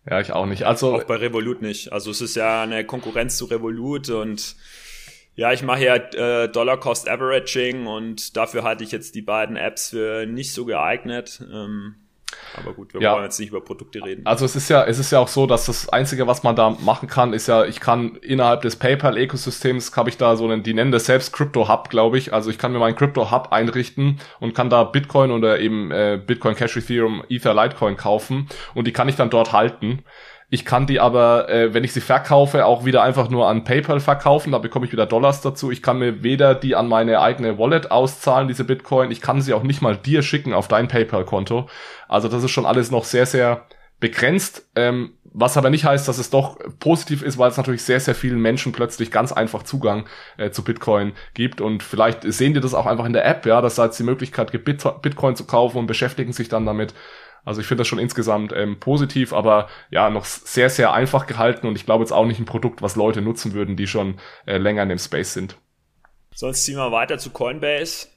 Ja, 0.08 0.20
ich 0.20 0.32
auch 0.32 0.46
nicht. 0.46 0.64
Also 0.64 0.96
auch 0.96 1.04
bei 1.04 1.16
Revolut 1.16 1.62
nicht. 1.62 1.92
Also 1.92 2.10
es 2.10 2.20
ist 2.20 2.34
ja 2.34 2.62
eine 2.62 2.84
Konkurrenz 2.84 3.36
zu 3.36 3.44
Revolut 3.44 4.08
und 4.10 4.56
ja, 5.34 5.52
ich 5.52 5.62
mache 5.62 5.84
ja 5.84 5.96
äh, 5.96 6.48
Dollar 6.48 6.78
Cost 6.78 7.08
Averaging 7.08 7.86
und 7.86 8.36
dafür 8.36 8.64
halte 8.64 8.84
ich 8.84 8.90
jetzt 8.90 9.14
die 9.14 9.22
beiden 9.22 9.56
Apps 9.56 9.90
für 9.90 10.26
nicht 10.26 10.52
so 10.52 10.64
geeignet. 10.64 11.42
Ähm, 11.52 11.94
aber 12.56 12.72
gut, 12.72 12.94
wir 12.94 13.00
ja. 13.00 13.14
wollen 13.14 13.24
jetzt 13.24 13.38
nicht 13.38 13.50
über 13.50 13.60
Produkte 13.60 14.04
reden. 14.04 14.26
Also 14.26 14.44
es 14.44 14.56
ist 14.56 14.68
ja, 14.68 14.84
es 14.84 14.98
ist 14.98 15.12
ja 15.12 15.18
auch 15.18 15.28
so, 15.28 15.46
dass 15.46 15.66
das 15.66 15.88
Einzige, 15.88 16.26
was 16.26 16.42
man 16.42 16.56
da 16.56 16.70
machen 16.70 17.08
kann, 17.08 17.32
ist 17.32 17.46
ja, 17.46 17.64
ich 17.64 17.80
kann 17.80 18.16
innerhalb 18.16 18.62
des 18.62 18.76
PayPal-Ökosystems, 18.76 19.96
habe 19.96 20.10
ich 20.10 20.16
da 20.16 20.36
so 20.36 20.44
einen, 20.44 20.62
die 20.62 20.74
nennen 20.74 20.92
das 20.92 21.06
selbst 21.06 21.32
Crypto 21.32 21.68
Hub, 21.68 21.88
glaube 21.90 22.18
ich. 22.18 22.32
Also 22.32 22.50
ich 22.50 22.58
kann 22.58 22.72
mir 22.72 22.78
meinen 22.78 22.96
Crypto 22.96 23.30
Hub 23.30 23.52
einrichten 23.52 24.20
und 24.40 24.54
kann 24.54 24.70
da 24.70 24.84
Bitcoin 24.84 25.30
oder 25.30 25.60
eben 25.60 25.90
äh, 25.90 26.20
Bitcoin 26.24 26.54
Cash 26.54 26.76
Ethereum 26.76 27.24
Ether 27.28 27.54
Litecoin 27.54 27.96
kaufen 27.96 28.48
und 28.74 28.86
die 28.86 28.92
kann 28.92 29.08
ich 29.08 29.16
dann 29.16 29.30
dort 29.30 29.52
halten. 29.52 30.04
Ich 30.52 30.66
kann 30.66 30.86
die 30.86 31.00
aber, 31.00 31.48
äh, 31.48 31.72
wenn 31.72 31.82
ich 31.82 31.94
sie 31.94 32.02
verkaufe, 32.02 32.66
auch 32.66 32.84
wieder 32.84 33.02
einfach 33.02 33.30
nur 33.30 33.48
an 33.48 33.64
PayPal 33.64 34.00
verkaufen. 34.00 34.52
Da 34.52 34.58
bekomme 34.58 34.84
ich 34.84 34.92
wieder 34.92 35.06
Dollars 35.06 35.40
dazu. 35.40 35.70
Ich 35.70 35.80
kann 35.80 35.98
mir 35.98 36.22
weder 36.22 36.54
die 36.54 36.76
an 36.76 36.88
meine 36.88 37.22
eigene 37.22 37.56
Wallet 37.56 37.90
auszahlen, 37.90 38.48
diese 38.48 38.64
Bitcoin. 38.64 39.10
Ich 39.10 39.22
kann 39.22 39.40
sie 39.40 39.54
auch 39.54 39.62
nicht 39.62 39.80
mal 39.80 39.96
dir 39.96 40.22
schicken 40.22 40.52
auf 40.52 40.68
dein 40.68 40.88
PayPal-Konto. 40.88 41.70
Also 42.06 42.28
das 42.28 42.44
ist 42.44 42.50
schon 42.50 42.66
alles 42.66 42.90
noch 42.90 43.04
sehr, 43.04 43.24
sehr 43.24 43.64
begrenzt. 43.98 44.68
Ähm, 44.76 45.14
was 45.24 45.56
aber 45.56 45.70
nicht 45.70 45.86
heißt, 45.86 46.06
dass 46.06 46.18
es 46.18 46.28
doch 46.28 46.58
positiv 46.80 47.22
ist, 47.22 47.38
weil 47.38 47.50
es 47.50 47.56
natürlich 47.56 47.84
sehr, 47.84 48.00
sehr 48.00 48.14
vielen 48.14 48.38
Menschen 48.38 48.72
plötzlich 48.72 49.10
ganz 49.10 49.32
einfach 49.32 49.62
Zugang 49.62 50.06
äh, 50.36 50.50
zu 50.50 50.62
Bitcoin 50.64 51.14
gibt. 51.32 51.62
Und 51.62 51.82
vielleicht 51.82 52.30
sehen 52.30 52.52
die 52.52 52.60
das 52.60 52.74
auch 52.74 52.84
einfach 52.84 53.06
in 53.06 53.14
der 53.14 53.24
App, 53.24 53.46
ja, 53.46 53.62
dass 53.62 53.76
da 53.76 53.86
jetzt 53.86 53.98
die 53.98 54.04
Möglichkeit 54.04 54.52
gibt, 54.52 54.66
Bitcoin 54.66 55.34
zu 55.34 55.46
kaufen 55.46 55.78
und 55.78 55.86
beschäftigen 55.86 56.34
sich 56.34 56.50
dann 56.50 56.66
damit. 56.66 56.92
Also 57.44 57.60
ich 57.60 57.66
finde 57.66 57.80
das 57.80 57.88
schon 57.88 57.98
insgesamt 57.98 58.52
ähm, 58.54 58.78
positiv, 58.78 59.32
aber 59.32 59.68
ja, 59.90 60.10
noch 60.10 60.24
sehr, 60.24 60.70
sehr 60.70 60.92
einfach 60.92 61.26
gehalten 61.26 61.66
und 61.66 61.76
ich 61.76 61.84
glaube 61.84 62.04
jetzt 62.04 62.12
auch 62.12 62.26
nicht 62.26 62.38
ein 62.38 62.44
Produkt, 62.44 62.82
was 62.82 62.96
Leute 62.96 63.20
nutzen 63.20 63.52
würden, 63.52 63.76
die 63.76 63.86
schon 63.86 64.18
äh, 64.46 64.58
länger 64.58 64.84
in 64.84 64.90
dem 64.90 64.98
Space 64.98 65.32
sind. 65.32 65.56
Sonst 66.34 66.64
ziehen 66.64 66.76
wir 66.76 66.92
weiter 66.92 67.18
zu 67.18 67.30
Coinbase. 67.30 68.08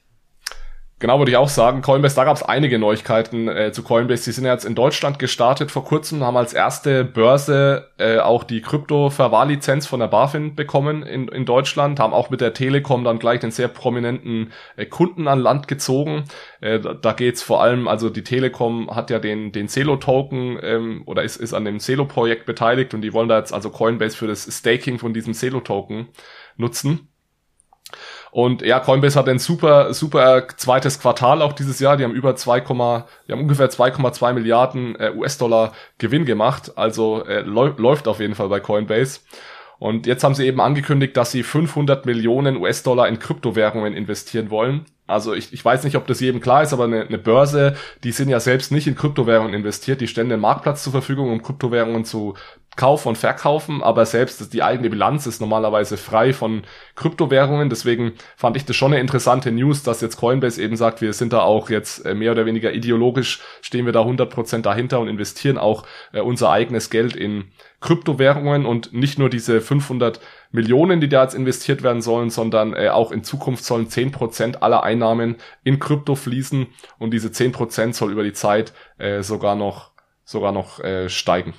Genau, 0.98 1.18
würde 1.18 1.30
ich 1.30 1.36
auch 1.36 1.50
sagen. 1.50 1.82
Coinbase, 1.82 2.16
da 2.16 2.24
gab 2.24 2.38
es 2.38 2.42
einige 2.42 2.78
Neuigkeiten 2.78 3.48
äh, 3.48 3.70
zu 3.70 3.82
Coinbase. 3.82 4.24
Die 4.24 4.32
sind 4.32 4.46
jetzt 4.46 4.64
in 4.64 4.74
Deutschland 4.74 5.18
gestartet 5.18 5.70
vor 5.70 5.84
kurzem, 5.84 6.24
haben 6.24 6.38
als 6.38 6.54
erste 6.54 7.04
Börse 7.04 7.90
äh, 7.98 8.18
auch 8.18 8.44
die 8.44 8.62
Krypto-Verwahrlizenz 8.62 9.86
von 9.86 10.00
der 10.00 10.06
BaFin 10.06 10.54
bekommen 10.54 11.02
in, 11.02 11.28
in 11.28 11.44
Deutschland, 11.44 12.00
haben 12.00 12.14
auch 12.14 12.30
mit 12.30 12.40
der 12.40 12.54
Telekom 12.54 13.04
dann 13.04 13.18
gleich 13.18 13.40
den 13.40 13.50
sehr 13.50 13.68
prominenten 13.68 14.52
äh, 14.76 14.86
Kunden 14.86 15.28
an 15.28 15.38
Land 15.38 15.68
gezogen. 15.68 16.24
Äh, 16.62 16.80
da, 16.80 16.94
da 16.94 17.12
geht's 17.12 17.42
vor 17.42 17.62
allem, 17.62 17.88
also 17.88 18.08
die 18.08 18.24
Telekom 18.24 18.88
hat 18.90 19.10
ja 19.10 19.18
den, 19.18 19.52
den 19.52 19.68
Celo-Token 19.68 20.58
ähm, 20.62 21.02
oder 21.04 21.24
ist, 21.24 21.36
ist 21.36 21.52
an 21.52 21.66
dem 21.66 21.78
Celo-Projekt 21.78 22.46
beteiligt 22.46 22.94
und 22.94 23.02
die 23.02 23.12
wollen 23.12 23.28
da 23.28 23.36
jetzt 23.36 23.52
also 23.52 23.68
Coinbase 23.68 24.16
für 24.16 24.28
das 24.28 24.44
Staking 24.50 24.98
von 24.98 25.12
diesem 25.12 25.34
Celo-Token 25.34 26.08
nutzen. 26.56 27.10
Und 28.36 28.60
ja, 28.60 28.80
Coinbase 28.80 29.18
hat 29.18 29.30
ein 29.30 29.38
super, 29.38 29.94
super 29.94 30.46
zweites 30.58 31.00
Quartal 31.00 31.40
auch 31.40 31.54
dieses 31.54 31.80
Jahr. 31.80 31.96
Die 31.96 32.04
haben 32.04 32.12
über 32.12 32.36
2, 32.36 32.60
die 32.60 33.32
haben 33.32 33.40
ungefähr 33.40 33.70
2,2 33.70 34.34
Milliarden 34.34 34.94
äh, 34.96 35.10
US-Dollar 35.16 35.72
Gewinn 35.96 36.26
gemacht. 36.26 36.76
Also 36.76 37.24
äh, 37.24 37.40
läuft 37.40 38.06
auf 38.06 38.20
jeden 38.20 38.34
Fall 38.34 38.50
bei 38.50 38.60
Coinbase. 38.60 39.20
Und 39.78 40.06
jetzt 40.06 40.22
haben 40.22 40.34
sie 40.34 40.46
eben 40.46 40.60
angekündigt, 40.60 41.16
dass 41.16 41.30
sie 41.30 41.42
500 41.42 42.04
Millionen 42.04 42.58
US-Dollar 42.58 43.08
in 43.08 43.18
Kryptowährungen 43.18 43.94
investieren 43.94 44.50
wollen. 44.50 44.84
Also 45.06 45.32
ich, 45.32 45.54
ich 45.54 45.64
weiß 45.64 45.84
nicht, 45.84 45.96
ob 45.96 46.06
das 46.06 46.20
jedem 46.20 46.42
klar 46.42 46.62
ist, 46.62 46.74
aber 46.74 46.84
eine, 46.84 47.06
eine 47.06 47.18
Börse, 47.18 47.74
die 48.04 48.12
sind 48.12 48.28
ja 48.28 48.40
selbst 48.40 48.70
nicht 48.70 48.86
in 48.86 48.96
Kryptowährungen 48.96 49.54
investiert, 49.54 50.02
die 50.02 50.08
stellen 50.08 50.28
den 50.28 50.40
Marktplatz 50.40 50.82
zur 50.82 50.92
Verfügung, 50.92 51.32
um 51.32 51.42
Kryptowährungen 51.42 52.04
zu 52.04 52.34
kaufen 52.76 53.08
und 53.08 53.18
verkaufen, 53.18 53.82
aber 53.82 54.04
selbst 54.04 54.52
die 54.52 54.62
eigene 54.62 54.90
Bilanz 54.90 55.26
ist 55.26 55.40
normalerweise 55.40 55.96
frei 55.96 56.34
von 56.34 56.62
Kryptowährungen. 56.94 57.70
Deswegen 57.70 58.12
fand 58.36 58.56
ich 58.56 58.66
das 58.66 58.76
schon 58.76 58.92
eine 58.92 59.00
interessante 59.00 59.50
News, 59.50 59.82
dass 59.82 60.02
jetzt 60.02 60.18
Coinbase 60.18 60.62
eben 60.62 60.76
sagt, 60.76 61.00
wir 61.00 61.14
sind 61.14 61.32
da 61.32 61.40
auch 61.40 61.70
jetzt 61.70 62.04
äh, 62.04 62.14
mehr 62.14 62.32
oder 62.32 62.44
weniger 62.44 62.72
ideologisch, 62.72 63.40
stehen 63.62 63.86
wir 63.86 63.92
da 63.92 64.02
100% 64.02 64.60
dahinter 64.60 65.00
und 65.00 65.08
investieren 65.08 65.56
auch 65.56 65.86
äh, 66.12 66.20
unser 66.20 66.50
eigenes 66.50 66.90
Geld 66.90 67.16
in 67.16 67.50
Kryptowährungen 67.80 68.66
und 68.66 68.92
nicht 68.92 69.18
nur 69.18 69.30
diese 69.30 69.60
500 69.62 70.20
Millionen, 70.50 71.00
die 71.00 71.08
da 71.08 71.22
jetzt 71.22 71.34
investiert 71.34 71.82
werden 71.82 72.02
sollen, 72.02 72.28
sondern 72.28 72.74
äh, 72.74 72.90
auch 72.90 73.10
in 73.10 73.24
Zukunft 73.24 73.64
sollen 73.64 73.88
10% 73.88 74.56
aller 74.56 74.82
Einnahmen 74.82 75.36
in 75.64 75.78
Krypto 75.78 76.14
fließen 76.14 76.66
und 76.98 77.10
diese 77.12 77.28
10% 77.28 77.94
soll 77.94 78.12
über 78.12 78.22
die 78.22 78.32
Zeit 78.32 78.72
sogar 79.20 79.56
noch 79.56 79.92
sogar 80.24 80.52
noch 80.52 80.80
steigen 81.08 81.54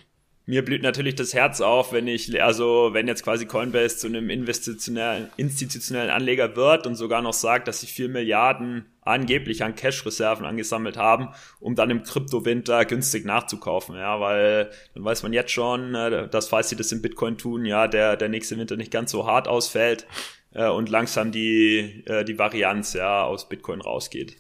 mir 0.48 0.64
blüht 0.64 0.82
natürlich 0.82 1.16
das 1.16 1.34
Herz 1.34 1.60
auf, 1.60 1.92
wenn 1.92 2.08
ich, 2.08 2.42
also 2.42 2.92
wenn 2.94 3.06
jetzt 3.06 3.24
quasi 3.24 3.46
Coinbase 3.46 3.98
zu 3.98 4.08
einem 4.08 4.30
institutionellen, 4.30 5.30
institutionellen 5.36 6.10
Anleger 6.10 6.56
wird 6.56 6.88
und 6.88 6.96
sogar 6.96 7.22
noch 7.22 7.34
sagt, 7.34 7.68
dass 7.68 7.82
sie 7.82 7.88
vier 7.88 8.08
Milliarden 8.08 8.86
angeblich 9.02 9.62
an 9.66 9.76
Cash-Reserven 9.76 10.46
angesammelt 10.46 10.96
haben, 10.96 11.30
um 11.60 11.76
dann 11.76 11.90
im 11.90 12.04
Kryptowinter 12.04 12.86
günstig 12.86 13.26
nachzukaufen, 13.26 13.98
ja, 13.98 14.22
weil 14.22 14.72
dann 14.94 15.04
weiß 15.04 15.24
man 15.24 15.34
jetzt 15.34 15.52
schon, 15.52 15.94
äh, 15.96 16.30
dass 16.30 16.48
falls 16.48 16.70
sie 16.70 16.78
das 16.78 16.94
in 16.94 17.02
Bitcoin 17.02 17.38
tun, 17.38 17.66
ja, 17.66 17.90
der, 17.90 18.16
der 18.16 18.30
nächste 18.30 18.58
Winter 18.58 18.78
nicht 18.78 18.92
ganz 18.92 19.12
so 19.12 19.28
hart 19.28 19.50
ausfällt 19.50 20.08
äh, 20.54 20.70
und 20.70 20.90
langsam 20.90 21.34
die, 21.34 22.04
äh, 22.06 22.24
die 22.24 22.40
Varianz, 22.40 22.94
ja, 22.94 23.24
aus 23.26 23.50
Bitcoin 23.50 23.82
rausgeht. 23.82 24.38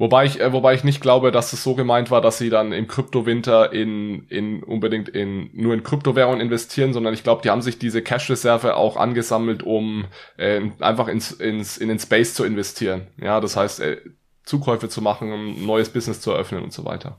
Wobei 0.00 0.24
ich, 0.24 0.40
äh, 0.40 0.50
wobei 0.50 0.72
ich 0.72 0.82
nicht 0.82 1.02
glaube, 1.02 1.30
dass 1.30 1.52
es 1.52 1.62
so 1.62 1.74
gemeint 1.74 2.10
war, 2.10 2.22
dass 2.22 2.38
sie 2.38 2.48
dann 2.48 2.72
im 2.72 2.88
Kryptowinter 2.88 3.70
in, 3.70 4.26
in 4.28 4.62
unbedingt 4.62 5.10
in 5.10 5.50
nur 5.52 5.74
in 5.74 5.82
Kryptowährungen 5.82 6.40
investieren, 6.40 6.94
sondern 6.94 7.12
ich 7.12 7.22
glaube, 7.22 7.42
die 7.42 7.50
haben 7.50 7.60
sich 7.60 7.78
diese 7.78 8.00
Cash-Reserve 8.00 8.76
auch 8.76 8.96
angesammelt, 8.96 9.62
um 9.62 10.06
äh, 10.38 10.62
einfach 10.80 11.06
ins, 11.06 11.32
ins, 11.32 11.76
in 11.76 11.88
den 11.88 11.98
Space 11.98 12.32
zu 12.32 12.44
investieren. 12.44 13.08
Ja, 13.22 13.40
das 13.40 13.58
heißt, 13.58 13.80
äh, 13.80 13.98
Zukäufe 14.42 14.88
zu 14.88 15.02
machen, 15.02 15.34
um 15.34 15.48
ein 15.50 15.66
neues 15.66 15.90
Business 15.90 16.22
zu 16.22 16.30
eröffnen 16.30 16.64
und 16.64 16.72
so 16.72 16.86
weiter. 16.86 17.18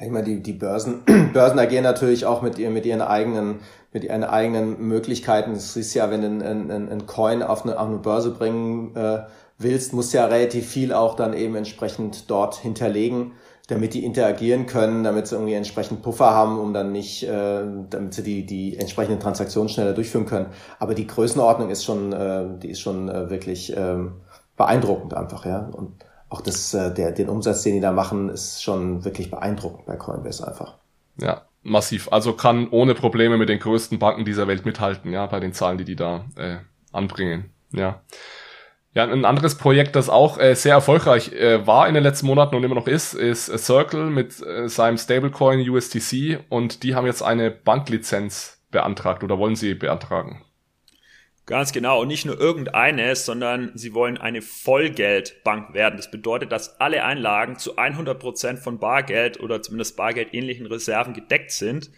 Ich 0.00 0.10
meine, 0.10 0.26
die, 0.26 0.40
die 0.44 0.52
Börsen, 0.52 1.02
Börsen 1.32 1.58
agieren 1.58 1.82
natürlich 1.82 2.24
auch 2.24 2.40
mit, 2.40 2.56
ihr, 2.60 2.70
mit 2.70 2.86
ihren 2.86 3.02
eigenen 3.02 3.62
mit 3.92 4.04
ihren 4.04 4.22
eigenen 4.22 4.86
Möglichkeiten. 4.86 5.50
Es 5.50 5.76
ist 5.76 5.94
ja, 5.94 6.08
wenn 6.12 6.22
du 6.22 6.28
ein, 6.28 6.70
ein, 6.70 6.88
ein 6.88 7.06
Coin 7.06 7.42
auf 7.42 7.64
eine, 7.64 7.76
auf 7.76 7.88
eine 7.88 7.98
Börse 7.98 8.30
bringen 8.30 8.94
äh, 8.94 9.22
willst, 9.60 9.92
musst 9.92 10.12
ja 10.12 10.26
relativ 10.26 10.66
viel 10.66 10.92
auch 10.92 11.14
dann 11.14 11.34
eben 11.34 11.54
entsprechend 11.54 12.30
dort 12.30 12.56
hinterlegen, 12.56 13.32
damit 13.68 13.94
die 13.94 14.04
interagieren 14.04 14.66
können, 14.66 15.04
damit 15.04 15.28
sie 15.28 15.36
irgendwie 15.36 15.54
entsprechend 15.54 16.02
Puffer 16.02 16.30
haben, 16.30 16.58
um 16.58 16.74
dann 16.74 16.92
nicht, 16.92 17.22
äh, 17.22 17.62
damit 17.88 18.14
sie 18.14 18.22
die, 18.22 18.44
die 18.44 18.76
entsprechenden 18.76 19.20
Transaktionen 19.20 19.68
schneller 19.68 19.92
durchführen 19.92 20.26
können. 20.26 20.46
Aber 20.78 20.94
die 20.94 21.06
Größenordnung 21.06 21.70
ist 21.70 21.84
schon, 21.84 22.12
äh, 22.12 22.46
die 22.58 22.70
ist 22.70 22.80
schon 22.80 23.08
äh, 23.08 23.30
wirklich 23.30 23.76
äh, 23.76 23.98
beeindruckend 24.56 25.14
einfach, 25.14 25.46
ja. 25.46 25.68
Und 25.72 26.04
auch 26.28 26.40
das, 26.40 26.74
äh, 26.74 26.92
der, 26.92 27.12
den 27.12 27.28
Umsatz, 27.28 27.62
den 27.62 27.74
die 27.74 27.80
da 27.80 27.92
machen, 27.92 28.28
ist 28.28 28.62
schon 28.62 29.04
wirklich 29.04 29.30
beeindruckend 29.30 29.86
bei 29.86 29.96
Coinbase 29.96 30.46
einfach. 30.46 30.78
Ja, 31.20 31.42
massiv. 31.62 32.08
Also 32.12 32.32
kann 32.32 32.68
ohne 32.70 32.94
Probleme 32.94 33.36
mit 33.36 33.48
den 33.48 33.58
größten 33.58 33.98
Banken 33.98 34.24
dieser 34.24 34.48
Welt 34.48 34.64
mithalten, 34.64 35.12
ja, 35.12 35.26
bei 35.26 35.40
den 35.40 35.52
Zahlen, 35.52 35.78
die 35.78 35.84
die 35.84 35.96
da 35.96 36.24
äh, 36.36 36.56
anbringen. 36.92 37.50
Ja. 37.72 38.00
Ja, 38.92 39.04
ein 39.04 39.24
anderes 39.24 39.54
Projekt, 39.54 39.94
das 39.94 40.08
auch 40.08 40.38
äh, 40.38 40.54
sehr 40.54 40.74
erfolgreich 40.74 41.32
äh, 41.32 41.64
war 41.64 41.86
in 41.86 41.94
den 41.94 42.02
letzten 42.02 42.26
Monaten 42.26 42.56
und 42.56 42.64
immer 42.64 42.74
noch 42.74 42.88
ist, 42.88 43.14
ist 43.14 43.48
äh, 43.48 43.56
Circle 43.56 44.10
mit 44.10 44.42
äh, 44.42 44.68
seinem 44.68 44.98
Stablecoin 44.98 45.68
USDC 45.68 46.40
und 46.48 46.82
die 46.82 46.96
haben 46.96 47.06
jetzt 47.06 47.22
eine 47.22 47.52
Banklizenz 47.52 48.60
beantragt 48.72 49.22
oder 49.22 49.38
wollen 49.38 49.54
sie 49.54 49.74
beantragen. 49.74 50.44
Ganz 51.46 51.72
genau. 51.72 52.00
Und 52.00 52.08
nicht 52.08 52.26
nur 52.26 52.38
irgendeine, 52.38 53.16
sondern 53.16 53.72
sie 53.74 53.92
wollen 53.92 54.18
eine 54.18 54.42
Vollgeldbank 54.42 55.74
werden. 55.74 55.96
Das 55.96 56.10
bedeutet, 56.10 56.52
dass 56.52 56.80
alle 56.80 57.04
Einlagen 57.04 57.58
zu 57.58 57.76
100 57.76 58.18
Prozent 58.20 58.58
von 58.60 58.78
Bargeld 58.78 59.40
oder 59.40 59.60
zumindest 59.60 59.96
bargeldähnlichen 59.96 60.66
Reserven 60.66 61.12
gedeckt 61.12 61.50
sind. 61.50 61.90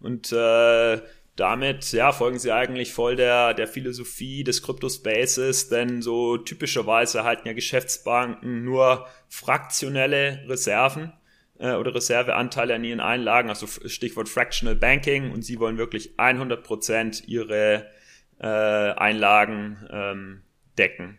Und 0.00 0.30
äh, 0.32 1.00
damit 1.38 1.92
ja, 1.92 2.10
folgen 2.12 2.38
sie 2.38 2.52
eigentlich 2.52 2.92
voll 2.92 3.14
der, 3.14 3.54
der 3.54 3.68
Philosophie 3.68 4.42
des 4.42 4.62
Crypto-Spaces, 4.62 5.68
denn 5.68 6.02
so 6.02 6.36
typischerweise 6.36 7.22
halten 7.22 7.46
ja 7.46 7.54
Geschäftsbanken 7.54 8.64
nur 8.64 9.06
fraktionelle 9.28 10.44
Reserven 10.48 11.12
äh, 11.58 11.74
oder 11.74 11.94
Reserveanteile 11.94 12.74
an 12.74 12.82
ihren 12.82 13.00
Einlagen, 13.00 13.48
also 13.50 13.66
Stichwort 13.66 14.28
Fractional 14.28 14.74
Banking 14.74 15.30
und 15.30 15.42
sie 15.42 15.60
wollen 15.60 15.78
wirklich 15.78 16.18
100 16.18 16.64
Prozent 16.64 17.28
ihre 17.28 17.86
äh, 18.40 18.46
Einlagen 18.46 19.86
ähm, 19.90 20.42
decken. 20.76 21.18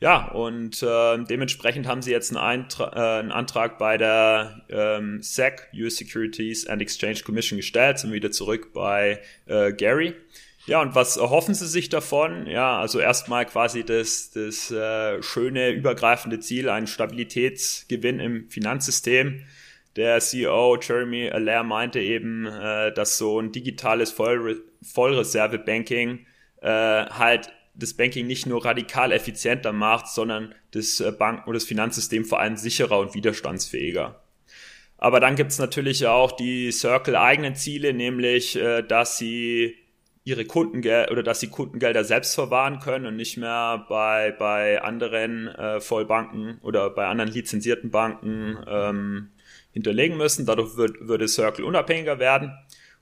Ja, 0.00 0.28
und 0.28 0.80
äh, 0.82 1.18
dementsprechend 1.24 1.88
haben 1.88 2.02
sie 2.02 2.12
jetzt 2.12 2.30
einen, 2.30 2.38
Eintra 2.38 2.92
äh, 2.94 3.20
einen 3.20 3.32
Antrag 3.32 3.78
bei 3.78 3.98
der 3.98 4.62
ähm, 4.68 5.20
SEC, 5.22 5.68
US 5.74 5.96
Securities 5.96 6.68
and 6.68 6.80
Exchange 6.80 7.20
Commission, 7.24 7.56
gestellt, 7.56 7.98
sind 7.98 8.12
wieder 8.12 8.30
zurück 8.30 8.72
bei 8.72 9.20
äh, 9.46 9.72
Gary. 9.72 10.14
Ja, 10.66 10.82
und 10.82 10.94
was 10.94 11.16
erhoffen 11.16 11.54
sie 11.54 11.66
sich 11.66 11.88
davon? 11.88 12.46
Ja, 12.46 12.78
also 12.78 13.00
erstmal 13.00 13.46
quasi 13.46 13.84
das, 13.84 14.30
das 14.30 14.70
äh, 14.70 15.20
schöne, 15.22 15.70
übergreifende 15.70 16.38
Ziel, 16.40 16.68
einen 16.68 16.86
Stabilitätsgewinn 16.86 18.20
im 18.20 18.50
Finanzsystem. 18.50 19.42
Der 19.96 20.20
CEO 20.20 20.78
Jeremy 20.80 21.30
Allaire 21.30 21.64
meinte 21.64 21.98
eben, 22.00 22.46
äh, 22.46 22.92
dass 22.92 23.18
so 23.18 23.40
ein 23.40 23.50
digitales 23.50 24.12
Vollre 24.12 24.56
Vollreserve-Banking 24.82 26.26
äh, 26.60 26.68
halt 26.68 27.50
das 27.78 27.94
Banking 27.94 28.26
nicht 28.26 28.46
nur 28.46 28.64
radikal 28.64 29.12
effizienter 29.12 29.72
macht, 29.72 30.08
sondern 30.08 30.54
das 30.72 31.00
äh, 31.00 31.12
Banken- 31.12 31.48
oder 31.48 31.54
das 31.54 31.64
Finanzsystem 31.64 32.24
vor 32.24 32.40
allem 32.40 32.56
sicherer 32.56 32.98
und 32.98 33.14
widerstandsfähiger. 33.14 34.20
Aber 34.98 35.20
dann 35.20 35.36
gibt's 35.36 35.58
natürlich 35.58 36.06
auch 36.06 36.32
die 36.32 36.72
Circle 36.72 37.14
eigenen 37.14 37.54
Ziele, 37.54 37.94
nämlich 37.94 38.56
äh, 38.56 38.82
dass 38.82 39.16
sie 39.16 39.76
ihre 40.24 40.44
Kundengeld 40.44 41.10
oder 41.10 41.22
dass 41.22 41.40
sie 41.40 41.48
Kundengelder 41.48 42.04
selbst 42.04 42.34
verwahren 42.34 42.80
können 42.80 43.06
und 43.06 43.16
nicht 43.16 43.38
mehr 43.38 43.86
bei, 43.88 44.32
bei 44.32 44.82
anderen 44.82 45.48
äh, 45.48 45.80
Vollbanken 45.80 46.58
oder 46.62 46.90
bei 46.90 47.06
anderen 47.06 47.30
lizenzierten 47.30 47.90
Banken 47.90 48.58
ähm, 48.68 49.30
hinterlegen 49.72 50.18
müssen. 50.18 50.44
Dadurch 50.44 50.76
wird, 50.76 51.08
würde 51.08 51.28
Circle 51.28 51.64
unabhängiger 51.64 52.18
werden. 52.18 52.52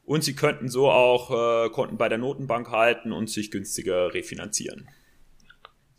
Und 0.07 0.23
sie 0.23 0.35
könnten 0.35 0.69
so 0.69 0.91
auch 0.91 1.31
äh, 1.67 1.69
Konten 1.71 1.99
bei 1.99 2.09
der 2.09 2.19
Notenbank 2.19 2.71
halten 2.71 3.13
und 3.13 3.29
sich 3.29 3.51
günstiger 3.51 4.15
refinanzieren. 4.15 4.89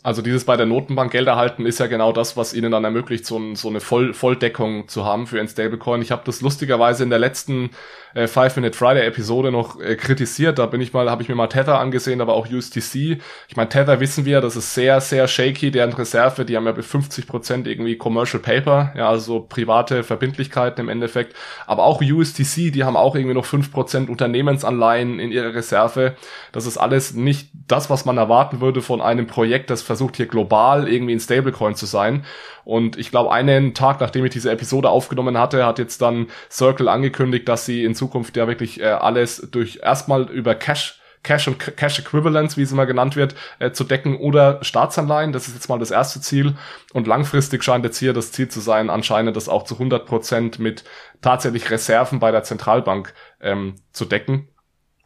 Also 0.04 0.22
dieses 0.22 0.46
bei 0.46 0.56
der 0.56 0.68
Notenbank 0.68 1.12
Geld 1.12 1.28
erhalten 1.28 1.66
ist 1.66 1.80
ja 1.80 1.88
genau 1.88 2.12
das, 2.12 2.38
was 2.38 2.54
ihnen 2.54 2.72
dann 2.72 2.84
ermöglicht, 2.84 3.26
so, 3.26 3.38
ein, 3.38 3.56
so 3.56 3.68
eine 3.68 3.80
Voll 3.80 4.14
Volldeckung 4.14 4.88
zu 4.88 5.04
haben 5.06 5.28
für 5.28 5.40
ein 5.40 5.48
Stablecoin. 5.48 6.02
Ich 6.02 6.12
habe 6.12 6.22
das 6.24 6.42
lustigerweise 6.42 7.04
in 7.04 7.10
der 7.10 7.20
letzten 7.20 7.72
äh, 8.14 8.28
Five 8.28 8.56
Minute 8.56 8.78
Friday 8.78 9.06
Episode 9.06 9.52
noch 9.52 9.80
äh, 9.80 9.96
kritisiert. 9.96 10.60
Da 10.60 10.66
bin 10.66 10.82
ich 10.82 10.94
mal, 10.94 11.10
habe 11.10 11.22
ich 11.22 11.30
mir 11.30 11.36
mal 11.36 11.48
Tether 11.48 11.80
angesehen, 11.80 12.22
aber 12.22 12.34
auch 12.34 12.48
USDC. 12.48 13.20
Ich 13.48 13.56
meine, 13.56 13.70
Tether 13.70 14.00
wissen 14.00 14.26
wir, 14.26 14.42
das 14.42 14.56
ist 14.56 14.74
sehr, 14.74 15.02
sehr 15.02 15.28
shaky, 15.28 15.72
deren 15.72 15.94
Reserve, 15.94 16.46
die 16.46 16.56
haben 16.56 16.66
ja 16.66 16.72
bis 16.72 16.88
50 16.88 17.28
Prozent 17.28 17.68
irgendwie 17.68 17.98
Commercial 17.98 18.42
Paper, 18.42 18.94
ja, 18.96 19.10
also 19.10 19.42
private 19.42 20.04
Verbindlichkeiten 20.04 20.82
im 20.82 20.90
Endeffekt. 20.90 21.36
Aber 21.66 21.84
auch 21.84 22.02
USDC, 22.02 22.72
die 22.72 22.84
haben 22.84 22.96
auch 22.96 23.16
irgendwie 23.16 23.36
noch 23.36 23.46
fünf 23.46 23.72
Prozent 23.72 24.10
Unternehmensanleihen 24.10 25.20
in 25.20 25.32
ihrer 25.32 25.54
Reserve. 25.54 26.16
Das 26.52 26.66
ist 26.66 26.78
alles 26.78 27.14
nicht 27.14 27.50
das, 27.68 27.90
was 27.90 28.06
man 28.06 28.18
erwarten 28.18 28.62
würde 28.62 28.82
von 28.82 29.02
einem 29.02 29.28
Projekt, 29.28 29.70
das 29.70 29.82
versucht 29.88 30.18
hier 30.18 30.28
global 30.28 30.88
irgendwie 30.88 31.14
ein 31.14 31.20
Stablecoin 31.20 31.76
zu 31.76 31.88
sein. 31.88 32.24
Und 32.64 32.98
ich 32.98 33.10
glaube, 33.10 33.32
einen 33.32 33.74
Tag, 33.74 34.00
nachdem 34.00 34.26
ich 34.26 34.32
diese 34.32 34.52
Episode 34.52 34.90
aufgenommen 34.90 35.38
hatte, 35.40 35.66
hat 35.66 35.80
jetzt 35.80 36.02
dann 36.02 36.28
Circle 36.52 36.88
angekündigt, 36.88 37.50
dass 37.50 37.66
sie 37.66 37.84
in 37.84 37.96
Zukunft 37.96 38.38
ja 38.38 38.48
wirklich 38.48 38.80
äh, 38.80 38.86
alles 38.86 39.48
durch 39.52 39.80
erstmal 39.82 40.30
über 40.30 40.54
Cash 40.54 41.00
Cash 41.24 41.48
und 41.48 41.60
Cash 41.60 42.00
Equivalents, 42.00 42.56
wie 42.56 42.62
es 42.62 42.72
immer 42.72 42.86
genannt 42.86 43.16
wird, 43.16 43.36
äh, 43.60 43.72
zu 43.72 43.84
decken 43.84 44.18
oder 44.18 44.64
Staatsanleihen. 44.64 45.34
Das 45.34 45.48
ist 45.48 45.56
jetzt 45.56 45.68
mal 45.68 45.80
das 45.80 45.92
erste 45.92 46.22
Ziel. 46.22 46.56
Und 46.94 47.06
langfristig 47.06 47.64
scheint 47.64 47.84
jetzt 47.84 47.98
hier 47.98 48.14
das 48.14 48.32
Ziel 48.32 48.48
zu 48.48 48.62
sein, 48.62 48.90
anscheinend 48.90 49.36
das 49.36 49.50
auch 49.50 49.64
zu 49.64 49.76
100 49.76 50.06
Prozent 50.06 50.60
mit 50.60 50.86
tatsächlich 51.22 51.70
Reserven 51.70 52.20
bei 52.20 52.32
der 52.32 52.44
Zentralbank 52.44 53.14
ähm, 53.42 53.76
zu 53.92 54.06
decken. 54.06 54.48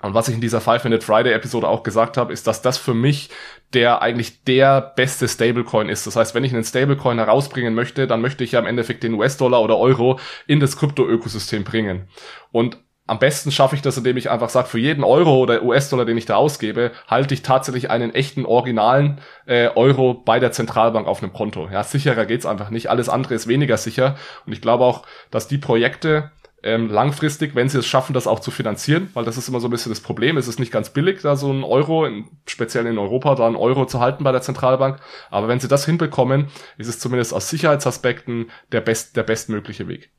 Und 0.02 0.14
was 0.14 0.28
ich 0.28 0.36
in 0.36 0.42
dieser 0.42 0.62
Five 0.62 0.84
Minute 0.84 1.06
Friday 1.06 1.34
Episode 1.34 1.68
auch 1.68 1.84
gesagt 1.84 2.18
habe, 2.18 2.34
ist, 2.34 2.48
dass 2.48 2.62
das 2.62 2.78
für 2.78 2.94
mich 2.94 3.30
der 3.74 4.02
eigentlich 4.02 4.44
der 4.44 4.82
beste 4.82 5.28
Stablecoin 5.28 5.88
ist. 5.88 6.06
Das 6.06 6.16
heißt, 6.16 6.36
wenn 6.36 6.44
ich 6.44 6.54
einen 6.54 6.64
Stablecoin 6.64 7.20
herausbringen 7.20 7.74
möchte, 7.74 8.08
dann 8.08 8.22
möchte 8.22 8.44
ich 8.44 8.54
ja 8.54 8.60
im 8.60 8.66
Endeffekt 8.66 9.04
den 9.04 9.14
US-Dollar 9.14 9.62
oder 9.62 9.78
Euro 9.78 10.20
in 10.46 10.60
das 10.60 10.78
Krypto-Ökosystem 10.78 11.64
bringen. 11.64 12.08
Und 12.52 12.78
am 13.08 13.20
besten 13.20 13.52
schaffe 13.52 13.76
ich 13.76 13.82
das, 13.82 13.98
indem 13.98 14.16
ich 14.16 14.30
einfach 14.30 14.50
sage, 14.50 14.70
für 14.70 14.80
jeden 14.80 15.04
Euro 15.04 15.38
oder 15.40 15.64
US-Dollar, 15.64 16.06
den 16.06 16.18
ich 16.18 16.26
da 16.26 16.36
ausgebe, 16.36 16.92
halte 17.08 17.34
ich 17.34 17.42
tatsächlich 17.42 17.90
einen 17.90 18.14
echten, 18.14 18.46
originalen 18.46 19.20
äh, 19.46 19.68
Euro 19.70 20.14
bei 20.14 20.40
der 20.40 20.52
Zentralbank 20.52 21.08
auf 21.08 21.22
einem 21.22 21.34
Konto. 21.34 21.68
Ja, 21.70 21.84
sicherer 21.84 22.26
geht's 22.26 22.46
einfach 22.46 22.70
nicht. 22.70 22.90
Alles 22.90 23.10
andere 23.10 23.34
ist 23.34 23.48
weniger 23.48 23.78
sicher. 23.78 24.16
Und 24.46 24.54
ich 24.54 24.62
glaube 24.62 24.86
auch, 24.86 25.06
dass 25.30 25.48
die 25.48 25.58
Projekte, 25.58 26.32
ähm, 26.64 26.90
langfristig, 26.90 27.56
wenn 27.56 27.70
sie 27.70 27.80
es 27.80 27.88
schaffen, 27.88 28.14
das 28.14 28.28
auch 28.28 28.40
zu 28.40 28.52
finanzieren, 28.52 29.10
weil 29.14 29.26
das 29.26 29.38
ist 29.38 29.48
immer 29.48 29.60
so 29.60 29.68
ein 29.68 29.72
bisschen 29.72 29.92
das 29.92 30.02
Problem. 30.02 30.38
Es 30.38 30.48
ist 30.48 30.60
nicht 30.60 30.72
ganz 30.72 30.92
billig, 30.92 31.22
da 31.22 31.36
so 31.36 31.52
ein 31.52 31.64
Euro, 31.64 32.06
in, 32.06 32.26
speziell 32.46 32.86
in 32.86 32.98
Europa, 32.98 33.36
da 33.36 33.48
ein 33.48 33.56
Euro 33.56 33.86
zu 33.86 34.00
halten 34.00 34.24
bei 34.24 34.32
der 34.32 34.42
Zentralbank. 34.42 35.00
Aber 35.30 35.48
wenn 35.48 35.60
sie 35.60 35.68
das 35.68 35.86
hinbekommen, 35.86 36.48
ist 36.78 36.88
es 36.88 37.00
zumindest 37.00 37.34
aus 37.34 37.50
Sicherheitsaspekten 37.50 38.52
der 38.72 38.82
best, 38.82 39.16
der 39.16 39.24
bestmögliche 39.24 39.88
Weg. 39.88 40.12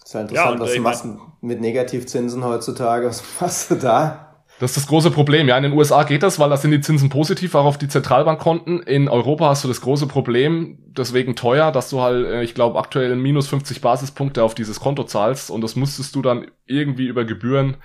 Das 0.00 0.10
ist 0.10 0.14
ja 0.14 0.20
interessant, 0.20 0.58
ja, 0.58 0.60
was 0.60 0.74
du 0.74 0.80
machst 0.80 1.06
mit 1.40 1.60
Negativzinsen 1.60 2.44
heutzutage. 2.44 3.06
Was 3.08 3.22
machst 3.40 3.70
du 3.70 3.74
da? 3.76 4.27
Das 4.60 4.72
ist 4.72 4.76
das 4.76 4.86
große 4.88 5.12
Problem. 5.12 5.46
Ja, 5.46 5.56
in 5.56 5.62
den 5.62 5.72
USA 5.72 6.02
geht 6.02 6.24
das, 6.24 6.40
weil 6.40 6.50
da 6.50 6.56
sind 6.56 6.72
die 6.72 6.80
Zinsen 6.80 7.10
positiv, 7.10 7.54
auch 7.54 7.64
auf 7.64 7.78
die 7.78 7.86
Zentralbankkonten. 7.86 8.82
In 8.82 9.08
Europa 9.08 9.50
hast 9.50 9.62
du 9.62 9.68
das 9.68 9.80
große 9.80 10.08
Problem, 10.08 10.78
deswegen 10.88 11.36
teuer, 11.36 11.70
dass 11.70 11.90
du 11.90 12.00
halt, 12.00 12.26
äh, 12.26 12.42
ich 12.42 12.54
glaube, 12.54 12.78
aktuell 12.78 13.14
minus 13.14 13.46
50 13.46 13.80
Basispunkte 13.80 14.42
auf 14.42 14.56
dieses 14.56 14.80
Konto 14.80 15.04
zahlst 15.04 15.52
und 15.52 15.60
das 15.60 15.76
musstest 15.76 16.14
du 16.16 16.22
dann 16.22 16.50
irgendwie 16.66 17.06
über 17.06 17.24
Gebühren 17.24 17.76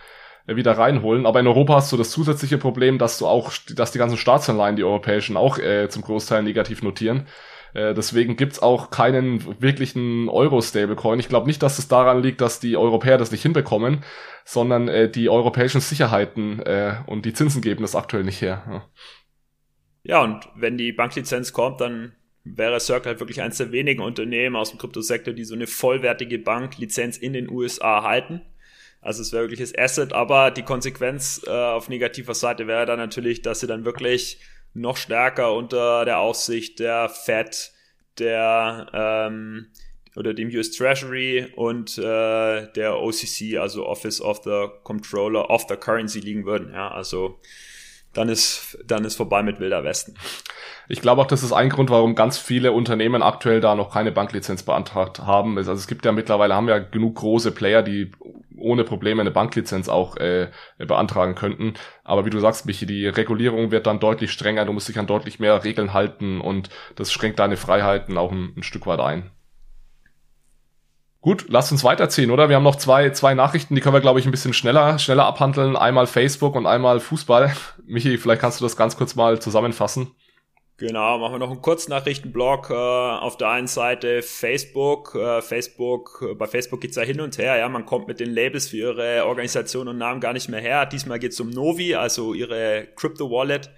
äh, 0.48 0.56
wieder 0.56 0.76
reinholen. 0.76 1.28
Aber 1.28 1.40
in 1.40 1.48
Europa 1.48 1.76
hast 1.76 1.92
du 1.92 1.98
das 1.98 2.10
zusätzliche 2.10 2.58
Problem, 2.58 2.98
dass 2.98 3.20
du 3.20 3.28
auch, 3.28 3.52
dass 3.76 3.92
die 3.92 4.00
ganzen 4.00 4.18
Staatsanleihen, 4.18 4.76
die 4.76 4.84
europäischen, 4.84 5.38
auch 5.38 5.60
äh, 5.60 5.90
zum 5.90 6.02
Großteil 6.02 6.42
negativ 6.42 6.82
notieren. 6.82 7.28
Äh, 7.74 7.94
deswegen 7.94 8.36
gibt's 8.36 8.60
auch 8.60 8.92
keinen 8.92 9.62
wirklichen 9.62 10.30
Euro-Stablecoin. 10.30 11.20
Ich 11.20 11.30
glaube 11.30 11.48
nicht, 11.48 11.64
dass 11.64 11.80
es 11.80 11.88
daran 11.88 12.22
liegt, 12.22 12.42
dass 12.42 12.60
die 12.60 12.78
Europäer 12.78 13.18
das 13.18 13.32
nicht 13.32 13.42
hinbekommen, 13.42 14.04
sondern 14.46 14.88
äh, 14.88 15.10
die 15.10 15.30
europäischen 15.30 15.82
Sicherheiten 15.82 16.60
äh, 16.60 16.96
und 17.08 17.26
die 17.26 17.34
Zinsen 17.34 17.62
geben 17.62 17.82
das 17.82 17.96
aktuell 17.96 18.24
nicht 18.24 18.42
her. 18.42 18.64
Ja. 18.68 18.90
ja, 20.04 20.22
und 20.24 20.48
wenn 20.56 20.78
die 20.78 20.92
Banklizenz 20.92 21.54
kommt, 21.54 21.82
dann 21.82 22.14
wäre 22.44 22.80
Circle 22.80 23.12
halt 23.12 23.20
wirklich 23.20 23.42
eines 23.42 23.58
der 23.58 23.72
wenigen 23.72 24.02
Unternehmen 24.02 24.56
aus 24.56 24.70
dem 24.70 24.80
Kryptosektor, 24.80 25.34
die 25.34 25.46
so 25.46 25.56
eine 25.56 25.68
vollwertige 25.68 26.40
Banklizenz 26.40 27.18
in 27.18 27.34
den 27.34 27.50
USA 27.50 28.04
halten. 28.04 28.42
Also 29.02 29.22
es 29.22 29.34
wäre 29.34 29.44
wirklich 29.44 29.60
das 29.60 29.78
Asset, 29.78 30.14
aber 30.14 30.52
die 30.52 30.64
Konsequenz 30.64 31.42
äh, 31.46 31.50
auf 31.50 31.90
negativer 31.90 32.34
Seite 32.34 32.68
wäre 32.68 32.86
dann 32.86 33.00
natürlich, 33.00 33.42
dass 33.42 33.60
sie 33.60 33.68
dann 33.68 33.86
wirklich 33.86 34.40
noch 34.74 34.98
stärker 34.98 35.54
unter 35.54 36.06
der 36.06 36.20
Aufsicht 36.20 36.80
der 36.80 37.10
Fed, 37.10 37.72
der 38.20 38.88
ähm, 38.94 39.68
oder 40.16 40.34
dem 40.34 40.50
US 40.50 40.72
Treasury 40.72 41.52
und 41.56 41.98
äh, 41.98 42.72
der 42.74 43.00
OCC, 43.00 43.58
also 43.58 43.86
Office 43.88 44.22
of 44.22 44.42
the 44.44 44.68
Controller 44.84 45.50
of 45.50 45.66
the 45.68 45.76
Currency 45.76 46.20
liegen 46.20 46.46
würden. 46.46 46.72
Ja, 46.74 46.92
also 46.92 47.40
dann 48.14 48.30
ist 48.30 48.78
dann 48.86 49.06
ist 49.06 49.16
vorbei 49.16 49.44
mit 49.44 49.60
Wilder 49.60 49.84
Westen. 49.84 50.16
Ich 50.90 51.02
glaube 51.02 51.22
auch, 51.22 51.28
das 51.28 51.44
ist 51.44 51.54
ein 51.54 51.70
Grund, 51.70 51.90
warum 51.90 52.16
ganz 52.16 52.38
viele 52.38 52.72
Unternehmen 52.74 53.24
aktuell 53.24 53.62
da 53.62 53.76
noch 53.76 53.94
keine 53.94 54.12
Banklizenz 54.12 54.64
beantragt 54.64 55.20
haben. 55.20 55.58
Also 55.58 55.72
es 55.72 55.88
gibt 55.88 56.06
ja 56.06 56.12
mittlerweile 56.12 56.56
haben 56.56 56.68
ja 56.68 56.80
genug 56.80 57.16
große 57.16 57.52
Player, 57.52 57.82
die 57.84 58.12
ohne 58.58 58.84
Probleme 58.84 59.22
eine 59.22 59.32
Banklizenz 59.32 59.90
auch 59.90 60.18
äh, 60.18 60.50
beantragen 60.78 61.36
könnten. 61.36 61.74
Aber 62.04 62.26
wie 62.26 62.30
du 62.30 62.40
sagst, 62.40 62.66
Michi, 62.66 62.86
die 62.86 63.08
Regulierung 63.08 63.72
wird 63.72 63.88
dann 63.88 64.00
deutlich 64.00 64.32
strenger, 64.32 64.66
du 64.66 64.74
musst 64.74 64.88
dich 64.88 65.00
an 65.00 65.08
deutlich 65.08 65.40
mehr 65.40 65.64
Regeln 65.64 65.94
halten 65.94 66.42
und 66.42 66.70
das 66.96 67.12
schränkt 67.12 67.40
deine 67.40 67.58
Freiheiten 67.58 68.18
auch 68.18 68.32
ein, 68.32 68.54
ein 68.58 68.64
Stück 68.64 68.86
weit 68.86 69.00
ein. 69.00 69.32
Gut, 71.24 71.46
lasst 71.48 71.72
uns 71.72 71.86
weiterziehen, 71.86 72.32
oder? 72.32 72.50
Wir 72.50 72.58
haben 72.58 72.64
noch 72.64 72.76
zwei, 72.76 73.12
zwei 73.12 73.34
Nachrichten, 73.34 73.76
die 73.76 73.82
können 73.82 73.96
wir, 73.96 74.02
glaube 74.02 74.20
ich, 74.20 74.26
ein 74.26 74.32
bisschen 74.32 74.52
schneller, 74.52 75.00
schneller 75.00 75.26
abhandeln. 75.26 75.78
Einmal 75.78 76.06
Facebook 76.06 76.54
und 76.54 76.66
einmal 76.66 77.00
Fußball. 77.00 77.56
Michi, 77.86 78.18
vielleicht 78.18 78.42
kannst 78.42 78.60
du 78.60 78.66
das 78.66 78.76
ganz 78.76 78.98
kurz 78.98 79.16
mal 79.16 79.40
zusammenfassen. 79.40 80.12
Genau, 80.76 81.20
machen 81.20 81.36
wir 81.36 81.40
noch 81.40 81.52
einen 81.52 81.62
Kurznachrichtenblock. 81.62 82.72
Äh, 82.72 82.74
auf 82.74 83.38
der 83.38 83.52
einen 83.52 83.68
Seite 83.68 84.22
Facebook. 84.22 85.16
Äh, 85.16 85.42
Facebook, 85.42 86.28
äh, 86.30 86.36
bei 86.36 86.46
Facebook 86.46 86.82
geht's 86.82 86.98
ja 86.98 87.04
hin 87.04 87.22
und 87.22 87.38
her. 87.38 87.56
Ja, 87.56 87.70
man 87.70 87.86
kommt 87.86 88.10
mit 88.10 88.20
den 88.20 88.30
Labels 88.30 88.68
für 88.68 88.78
ihre 88.78 89.26
Organisation 89.26 89.88
und 89.88 89.98
Namen 89.98 90.20
gar 90.20 90.34
nicht 90.34 90.50
mehr 90.50 90.60
her. 90.60 90.86
Diesmal 90.86 91.20
geht's 91.20 91.40
um 91.40 91.52
Novi, 91.52 91.96
also 91.96 92.34
ihre 92.34 92.90
Crypto 92.98 93.32
Wallet. 93.32 93.72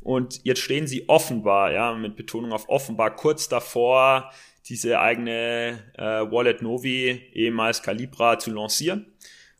Und 0.00 0.40
jetzt 0.44 0.62
stehen 0.62 0.86
sie 0.86 1.10
offenbar, 1.10 1.72
ja, 1.72 1.92
mit 1.92 2.16
Betonung 2.16 2.52
auf 2.52 2.70
offenbar, 2.70 3.14
kurz 3.16 3.50
davor, 3.50 4.30
diese 4.68 5.00
eigene 5.00 5.78
äh, 5.96 6.02
Wallet 6.02 6.62
Novi, 6.62 7.22
ehemals 7.32 7.82
Calibra, 7.82 8.38
zu 8.38 8.50
lancieren. 8.50 9.06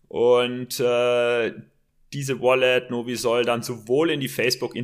Und 0.08 0.80
äh, 0.80 1.52
diese 2.12 2.40
Wallet 2.40 2.90
Novi 2.90 3.16
soll 3.16 3.44
dann 3.44 3.62
sowohl 3.62 4.10
in 4.10 4.20
die 4.20 4.28
Facebook 4.28 4.74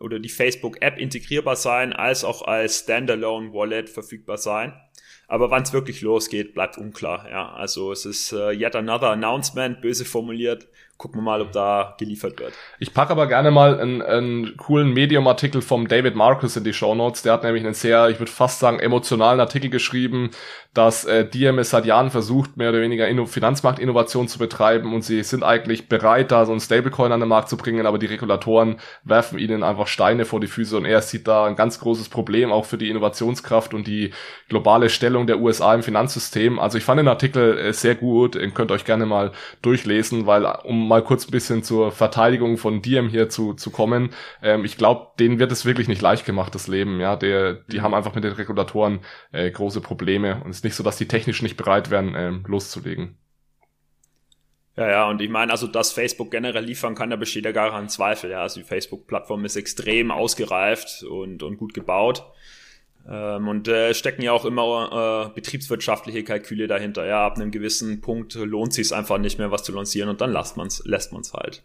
oder 0.00 0.18
die 0.18 0.28
Facebook 0.28 0.82
App 0.82 0.98
integrierbar 0.98 1.56
sein, 1.56 1.92
als 1.92 2.24
auch 2.24 2.42
als 2.42 2.80
Standalone 2.80 3.52
Wallet 3.52 3.88
verfügbar 3.88 4.38
sein. 4.38 4.74
Aber 5.26 5.50
wann 5.50 5.62
es 5.62 5.72
wirklich 5.72 6.02
losgeht, 6.02 6.54
bleibt 6.54 6.76
unklar. 6.76 7.28
Ja, 7.30 7.52
also 7.54 7.92
es 7.92 8.04
ist 8.04 8.32
äh, 8.32 8.50
yet 8.50 8.76
another 8.76 9.10
announcement, 9.10 9.80
böse 9.80 10.04
formuliert 10.04 10.68
gucken 10.96 11.20
wir 11.20 11.24
mal, 11.24 11.40
ob 11.40 11.52
da 11.52 11.94
geliefert 11.98 12.38
wird. 12.38 12.54
Ich 12.78 12.94
packe 12.94 13.12
aber 13.12 13.26
gerne 13.26 13.50
mal 13.50 13.78
einen, 13.78 14.00
einen 14.00 14.56
coolen 14.56 14.92
Medium-Artikel 14.92 15.60
vom 15.60 15.88
David 15.88 16.14
Marcus 16.14 16.56
in 16.56 16.64
die 16.64 16.72
Show 16.72 16.94
Notes. 16.94 17.22
Der 17.22 17.32
hat 17.32 17.42
nämlich 17.42 17.64
einen 17.64 17.74
sehr, 17.74 18.08
ich 18.08 18.20
würde 18.20 18.30
fast 18.30 18.60
sagen, 18.60 18.78
emotionalen 18.78 19.40
Artikel 19.40 19.70
geschrieben, 19.70 20.30
dass 20.74 21.04
äh, 21.04 21.24
DMS 21.24 21.70
seit 21.70 21.86
Jahren 21.86 22.10
versucht, 22.10 22.56
mehr 22.56 22.70
oder 22.70 22.80
weniger 22.80 23.08
Inno 23.08 23.26
Finanzmarktinnovation 23.26 24.26
zu 24.26 24.38
betreiben 24.38 24.92
und 24.92 25.02
sie 25.02 25.22
sind 25.22 25.44
eigentlich 25.44 25.88
bereit, 25.88 26.32
da 26.32 26.44
so 26.46 26.52
ein 26.52 26.58
Stablecoin 26.58 27.12
an 27.12 27.20
den 27.20 27.28
Markt 27.28 27.48
zu 27.48 27.56
bringen, 27.56 27.86
aber 27.86 27.98
die 27.98 28.06
Regulatoren 28.06 28.80
werfen 29.04 29.38
ihnen 29.38 29.62
einfach 29.62 29.86
Steine 29.86 30.24
vor 30.24 30.40
die 30.40 30.48
Füße 30.48 30.76
und 30.76 30.84
er 30.84 31.00
sieht 31.00 31.28
da 31.28 31.46
ein 31.46 31.54
ganz 31.54 31.78
großes 31.78 32.08
Problem 32.08 32.50
auch 32.50 32.64
für 32.64 32.76
die 32.76 32.90
Innovationskraft 32.90 33.72
und 33.72 33.86
die 33.86 34.10
globale 34.48 34.90
Stellung 34.90 35.28
der 35.28 35.38
USA 35.38 35.74
im 35.74 35.84
Finanzsystem. 35.84 36.58
Also 36.58 36.76
ich 36.76 36.84
fand 36.84 36.98
den 36.98 37.08
Artikel 37.08 37.56
äh, 37.56 37.72
sehr 37.72 37.94
gut, 37.94 38.34
den 38.34 38.52
könnt 38.52 38.72
ihr 38.72 38.74
euch 38.74 38.84
gerne 38.84 39.06
mal 39.06 39.30
durchlesen, 39.62 40.26
weil 40.26 40.44
um 40.64 40.83
mal 40.86 41.02
kurz 41.02 41.26
ein 41.26 41.30
bisschen 41.30 41.62
zur 41.62 41.92
Verteidigung 41.92 42.56
von 42.56 42.82
Diem 42.82 43.08
hier 43.08 43.28
zu, 43.28 43.54
zu 43.54 43.70
kommen. 43.70 44.10
Ähm, 44.42 44.64
ich 44.64 44.76
glaube, 44.76 45.08
denen 45.18 45.38
wird 45.38 45.52
es 45.52 45.64
wirklich 45.64 45.88
nicht 45.88 46.02
leicht 46.02 46.24
gemacht, 46.24 46.54
das 46.54 46.68
Leben. 46.68 47.00
Ja, 47.00 47.16
der, 47.16 47.54
die 47.54 47.78
mhm. 47.78 47.82
haben 47.82 47.94
einfach 47.94 48.14
mit 48.14 48.24
den 48.24 48.32
Regulatoren 48.32 49.00
äh, 49.32 49.50
große 49.50 49.80
Probleme 49.80 50.42
und 50.44 50.50
es 50.50 50.58
ist 50.58 50.64
nicht 50.64 50.74
so, 50.74 50.82
dass 50.82 50.96
die 50.96 51.08
technisch 51.08 51.42
nicht 51.42 51.56
bereit 51.56 51.90
wären, 51.90 52.14
ähm, 52.16 52.44
loszulegen. 52.46 53.18
Ja, 54.76 54.90
ja, 54.90 55.08
und 55.08 55.22
ich 55.22 55.30
meine, 55.30 55.52
also, 55.52 55.68
dass 55.68 55.92
Facebook 55.92 56.32
generell 56.32 56.64
liefern 56.64 56.96
kann, 56.96 57.10
da 57.10 57.16
besteht 57.16 57.44
ja 57.44 57.52
gar 57.52 57.70
kein 57.70 57.88
Zweifel. 57.88 58.30
Ja, 58.30 58.42
also 58.42 58.58
die 58.58 58.66
Facebook-Plattform 58.66 59.44
ist 59.44 59.54
extrem 59.54 60.10
ausgereift 60.10 61.04
und, 61.04 61.44
und 61.44 61.58
gut 61.58 61.74
gebaut. 61.74 62.24
Ähm, 63.08 63.48
und 63.48 63.68
äh, 63.68 63.92
stecken 63.92 64.22
ja 64.22 64.32
auch 64.32 64.44
immer 64.44 65.28
äh, 65.30 65.34
betriebswirtschaftliche 65.34 66.24
Kalküle 66.24 66.66
dahinter. 66.66 67.06
Ja, 67.06 67.26
ab 67.26 67.36
einem 67.36 67.50
gewissen 67.50 68.00
Punkt 68.00 68.34
lohnt 68.34 68.72
sich 68.72 68.94
einfach 68.94 69.18
nicht 69.18 69.38
mehr, 69.38 69.50
was 69.50 69.62
zu 69.62 69.72
lancieren 69.72 70.08
und 70.08 70.20
dann 70.20 70.32
lässt 70.32 70.56
man's, 70.56 70.82
lässt 70.86 71.12
man's 71.12 71.32
halt. 71.34 71.62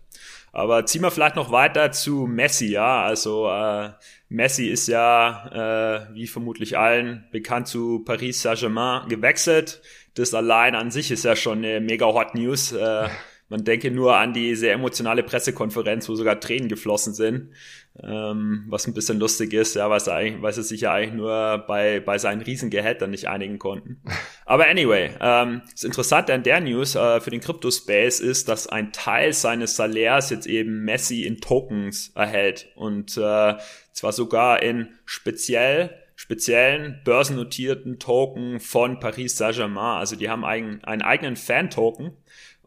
Aber 0.51 0.85
ziehen 0.85 1.03
wir 1.03 1.11
vielleicht 1.11 1.35
noch 1.35 1.51
weiter 1.51 1.91
zu 1.91 2.25
Messi, 2.27 2.67
ja. 2.67 3.03
Also 3.03 3.49
äh, 3.49 3.91
Messi 4.29 4.67
ist 4.67 4.87
ja, 4.87 6.07
äh, 6.09 6.13
wie 6.13 6.27
vermutlich 6.27 6.77
allen, 6.77 7.25
bekannt 7.31 7.67
zu 7.67 7.99
Paris 8.03 8.41
Saint-Germain 8.41 9.07
gewechselt. 9.07 9.81
Das 10.15 10.33
allein 10.33 10.75
an 10.75 10.91
sich 10.91 11.11
ist 11.11 11.23
ja 11.23 11.35
schon 11.35 11.59
eine 11.59 11.79
mega 11.79 12.05
Hot 12.07 12.35
News. 12.35 12.71
Äh, 12.71 13.07
man 13.49 13.63
denke 13.63 13.89
nur 13.89 14.15
an 14.15 14.31
die 14.31 14.55
sehr 14.55 14.73
emotionale 14.73 15.23
Pressekonferenz, 15.23 16.07
wo 16.07 16.15
sogar 16.15 16.39
Tränen 16.39 16.69
geflossen 16.69 17.13
sind, 17.13 17.49
ähm, 18.01 18.65
was 18.69 18.87
ein 18.87 18.93
bisschen 18.93 19.19
lustig 19.19 19.53
ist, 19.53 19.75
ja, 19.75 19.89
weil 19.89 19.99
sie, 19.99 20.13
eigentlich, 20.13 20.41
weil 20.41 20.53
sie 20.53 20.63
sich 20.63 20.81
ja 20.81 20.93
eigentlich 20.93 21.15
nur 21.15 21.65
bei, 21.67 21.99
bei 21.99 22.19
seinen 22.19 22.41
Riesengehältern 22.41 23.09
nicht 23.09 23.27
einigen 23.27 23.57
konnten. 23.57 24.01
Aber 24.45 24.67
anyway, 24.67 25.09
ähm, 25.19 25.63
das 25.71 25.83
Interessante 25.83 26.33
an 26.33 26.43
der 26.43 26.61
News 26.61 26.95
äh, 26.95 27.19
für 27.19 27.31
den 27.31 27.41
Crypto-Space 27.41 28.19
ist, 28.19 28.47
dass 28.47 28.67
ein 28.67 28.91
Teil 28.91 29.33
seines 29.33 29.75
Salärs 29.75 30.29
jetzt 30.29 30.45
eben 30.45 30.83
Messi 30.83 31.23
in 31.23 31.41
Tokens 31.41 32.11
erhält 32.15 32.67
und 32.75 33.17
äh, 33.17 33.55
zwar 33.91 34.11
sogar 34.13 34.61
in 34.61 34.89
speziell 35.05 35.89
speziellen 36.15 36.99
börsennotierten 37.05 37.97
Token 37.97 38.59
von 38.59 38.99
Paris 38.99 39.37
Saint-Germain. 39.37 39.99
Also 39.99 40.17
die 40.17 40.29
haben 40.29 40.43
einen, 40.43 40.83
einen 40.83 41.01
eigenen 41.01 41.37
Fan-Token 41.37 42.11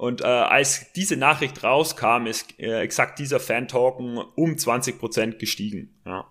und 0.03 0.21
äh, 0.21 0.25
als 0.25 0.91
diese 0.95 1.17
Nachricht 1.17 1.63
rauskam, 1.63 2.27
ist 2.27 2.59
äh, 2.59 2.81
exakt 2.81 3.21
dieser 3.21 3.39
Fan-Token 3.39 4.19
um 4.35 4.55
20% 4.55 5.39
gestiegen. 5.39 5.95
Ja. 6.05 6.27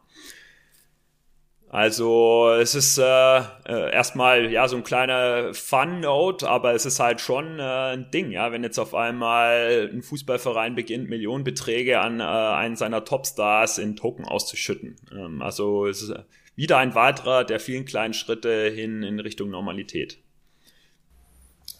Also 1.69 2.49
es 2.49 2.75
ist 2.75 2.97
äh, 2.97 3.03
äh, 3.37 3.93
erstmal 3.93 4.51
ja 4.51 4.67
so 4.67 4.75
ein 4.75 4.83
kleiner 4.83 5.53
Fun-Note, 5.53 6.49
aber 6.49 6.73
es 6.73 6.85
ist 6.85 6.99
halt 6.99 7.21
schon 7.21 7.59
äh, 7.59 7.93
ein 7.93 8.11
Ding, 8.11 8.31
ja, 8.31 8.51
wenn 8.51 8.61
jetzt 8.61 8.77
auf 8.77 8.93
einmal 8.93 9.89
ein 9.89 10.01
Fußballverein 10.01 10.75
beginnt, 10.75 11.07
Millionenbeträge 11.07 12.01
an 12.01 12.19
äh, 12.19 12.23
einen 12.23 12.75
seiner 12.75 13.05
Topstars 13.05 13.77
in 13.77 13.95
Token 13.95 14.25
auszuschütten. 14.25 14.97
Ähm, 15.17 15.41
also 15.41 15.87
es 15.87 16.01
ist 16.01 16.13
wieder 16.57 16.77
ein 16.77 16.93
weiterer 16.93 17.45
der 17.45 17.61
vielen 17.61 17.85
kleinen 17.85 18.13
Schritte 18.13 18.69
hin 18.69 19.01
in 19.03 19.21
Richtung 19.21 19.49
Normalität. 19.49 20.20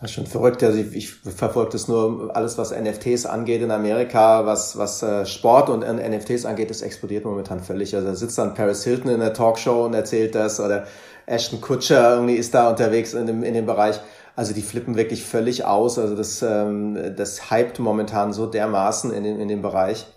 Das 0.01 0.09
ist 0.09 0.15
schon 0.15 0.25
verrückt. 0.25 0.63
Also 0.63 0.79
ich, 0.79 0.95
ich 0.95 1.11
verfolge 1.11 1.73
das 1.73 1.87
nur 1.87 2.35
alles, 2.35 2.57
was 2.57 2.71
NFTs 2.71 3.27
angeht 3.27 3.61
in 3.61 3.69
Amerika, 3.69 4.47
was, 4.47 4.75
was 4.75 5.03
äh, 5.03 5.27
Sport 5.27 5.69
und 5.69 5.81
NFTs 5.81 6.45
angeht, 6.45 6.71
das 6.71 6.81
explodiert 6.81 7.23
momentan 7.23 7.59
völlig. 7.59 7.95
Also 7.95 8.07
da 8.07 8.15
sitzt 8.15 8.39
dann 8.39 8.55
Paris 8.55 8.83
Hilton 8.83 9.11
in 9.11 9.19
der 9.19 9.33
Talkshow 9.33 9.85
und 9.85 9.93
erzählt 9.93 10.33
das 10.33 10.59
oder 10.59 10.87
Ashton 11.27 11.61
Kutcher 11.61 12.15
irgendwie 12.15 12.33
ist 12.33 12.55
da 12.55 12.71
unterwegs 12.71 13.13
in 13.13 13.27
dem, 13.27 13.43
in 13.43 13.53
dem 13.53 13.67
Bereich. 13.67 13.99
Also 14.35 14.53
die 14.53 14.63
flippen 14.63 14.95
wirklich 14.97 15.23
völlig 15.23 15.65
aus. 15.65 15.99
Also 15.99 16.15
das, 16.15 16.41
ähm, 16.41 16.97
das 17.15 17.51
hypt 17.51 17.77
momentan 17.77 18.33
so 18.33 18.47
dermaßen 18.47 19.13
in, 19.13 19.23
in 19.23 19.47
dem 19.47 19.61
Bereich. 19.61 20.07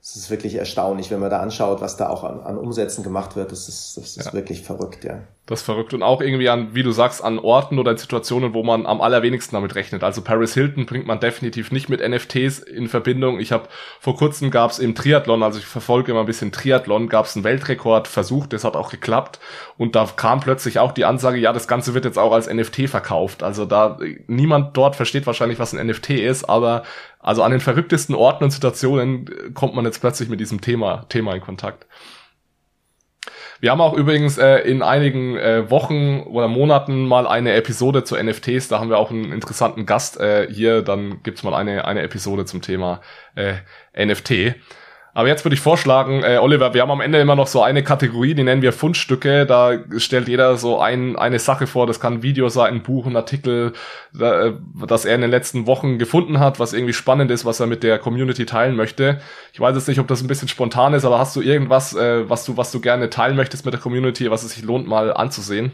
Es 0.00 0.14
ist 0.14 0.30
wirklich 0.30 0.54
erstaunlich, 0.54 1.10
wenn 1.10 1.20
man 1.20 1.30
da 1.30 1.40
anschaut, 1.40 1.80
was 1.80 1.96
da 1.96 2.08
auch 2.08 2.22
an, 2.22 2.40
an 2.40 2.58
Umsätzen 2.58 3.02
gemacht 3.02 3.34
wird. 3.34 3.50
Das 3.50 3.68
ist, 3.68 3.96
das 3.96 4.16
ist 4.16 4.26
ja. 4.26 4.32
wirklich 4.32 4.62
verrückt, 4.62 5.04
ja. 5.04 5.20
Das 5.46 5.60
ist 5.60 5.66
verrückt. 5.66 5.92
Und 5.92 6.04
auch 6.04 6.20
irgendwie 6.20 6.48
an, 6.48 6.72
wie 6.72 6.84
du 6.84 6.92
sagst, 6.92 7.22
an 7.22 7.40
Orten 7.40 7.80
oder 7.80 7.90
in 7.90 7.96
Situationen, 7.96 8.54
wo 8.54 8.62
man 8.62 8.86
am 8.86 9.00
allerwenigsten 9.00 9.56
damit 9.56 9.74
rechnet. 9.74 10.04
Also 10.04 10.22
Paris 10.22 10.54
Hilton 10.54 10.86
bringt 10.86 11.08
man 11.08 11.18
definitiv 11.18 11.72
nicht 11.72 11.88
mit 11.88 12.00
NFTs 12.00 12.60
in 12.60 12.86
Verbindung. 12.86 13.40
Ich 13.40 13.50
habe 13.50 13.68
vor 13.98 14.16
kurzem 14.16 14.52
gab 14.52 14.70
es 14.70 14.78
im 14.78 14.94
Triathlon, 14.94 15.42
also 15.42 15.58
ich 15.58 15.66
verfolge 15.66 16.12
immer 16.12 16.20
ein 16.20 16.26
bisschen 16.26 16.52
Triathlon, 16.52 17.08
gab 17.08 17.26
es 17.26 17.34
einen 17.34 17.42
Weltrekordversuch, 17.42 18.46
das 18.46 18.62
hat 18.62 18.76
auch 18.76 18.90
geklappt. 18.90 19.40
Und 19.76 19.96
da 19.96 20.08
kam 20.14 20.38
plötzlich 20.38 20.78
auch 20.78 20.92
die 20.92 21.04
Ansage, 21.04 21.38
ja, 21.38 21.52
das 21.52 21.66
Ganze 21.66 21.92
wird 21.92 22.04
jetzt 22.04 22.20
auch 22.20 22.32
als 22.32 22.48
NFT 22.48 22.88
verkauft. 22.88 23.42
Also 23.42 23.64
da 23.64 23.98
niemand 24.28 24.76
dort 24.76 24.94
versteht 24.94 25.26
wahrscheinlich, 25.26 25.58
was 25.58 25.74
ein 25.74 25.84
NFT 25.84 26.10
ist, 26.10 26.44
aber 26.48 26.84
also 27.18 27.42
an 27.42 27.50
den 27.50 27.60
verrücktesten 27.60 28.14
Orten 28.14 28.44
und 28.44 28.50
Situationen 28.52 29.26
äh, 29.26 29.50
kommt 29.50 29.74
man 29.74 29.84
jetzt 29.86 30.00
plötzlich 30.00 30.28
mit 30.28 30.38
diesem 30.38 30.60
Thema, 30.60 31.04
Thema 31.08 31.34
in 31.34 31.40
Kontakt. 31.40 31.86
Wir 33.62 33.70
haben 33.70 33.80
auch 33.80 33.94
übrigens 33.94 34.38
äh, 34.38 34.58
in 34.62 34.82
einigen 34.82 35.36
äh, 35.36 35.70
Wochen 35.70 36.22
oder 36.22 36.48
Monaten 36.48 37.06
mal 37.06 37.28
eine 37.28 37.52
Episode 37.52 38.02
zu 38.02 38.20
NFTs. 38.20 38.66
Da 38.66 38.80
haben 38.80 38.90
wir 38.90 38.98
auch 38.98 39.12
einen 39.12 39.30
interessanten 39.32 39.86
Gast 39.86 40.18
äh, 40.18 40.48
hier. 40.50 40.82
Dann 40.82 41.22
gibt's 41.22 41.44
mal 41.44 41.54
eine, 41.54 41.84
eine 41.84 42.02
Episode 42.02 42.44
zum 42.44 42.60
Thema 42.60 43.00
äh, 43.36 43.54
NFT. 43.94 44.56
Aber 45.14 45.28
jetzt 45.28 45.44
würde 45.44 45.54
ich 45.54 45.60
vorschlagen, 45.60 46.22
äh, 46.22 46.38
Oliver, 46.38 46.72
wir 46.72 46.80
haben 46.80 46.90
am 46.90 47.02
Ende 47.02 47.20
immer 47.20 47.36
noch 47.36 47.46
so 47.46 47.62
eine 47.62 47.82
Kategorie, 47.84 48.34
die 48.34 48.44
nennen 48.44 48.62
wir 48.62 48.72
Fundstücke. 48.72 49.44
Da 49.44 49.78
stellt 49.98 50.26
jeder 50.26 50.56
so 50.56 50.80
ein, 50.80 51.16
eine 51.16 51.38
Sache 51.38 51.66
vor. 51.66 51.86
Das 51.86 52.00
kann 52.00 52.14
ein 52.14 52.22
Video 52.22 52.48
sein, 52.48 52.74
ein 52.74 52.82
Buch, 52.82 53.06
ein 53.06 53.14
Artikel, 53.14 53.74
da, 54.14 54.46
äh, 54.46 54.52
das 54.86 55.04
er 55.04 55.14
in 55.14 55.20
den 55.20 55.30
letzten 55.30 55.66
Wochen 55.66 55.98
gefunden 55.98 56.40
hat, 56.40 56.58
was 56.58 56.72
irgendwie 56.72 56.94
spannend 56.94 57.30
ist, 57.30 57.44
was 57.44 57.60
er 57.60 57.66
mit 57.66 57.82
der 57.82 57.98
Community 57.98 58.46
teilen 58.46 58.74
möchte. 58.74 59.20
Ich 59.52 59.60
weiß 59.60 59.76
jetzt 59.76 59.88
nicht, 59.88 60.00
ob 60.00 60.08
das 60.08 60.22
ein 60.22 60.28
bisschen 60.28 60.48
spontan 60.48 60.94
ist, 60.94 61.04
aber 61.04 61.18
hast 61.18 61.36
du 61.36 61.42
irgendwas, 61.42 61.94
äh, 61.94 62.28
was 62.30 62.46
du, 62.46 62.56
was 62.56 62.72
du 62.72 62.80
gerne 62.80 63.10
teilen 63.10 63.36
möchtest 63.36 63.66
mit 63.66 63.74
der 63.74 63.80
Community, 63.80 64.30
was 64.30 64.44
es 64.44 64.54
sich 64.54 64.62
lohnt, 64.62 64.88
mal 64.88 65.12
anzusehen? 65.12 65.72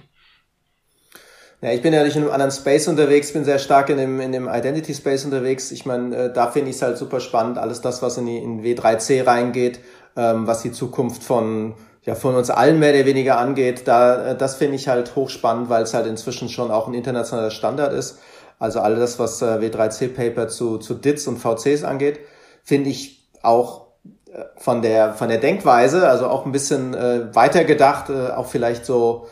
Ja, 1.61 1.73
ich 1.73 1.83
bin 1.83 1.93
ja 1.93 2.05
nicht 2.05 2.15
in 2.15 2.23
einem 2.23 2.31
anderen 2.31 2.53
Space 2.53 2.87
unterwegs, 2.87 3.33
bin 3.33 3.45
sehr 3.45 3.59
stark 3.59 3.91
in 3.91 3.97
dem, 3.97 4.21
in 4.21 4.31
dem 4.31 4.49
Identity 4.49 4.95
Space 4.95 5.25
unterwegs. 5.25 5.73
Ich 5.73 5.85
meine, 5.87 6.17
äh, 6.17 6.33
da 6.33 6.53
finde 6.53 6.71
ich 6.71 6.77
es 6.77 6.83
halt 6.83 6.97
super 6.97 7.19
spannend, 7.19 7.59
alles 7.59 7.81
das, 7.81 8.01
was 8.01 8.17
in, 8.17 8.27
die, 8.27 8.37
in 8.37 8.63
W3C 8.63 9.27
reingeht, 9.27 9.81
ähm, 10.17 10.47
was 10.47 10.63
die 10.63 10.71
Zukunft 10.71 11.25
von, 11.25 11.75
ja, 12.05 12.15
von 12.15 12.37
uns 12.37 12.51
allen 12.51 12.79
mehr 12.79 12.95
oder 12.95 13.07
weniger 13.07 13.39
angeht. 13.39 13.89
Da, 13.89 14.31
äh, 14.31 14.37
das 14.37 14.55
finde 14.55 14.77
ich 14.77 14.87
halt 14.87 15.17
hochspannend, 15.17 15.69
weil 15.69 15.83
es 15.83 15.95
halt 15.95 16.07
inzwischen 16.07 16.49
schon 16.49 16.71
auch 16.71 16.87
ein 16.87 16.95
internationaler 16.95 17.51
Standard 17.51 17.93
ist. 17.93 18.21
Also 18.61 18.79
all 18.79 18.95
das, 18.95 19.19
was 19.19 19.43
äh, 19.43 19.47
W3C-Paper 19.47 20.47
zu, 20.47 20.79
zu 20.79 20.95
DITs 20.95 21.27
und 21.27 21.39
VCs 21.39 21.83
angeht, 21.83 22.21
finde 22.63 22.91
ich 22.91 23.29
auch 23.43 23.87
äh, 24.33 24.45
von 24.59 24.81
der, 24.81 25.13
von 25.15 25.29
der 25.29 25.39
Denkweise, 25.39 26.09
also 26.09 26.29
auch 26.29 26.47
ein 26.47 26.53
bisschen 26.53 26.95
äh, 26.95 27.35
weiter 27.35 27.65
gedacht, 27.65 28.11
äh, 28.11 28.31
auch 28.31 28.47
vielleicht 28.47 28.87
so, 28.87 29.27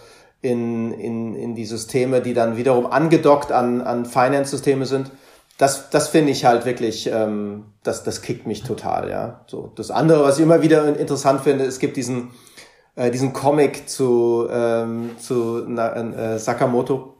in, 0.46 0.92
in, 0.92 1.34
in 1.34 1.54
die 1.54 1.64
Systeme, 1.64 2.22
die 2.22 2.34
dann 2.34 2.56
wiederum 2.56 2.86
angedockt 2.86 3.52
an, 3.52 3.82
an 3.82 4.06
Finance-Systeme 4.06 4.86
sind. 4.86 5.10
Das, 5.58 5.90
das 5.90 6.08
finde 6.08 6.32
ich 6.32 6.44
halt 6.44 6.64
wirklich, 6.66 7.10
ähm, 7.12 7.64
das, 7.82 8.04
das 8.04 8.22
kickt 8.22 8.46
mich 8.46 8.62
total, 8.62 9.10
ja. 9.10 9.44
So, 9.46 9.72
das 9.74 9.90
andere, 9.90 10.22
was 10.22 10.38
ich 10.38 10.44
immer 10.44 10.62
wieder 10.62 10.98
interessant 10.98 11.40
finde, 11.40 11.64
es 11.64 11.78
gibt 11.78 11.96
diesen, 11.96 12.30
äh, 12.94 13.10
diesen 13.10 13.32
Comic 13.32 13.88
zu, 13.88 14.46
ähm, 14.50 15.10
zu 15.18 15.64
na, 15.66 15.94
äh, 15.94 16.38
Sakamoto. 16.38 17.14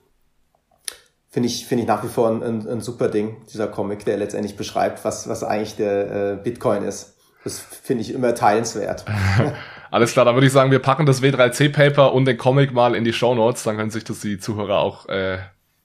Finde 1.31 1.49
ich, 1.49 1.67
finde 1.67 1.83
ich 1.83 1.89
nach 1.89 2.03
wie 2.03 2.09
vor 2.09 2.29
ein, 2.29 2.43
ein, 2.43 2.69
ein 2.69 2.81
super 2.81 3.09
Ding, 3.09 3.37
dieser 3.53 3.69
Comic, 3.69 4.05
der 4.05 4.17
letztendlich 4.17 4.57
beschreibt, 4.57 5.05
was, 5.05 5.29
was 5.29 5.43
eigentlich 5.43 5.77
der 5.77 6.33
äh, 6.33 6.37
Bitcoin 6.37 6.83
ist. 6.83 7.15
Das 7.45 7.59
finde 7.59 8.03
ich 8.03 8.13
immer 8.13 8.35
teilenswert. 8.35 9.05
Alles 9.91 10.13
klar, 10.13 10.25
dann 10.25 10.35
würde 10.35 10.47
ich 10.47 10.53
sagen, 10.53 10.71
wir 10.71 10.79
packen 10.79 11.07
das 11.07 11.23
W3C-Paper 11.23 12.13
und 12.13 12.25
den 12.25 12.37
Comic 12.37 12.73
mal 12.73 12.95
in 12.95 13.05
die 13.05 13.13
Show 13.13 13.35
Notes, 13.35 13.63
dann 13.63 13.77
können 13.77 13.91
sich 13.91 14.05
das 14.05 14.21
die 14.21 14.39
Zuhörer 14.39 14.79
auch 14.79 15.09
äh, 15.09 15.39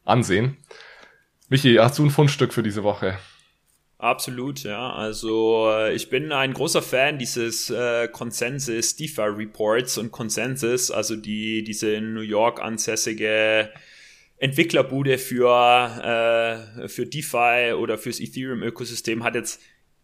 ansehen. 0.05 0.57
Michi, 1.49 1.75
hast 1.75 1.99
du 1.99 2.05
ein 2.05 2.09
Fundstück 2.09 2.53
für 2.53 2.63
diese 2.63 2.83
Woche? 2.83 3.17
Absolut, 4.01 4.63
ja. 4.63 4.93
Also 4.93 5.69
äh, 5.69 5.93
ich 5.93 6.09
bin 6.09 6.31
ein 6.31 6.53
großer 6.53 6.81
Fan 6.81 7.19
dieses 7.19 7.69
äh, 7.69 8.07
Consensus 8.07 8.95
DeFi 8.95 9.21
Reports 9.21 9.99
und 9.99 10.11
Consensus, 10.11 10.89
also 10.89 11.15
die 11.15 11.63
diese 11.63 11.91
in 11.91 12.15
New 12.15 12.21
York 12.21 12.59
ansässige 12.63 13.69
Entwicklerbude 14.37 15.19
für 15.19 16.65
äh, 16.81 16.87
für 16.87 17.05
DeFi 17.05 17.73
oder 17.73 17.99
fürs 17.99 18.19
Ethereum 18.19 18.63
Ökosystem 18.63 19.23
hat 19.23 19.35
jetzt 19.35 19.61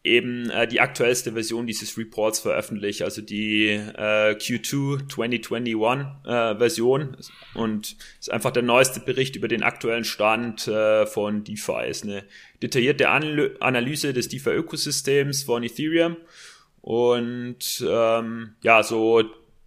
eben 0.07 0.49
äh, 0.49 0.67
die 0.67 0.79
aktuellste 0.81 1.33
Version 1.33 1.67
dieses 1.67 1.97
Reports 1.97 2.39
veröffentlicht, 2.39 3.01
also 3.01 3.21
die 3.21 3.67
äh, 3.67 4.35
Q2 4.35 5.07
2021 5.09 6.07
äh, 6.25 6.57
Version 6.57 7.17
und 7.53 7.95
ist 8.19 8.31
einfach 8.31 8.51
der 8.51 8.63
neueste 8.63 8.99
Bericht 8.99 9.35
über 9.35 9.47
den 9.47 9.63
aktuellen 9.63 10.03
Stand 10.03 10.67
äh, 10.67 11.05
von 11.05 11.43
DeFi. 11.43 11.87
Ist 11.87 12.03
eine 12.03 12.23
detaillierte 12.61 13.09
Anal 13.09 13.55
Analyse 13.59 14.13
des 14.13 14.29
DeFi-Ökosystems 14.29 15.43
von 15.43 15.63
Ethereum 15.63 16.17
und 16.81 17.85
ähm, 17.87 18.55
ja, 18.63 18.81
so 18.83 19.23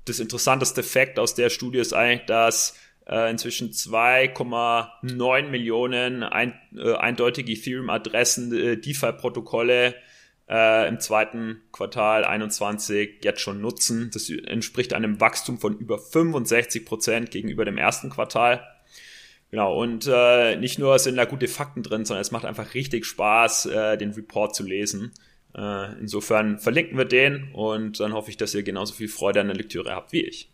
das 0.06 0.20
interessanteste 0.20 0.82
Fact 0.82 1.18
aus 1.18 1.34
der 1.34 1.50
Studie 1.50 1.78
ist 1.78 1.92
eigentlich, 1.92 2.26
dass 2.26 2.76
äh, 3.06 3.30
inzwischen 3.30 3.70
2,9 3.70 5.48
Millionen 5.48 6.22
ein, 6.22 6.54
äh, 6.76 6.94
eindeutige 6.94 7.52
Ethereum-Adressen, 7.52 8.56
äh, 8.56 8.76
DeFi-Protokolle 8.76 9.94
äh, 10.50 10.88
im 10.88 10.98
zweiten 10.98 11.62
Quartal 11.72 12.24
21 12.24 13.20
jetzt 13.22 13.40
schon 13.40 13.60
nutzen. 13.60 14.10
Das 14.12 14.28
entspricht 14.28 14.92
einem 14.92 15.20
Wachstum 15.20 15.58
von 15.58 15.78
über 15.78 15.98
65 15.98 16.84
Prozent 16.84 17.30
gegenüber 17.30 17.64
dem 17.64 17.78
ersten 17.78 18.10
Quartal. 18.10 18.66
Genau, 19.50 19.80
und 19.80 20.08
äh, 20.12 20.56
nicht 20.56 20.78
nur 20.78 20.98
sind 20.98 21.16
da 21.16 21.24
gute 21.24 21.48
Fakten 21.48 21.82
drin, 21.82 22.04
sondern 22.04 22.22
es 22.22 22.30
macht 22.30 22.44
einfach 22.44 22.74
richtig 22.74 23.04
Spaß, 23.04 23.66
äh, 23.66 23.96
den 23.96 24.10
Report 24.12 24.54
zu 24.54 24.64
lesen. 24.64 25.12
Äh, 25.56 25.98
insofern 25.98 26.58
verlinken 26.58 26.98
wir 26.98 27.04
den 27.04 27.52
und 27.52 27.98
dann 28.00 28.12
hoffe 28.12 28.30
ich, 28.30 28.36
dass 28.36 28.54
ihr 28.54 28.62
genauso 28.62 28.94
viel 28.94 29.08
Freude 29.08 29.40
an 29.40 29.48
der 29.48 29.56
Lektüre 29.56 29.94
habt 29.94 30.12
wie 30.12 30.22
ich. 30.22 30.50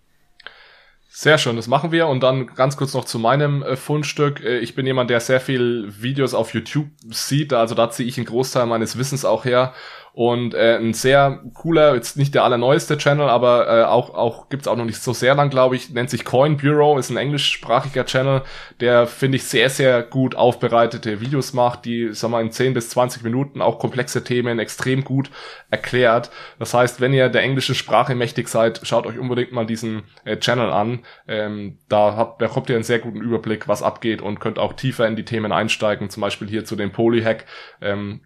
Sehr 1.19 1.39
schön, 1.39 1.57
das 1.57 1.67
machen 1.67 1.93
wir. 1.93 2.09
Und 2.09 2.23
dann 2.23 2.47
ganz 2.47 2.77
kurz 2.77 2.93
noch 2.93 3.07
zu 3.07 3.19
meinem 3.19 3.63
äh, 3.63 3.77
Fundstück. 3.77 4.45
Äh, 4.45 4.59
ich 4.59 4.75
bin 4.75 4.85
jemand, 4.85 5.09
der 5.09 5.21
sehr 5.21 5.41
viel 5.41 5.91
Videos 5.99 6.35
auf 6.35 6.53
YouTube 6.53 6.89
sieht. 7.09 7.55
Also 7.55 7.75
da 7.75 7.89
ziehe 7.89 8.07
ich 8.07 8.19
einen 8.19 8.27
Großteil 8.27 8.67
meines 8.67 8.99
Wissens 8.99 9.25
auch 9.25 9.47
her. 9.47 9.73
Und 10.17 10.55
äh, 10.55 10.79
ein 10.79 10.95
sehr 10.95 11.43
cooler, 11.53 11.95
jetzt 11.95 12.17
nicht 12.17 12.35
der 12.35 12.43
allerneueste 12.43 12.97
Channel, 12.97 13.29
aber 13.29 13.69
äh, 13.69 13.85
auch, 13.85 14.15
auch 14.15 14.49
gibt's 14.49 14.67
auch 14.67 14.75
noch 14.75 14.87
nicht 14.87 15.03
so 15.03 15.13
sehr 15.13 15.35
lang, 15.35 15.51
glaube 15.51 15.77
ich, 15.77 15.91
nennt 15.91 16.09
sich 16.09 16.25
Coin 16.25 16.57
Bureau, 16.57 16.97
ist 16.97 17.11
ein 17.11 17.19
englischsprachiger 17.19 18.07
Channel, 18.07 18.41
der, 18.81 19.07
finde 19.07 19.37
ich, 19.37 19.45
sehr, 19.45 19.69
sehr 19.69 20.03
gut 20.03 20.35
aufbereitete 20.35 21.21
Videos 21.21 21.53
macht, 21.53 21.85
die, 21.85 22.15
sag 22.15 22.31
mal, 22.31 22.41
in 22.41 22.51
10 22.51 22.73
bis 22.73 22.89
20 22.89 23.25
Minuten 23.25 23.61
auch 23.61 23.79
komplexe 23.79 24.25
Themen 24.25 24.59
extrem 24.59 25.05
gut 25.05 25.31
erklärt. 25.69 26.31
Das 26.59 26.73
heißt, 26.73 27.03
wenn 27.03 27.13
ihr 27.13 27.29
der 27.29 27.43
englischen 27.43 27.75
Sprache 27.75 28.15
mächtig 28.15 28.49
seid, 28.49 28.81
schaut 28.85 29.07
euch 29.07 29.19
unbedingt 29.19 29.53
mal 29.53 29.67
diesen 29.67 30.05
äh, 30.25 30.39
Channel 30.39 30.71
an. 30.71 31.01
Ähm, 31.29 31.77
da 31.91 32.17
habt, 32.17 32.39
bekommt 32.39 32.71
ihr 32.71 32.77
einen 32.77 32.85
sehr 32.85 33.01
guten 33.01 33.21
Überblick, 33.21 33.69
was 33.69 33.83
abgeht 33.83 34.23
und 34.23 34.41
könnt 34.41 34.59
auch 34.59 34.73
tiefer 34.73 35.07
in 35.07 35.15
die 35.17 35.27
Themen 35.27 35.53
einsteigen, 35.53 36.09
zum 36.09 36.23
Beispiel 36.23 36.49
hier 36.49 36.65
zu 36.65 36.75
dem 36.75 36.91
Polyhack. 36.91 37.45
Ähm, 37.83 38.23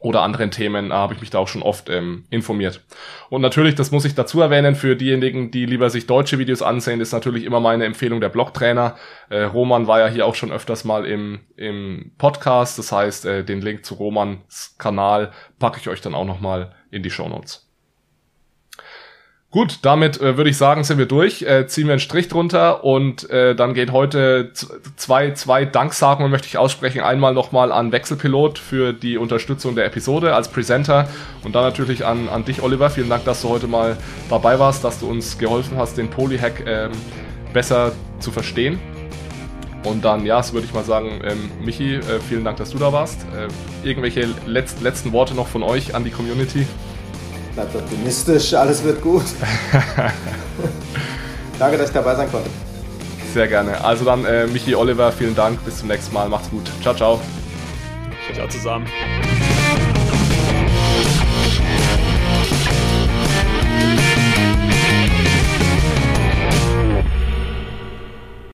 oder 0.00 0.22
anderen 0.22 0.50
Themen 0.50 0.90
äh, 0.90 0.94
habe 0.94 1.14
ich 1.14 1.20
mich 1.20 1.30
da 1.30 1.38
auch 1.38 1.48
schon 1.48 1.62
oft 1.62 1.88
ähm, 1.88 2.24
informiert. 2.30 2.82
Und 3.30 3.42
natürlich, 3.42 3.74
das 3.74 3.90
muss 3.90 4.04
ich 4.04 4.14
dazu 4.14 4.40
erwähnen, 4.40 4.74
für 4.74 4.96
diejenigen, 4.96 5.50
die 5.50 5.66
lieber 5.66 5.90
sich 5.90 6.06
deutsche 6.06 6.38
Videos 6.38 6.62
ansehen, 6.62 7.00
ist 7.00 7.12
natürlich 7.12 7.44
immer 7.44 7.60
meine 7.60 7.84
Empfehlung 7.84 8.20
der 8.20 8.28
Blogtrainer. 8.28 8.96
Äh, 9.28 9.42
Roman 9.42 9.86
war 9.86 10.00
ja 10.00 10.06
hier 10.08 10.26
auch 10.26 10.34
schon 10.34 10.52
öfters 10.52 10.84
mal 10.84 11.04
im, 11.04 11.40
im 11.56 12.12
Podcast, 12.18 12.78
das 12.78 12.92
heißt, 12.92 13.26
äh, 13.26 13.44
den 13.44 13.60
Link 13.60 13.84
zu 13.84 13.94
Romans 13.94 14.76
Kanal 14.78 15.32
packe 15.58 15.78
ich 15.80 15.88
euch 15.88 16.00
dann 16.00 16.14
auch 16.14 16.24
nochmal 16.24 16.74
in 16.90 17.02
die 17.02 17.10
Show 17.10 17.28
Notes. 17.28 17.67
Gut, 19.50 19.78
damit 19.80 20.20
äh, 20.20 20.36
würde 20.36 20.50
ich 20.50 20.58
sagen, 20.58 20.84
sind 20.84 20.98
wir 20.98 21.06
durch. 21.06 21.40
Äh, 21.40 21.66
ziehen 21.66 21.86
wir 21.86 21.92
einen 21.92 22.00
Strich 22.00 22.28
drunter 22.28 22.84
und 22.84 23.30
äh, 23.30 23.54
dann 23.54 23.72
geht 23.72 23.92
heute 23.92 24.52
zwei, 24.96 25.30
zwei 25.32 25.64
Danksagungen 25.64 26.30
möchte 26.30 26.48
ich 26.48 26.58
aussprechen. 26.58 27.00
Einmal 27.00 27.32
nochmal 27.32 27.72
an 27.72 27.90
Wechselpilot 27.90 28.58
für 28.58 28.92
die 28.92 29.16
Unterstützung 29.16 29.74
der 29.74 29.86
Episode 29.86 30.34
als 30.34 30.48
Presenter 30.48 31.08
und 31.44 31.54
dann 31.54 31.62
natürlich 31.62 32.04
an, 32.04 32.28
an 32.28 32.44
dich, 32.44 32.60
Oliver. 32.62 32.90
Vielen 32.90 33.08
Dank, 33.08 33.24
dass 33.24 33.40
du 33.40 33.48
heute 33.48 33.68
mal 33.68 33.96
dabei 34.28 34.58
warst, 34.58 34.84
dass 34.84 35.00
du 35.00 35.08
uns 35.08 35.38
geholfen 35.38 35.78
hast, 35.78 35.96
den 35.96 36.10
Polyhack 36.10 36.64
ähm, 36.66 36.92
besser 37.54 37.92
zu 38.20 38.30
verstehen. 38.30 38.78
Und 39.82 40.04
dann, 40.04 40.26
ja, 40.26 40.42
so 40.42 40.52
würde 40.52 40.66
ich 40.66 40.74
mal 40.74 40.84
sagen, 40.84 41.22
ähm, 41.24 41.50
Michi, 41.64 41.94
äh, 41.94 42.20
vielen 42.28 42.44
Dank, 42.44 42.58
dass 42.58 42.72
du 42.72 42.78
da 42.78 42.92
warst. 42.92 43.22
Äh, 43.34 43.48
irgendwelche 43.88 44.28
letzt, 44.44 44.82
letzten 44.82 45.12
Worte 45.12 45.34
noch 45.34 45.46
von 45.46 45.62
euch 45.62 45.94
an 45.94 46.04
die 46.04 46.10
Community? 46.10 46.66
Bleibt 47.58 47.74
optimistisch, 47.74 48.54
alles 48.54 48.84
wird 48.84 49.02
gut. 49.02 49.24
Danke, 51.58 51.76
dass 51.76 51.88
ich 51.88 51.94
dabei 51.94 52.14
sein 52.14 52.30
konnte. 52.30 52.48
Sehr 53.34 53.48
gerne. 53.48 53.82
Also 53.84 54.04
dann, 54.04 54.24
äh, 54.24 54.46
Michi, 54.46 54.74
Oliver, 54.76 55.10
vielen 55.10 55.34
Dank. 55.34 55.64
Bis 55.64 55.78
zum 55.78 55.88
nächsten 55.88 56.14
Mal. 56.14 56.28
Macht's 56.28 56.50
gut. 56.50 56.70
Ciao, 56.82 56.94
ciao. 56.94 57.20
Ciao 58.32 58.48
zusammen. 58.48 58.86